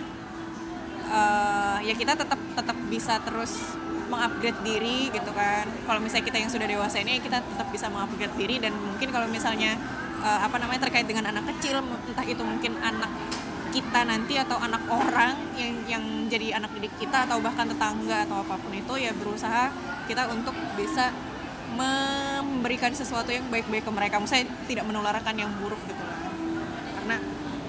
uh, 1.10 1.78
ya 1.82 1.94
kita 1.98 2.14
tetap 2.14 2.38
tetap 2.38 2.78
bisa 2.86 3.18
terus 3.26 3.74
mengupgrade 4.12 4.60
diri 4.60 5.08
gitu 5.08 5.32
kan. 5.32 5.64
Kalau 5.88 6.00
misalnya 6.04 6.28
kita 6.28 6.38
yang 6.44 6.50
sudah 6.52 6.68
dewasa 6.68 7.00
ini 7.00 7.16
kita 7.24 7.40
tetap 7.40 7.68
bisa 7.72 7.88
mengupgrade 7.88 8.36
diri 8.36 8.60
dan 8.60 8.76
mungkin 8.76 9.08
kalau 9.08 9.24
misalnya 9.32 9.80
uh, 10.20 10.44
apa 10.44 10.60
namanya 10.60 10.84
terkait 10.88 11.08
dengan 11.08 11.32
anak 11.32 11.48
kecil 11.56 11.80
entah 11.80 12.26
itu 12.28 12.44
mungkin 12.44 12.76
anak 12.84 13.08
kita 13.72 14.04
nanti 14.04 14.36
atau 14.36 14.60
anak 14.60 14.84
orang 14.92 15.32
yang 15.56 15.72
yang 15.88 16.04
jadi 16.28 16.60
anak 16.60 16.76
didik 16.76 16.92
kita 17.00 17.24
atau 17.24 17.40
bahkan 17.40 17.64
tetangga 17.64 18.28
atau 18.28 18.44
apa 18.44 18.60
pun 18.60 18.76
itu 18.76 19.00
ya 19.00 19.16
berusaha 19.16 19.72
kita 20.04 20.28
untuk 20.28 20.52
bisa 20.76 21.08
memberikan 21.72 22.92
sesuatu 22.92 23.32
yang 23.32 23.48
baik-baik 23.48 23.88
ke 23.88 23.92
mereka. 23.92 24.20
Maksudnya 24.20 24.44
tidak 24.68 24.84
menularkan 24.84 25.32
yang 25.40 25.48
buruk 25.56 25.80
gitu. 25.88 26.04
Karena 27.00 27.16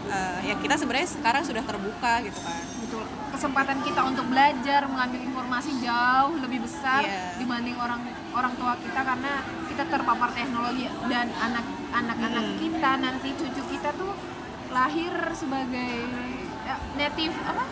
uh, 0.06 0.40
ya 0.42 0.56
kita 0.56 0.76
sebenarnya 0.76 1.10
sekarang 1.10 1.44
sudah 1.44 1.62
terbuka 1.62 2.14
gitu 2.22 2.40
kan 2.40 2.62
betul 2.80 3.04
kesempatan 3.30 3.78
kita 3.82 4.02
untuk 4.04 4.26
belajar 4.26 4.82
mengambil 4.86 5.22
informasi 5.22 5.72
jauh 5.80 6.36
lebih 6.38 6.60
besar 6.62 7.02
Iya. 7.02 7.38
dibanding 7.38 7.76
orang 7.76 8.02
orang 8.32 8.54
tua 8.54 8.74
kita 8.78 9.00
karena 9.00 9.32
kita 9.66 9.84
terpapar 9.86 10.30
teknologi 10.32 10.86
dan 11.08 11.28
anak 11.36 11.66
anak-anak 11.92 12.44
Hmm. 12.44 12.58
kita 12.58 12.92
nanti 12.98 13.30
cucu 13.34 13.62
kita 13.70 13.90
tuh 13.94 14.14
lahir 14.70 15.14
sebagai 15.34 15.94
ya, 16.64 16.76
native 16.96 17.36
apa 17.44 17.64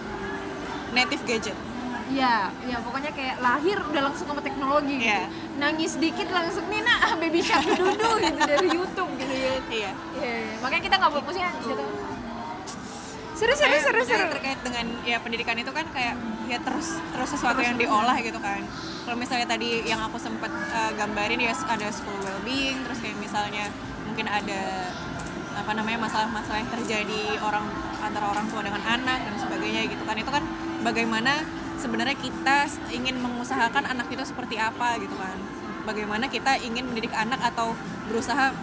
native 0.91 1.23
gadget 1.23 1.57
ya 2.11 2.51
ya 2.61 2.77
pokoknya 2.77 3.09
kayak 3.09 3.39
lahir 3.39 3.79
udah 3.79 4.01
langsung 4.03 4.27
sama 4.27 4.41
teknologi 4.41 4.99
gitu 4.99 5.07
Iya. 5.07 5.31
nangis 5.55 5.95
dikit 5.95 6.27
langsung 6.27 6.67
nih 6.67 6.83
nak 6.83 7.15
baby 7.15 7.39
shark 7.39 7.63
dulu 7.71 7.95
gitu 8.19 8.41
dari 8.41 8.67
YouTube 8.67 9.11
gitu 9.15 9.31
ya 9.31 9.53
iya 9.69 9.91
Iya, 10.13 10.33
iya. 10.43 10.55
makanya 10.59 10.83
kita 10.83 10.95
nggak 10.97 11.11
maksudnya 11.15 11.49
gitu. 11.57 11.85
Seru, 13.41 13.57
seru, 13.57 13.73
seru, 13.81 14.01
seru. 14.05 14.29
terkait 14.37 14.61
dengan 14.61 14.85
ya 15.01 15.17
pendidikan 15.17 15.57
itu 15.57 15.73
kan 15.73 15.81
kayak 15.89 16.13
ya 16.45 16.61
terus 16.61 17.01
terus 17.09 17.29
sesuatu 17.33 17.57
yang 17.57 17.73
diolah 17.73 18.13
gitu 18.21 18.37
kan. 18.37 18.61
Kalau 19.01 19.17
misalnya 19.17 19.49
tadi 19.49 19.81
yang 19.81 19.97
aku 19.97 20.21
sempat 20.21 20.53
uh, 20.53 20.93
gambarin 20.93 21.41
ya 21.41 21.49
ada 21.49 21.89
school 21.89 22.21
well-being 22.21 22.85
terus 22.85 23.01
kayak 23.01 23.17
misalnya 23.17 23.65
mungkin 24.05 24.29
ada 24.29 24.93
apa 25.57 25.73
namanya 25.73 26.05
masalah-masalah 26.05 26.61
yang 26.61 26.69
terjadi 26.69 27.41
orang 27.41 27.65
antara 28.05 28.29
orang 28.29 28.45
tua 28.45 28.61
dengan 28.61 28.85
anak 28.85 29.25
dan 29.25 29.33
sebagainya 29.41 29.89
gitu 29.89 30.03
kan. 30.05 30.15
Itu 30.21 30.29
kan 30.29 30.43
bagaimana 30.85 31.41
sebenarnya 31.81 32.21
kita 32.21 32.69
ingin 32.93 33.25
mengusahakan 33.25 33.89
anak 33.89 34.05
itu 34.13 34.21
seperti 34.21 34.61
apa 34.61 35.01
gitu 35.01 35.17
kan. 35.17 35.41
Bagaimana 35.89 36.29
kita 36.29 36.61
ingin 36.61 36.85
mendidik 36.93 37.09
anak 37.17 37.41
atau 37.41 37.73
berusaha 38.05 38.53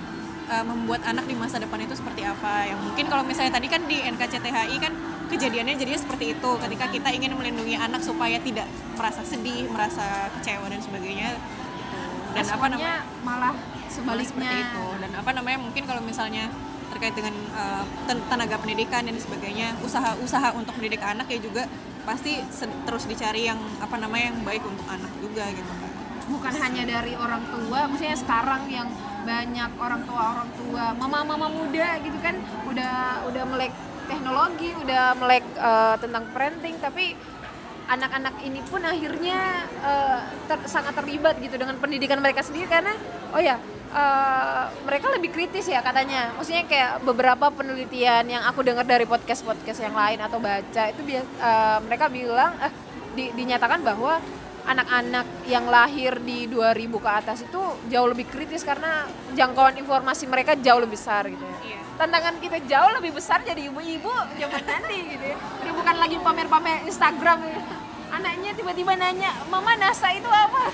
uh, 0.48 0.64
membuat 0.64 1.04
anak 1.04 1.28
di 1.28 1.36
masa 1.36 1.60
depan 1.60 1.78
itu 1.84 1.94
seperti 1.94 2.24
apa? 2.24 2.66
Yang 2.66 2.80
mungkin 2.82 3.04
kalau 3.06 3.24
misalnya 3.24 3.52
tadi 3.54 3.68
kan 3.68 3.84
di 3.84 4.00
NKCTHI 4.02 4.76
kan 4.80 4.92
kejadiannya 5.28 5.74
jadinya 5.76 6.00
seperti 6.00 6.34
itu. 6.34 6.50
Ketika 6.58 6.86
kita 6.88 7.08
ingin 7.12 7.36
melindungi 7.36 7.76
anak 7.76 8.00
supaya 8.00 8.40
tidak 8.40 8.66
merasa 8.96 9.22
sedih 9.22 9.68
merasa 9.68 10.32
kecewa 10.38 10.66
dan 10.72 10.80
sebagainya. 10.80 11.28
Gitu. 11.36 12.00
dan 12.36 12.44
apa 12.44 12.66
namanya? 12.68 12.96
Responnya 13.00 13.24
malah 13.24 13.54
sebaliknya. 13.88 14.28
seperti 14.28 14.56
itu. 14.60 14.86
Dan 15.00 15.10
apa 15.16 15.30
namanya? 15.32 15.58
Mungkin 15.64 15.82
kalau 15.88 16.02
misalnya 16.04 16.44
terkait 16.88 17.12
dengan 17.12 17.36
uh, 17.52 17.84
ten- 18.08 18.24
tenaga 18.32 18.56
pendidikan 18.56 19.04
dan 19.04 19.12
sebagainya 19.20 19.76
usaha-usaha 19.84 20.56
untuk 20.56 20.72
mendidik 20.80 21.04
anak 21.04 21.28
ya 21.28 21.36
juga 21.36 21.68
pasti 22.08 22.40
terus 22.88 23.04
dicari 23.04 23.44
yang 23.48 23.60
apa 23.80 24.00
namanya? 24.00 24.32
Yang 24.32 24.38
baik 24.44 24.62
untuk 24.64 24.86
anak 24.88 25.12
juga 25.20 25.44
gitu 25.52 25.72
kan 25.72 25.88
bukan 26.28 26.54
hanya 26.60 26.84
dari 26.84 27.16
orang 27.16 27.40
tua 27.48 27.88
maksudnya 27.88 28.16
sekarang 28.16 28.68
yang 28.68 28.88
banyak 29.28 29.70
orang 29.76 30.02
tua 30.08 30.22
orang 30.32 30.50
tua 30.56 30.84
mama-mama 30.96 31.52
muda 31.52 32.00
gitu 32.00 32.16
kan 32.24 32.40
udah 32.64 33.28
udah 33.28 33.44
melek 33.44 33.72
teknologi 34.08 34.72
udah 34.80 35.12
melek 35.20 35.44
eh, 35.52 35.94
tentang 36.00 36.24
parenting 36.32 36.80
tapi 36.80 37.12
anak-anak 37.88 38.40
ini 38.44 38.60
pun 38.64 38.80
akhirnya 38.84 39.68
eh, 39.84 40.20
ter- 40.48 40.68
sangat 40.68 40.96
terlibat 40.96 41.36
gitu 41.44 41.60
dengan 41.60 41.76
pendidikan 41.76 42.20
mereka 42.24 42.40
sendiri 42.40 42.68
karena 42.68 42.96
oh 43.36 43.40
ya 43.40 43.60
eh, 43.92 44.64
mereka 44.84 45.12
lebih 45.16 45.32
kritis 45.32 45.68
ya 45.68 45.80
katanya. 45.80 46.32
Maksudnya 46.36 46.64
kayak 46.68 46.92
beberapa 47.04 47.48
penelitian 47.48 48.24
yang 48.28 48.44
aku 48.44 48.60
dengar 48.60 48.84
dari 48.84 49.08
podcast 49.08 49.44
podcast 49.44 49.80
yang 49.80 49.96
lain 49.96 50.20
atau 50.20 50.36
baca 50.40 50.82
itu 50.88 51.00
eh, 51.16 51.78
mereka 51.84 52.12
bilang 52.12 52.52
eh 52.60 52.72
di- 53.16 53.32
dinyatakan 53.32 53.80
bahwa 53.80 54.20
anak-anak 54.68 55.48
yang 55.48 55.64
lahir 55.72 56.20
di 56.20 56.44
2000 56.44 56.92
ke 57.00 57.08
atas 57.08 57.38
itu 57.40 57.62
jauh 57.88 58.08
lebih 58.12 58.28
kritis 58.28 58.60
karena 58.60 59.08
jangkauan 59.32 59.80
informasi 59.80 60.28
mereka 60.28 60.52
jauh 60.60 60.84
lebih 60.84 61.00
besar 61.00 61.24
gitu 61.24 61.40
ya. 61.40 61.56
Iya. 61.64 61.80
Tantangan 61.96 62.36
kita 62.36 62.58
jauh 62.68 62.90
lebih 63.00 63.16
besar 63.16 63.40
jadi 63.40 63.72
ibu-ibu 63.72 64.12
zaman 64.36 64.62
nanti 64.68 64.96
gitu 65.16 65.24
ya. 65.24 65.36
Udah 65.64 65.72
bukan 65.72 65.96
lagi 65.96 66.16
pamer-pamer 66.20 66.84
Instagram 66.84 67.38
ya. 67.48 67.60
Anaknya 68.08 68.50
tiba-tiba 68.56 68.92
nanya, 68.96 69.32
"Mama 69.48 69.72
NASA 69.76 70.12
itu 70.12 70.28
apa?" 70.28 70.72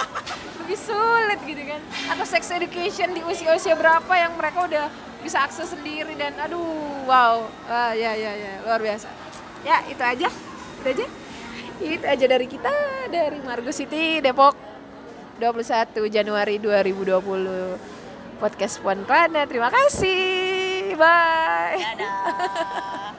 lebih 0.64 0.78
sulit 0.80 1.40
gitu 1.44 1.62
kan. 1.68 1.80
Atau 2.16 2.24
sex 2.24 2.48
education 2.48 3.12
di 3.12 3.20
usia-usia 3.20 3.76
berapa 3.76 4.12
yang 4.16 4.32
mereka 4.40 4.64
udah 4.64 4.88
bisa 5.20 5.44
akses 5.44 5.72
sendiri 5.72 6.16
dan 6.16 6.32
aduh, 6.40 6.64
wow. 7.08 7.44
Ah, 7.68 7.92
ya 7.92 8.12
ya 8.16 8.32
ya, 8.32 8.52
luar 8.64 8.80
biasa. 8.80 9.08
Ya, 9.64 9.80
itu 9.88 10.00
aja. 10.00 10.28
Itu 10.80 10.88
aja. 10.88 11.23
Itu 11.82 12.06
aja 12.06 12.26
dari 12.26 12.46
kita 12.46 12.74
dari 13.10 13.38
Margo 13.42 13.74
City 13.74 14.22
Depok. 14.22 14.54
21 15.34 16.14
Januari 16.14 16.62
2020 16.62 18.38
podcast 18.38 18.78
Puan 18.78 19.02
Klana. 19.02 19.50
Terima 19.50 19.66
kasih. 19.66 20.94
Bye. 20.94 21.82
Dadah. 21.82 23.10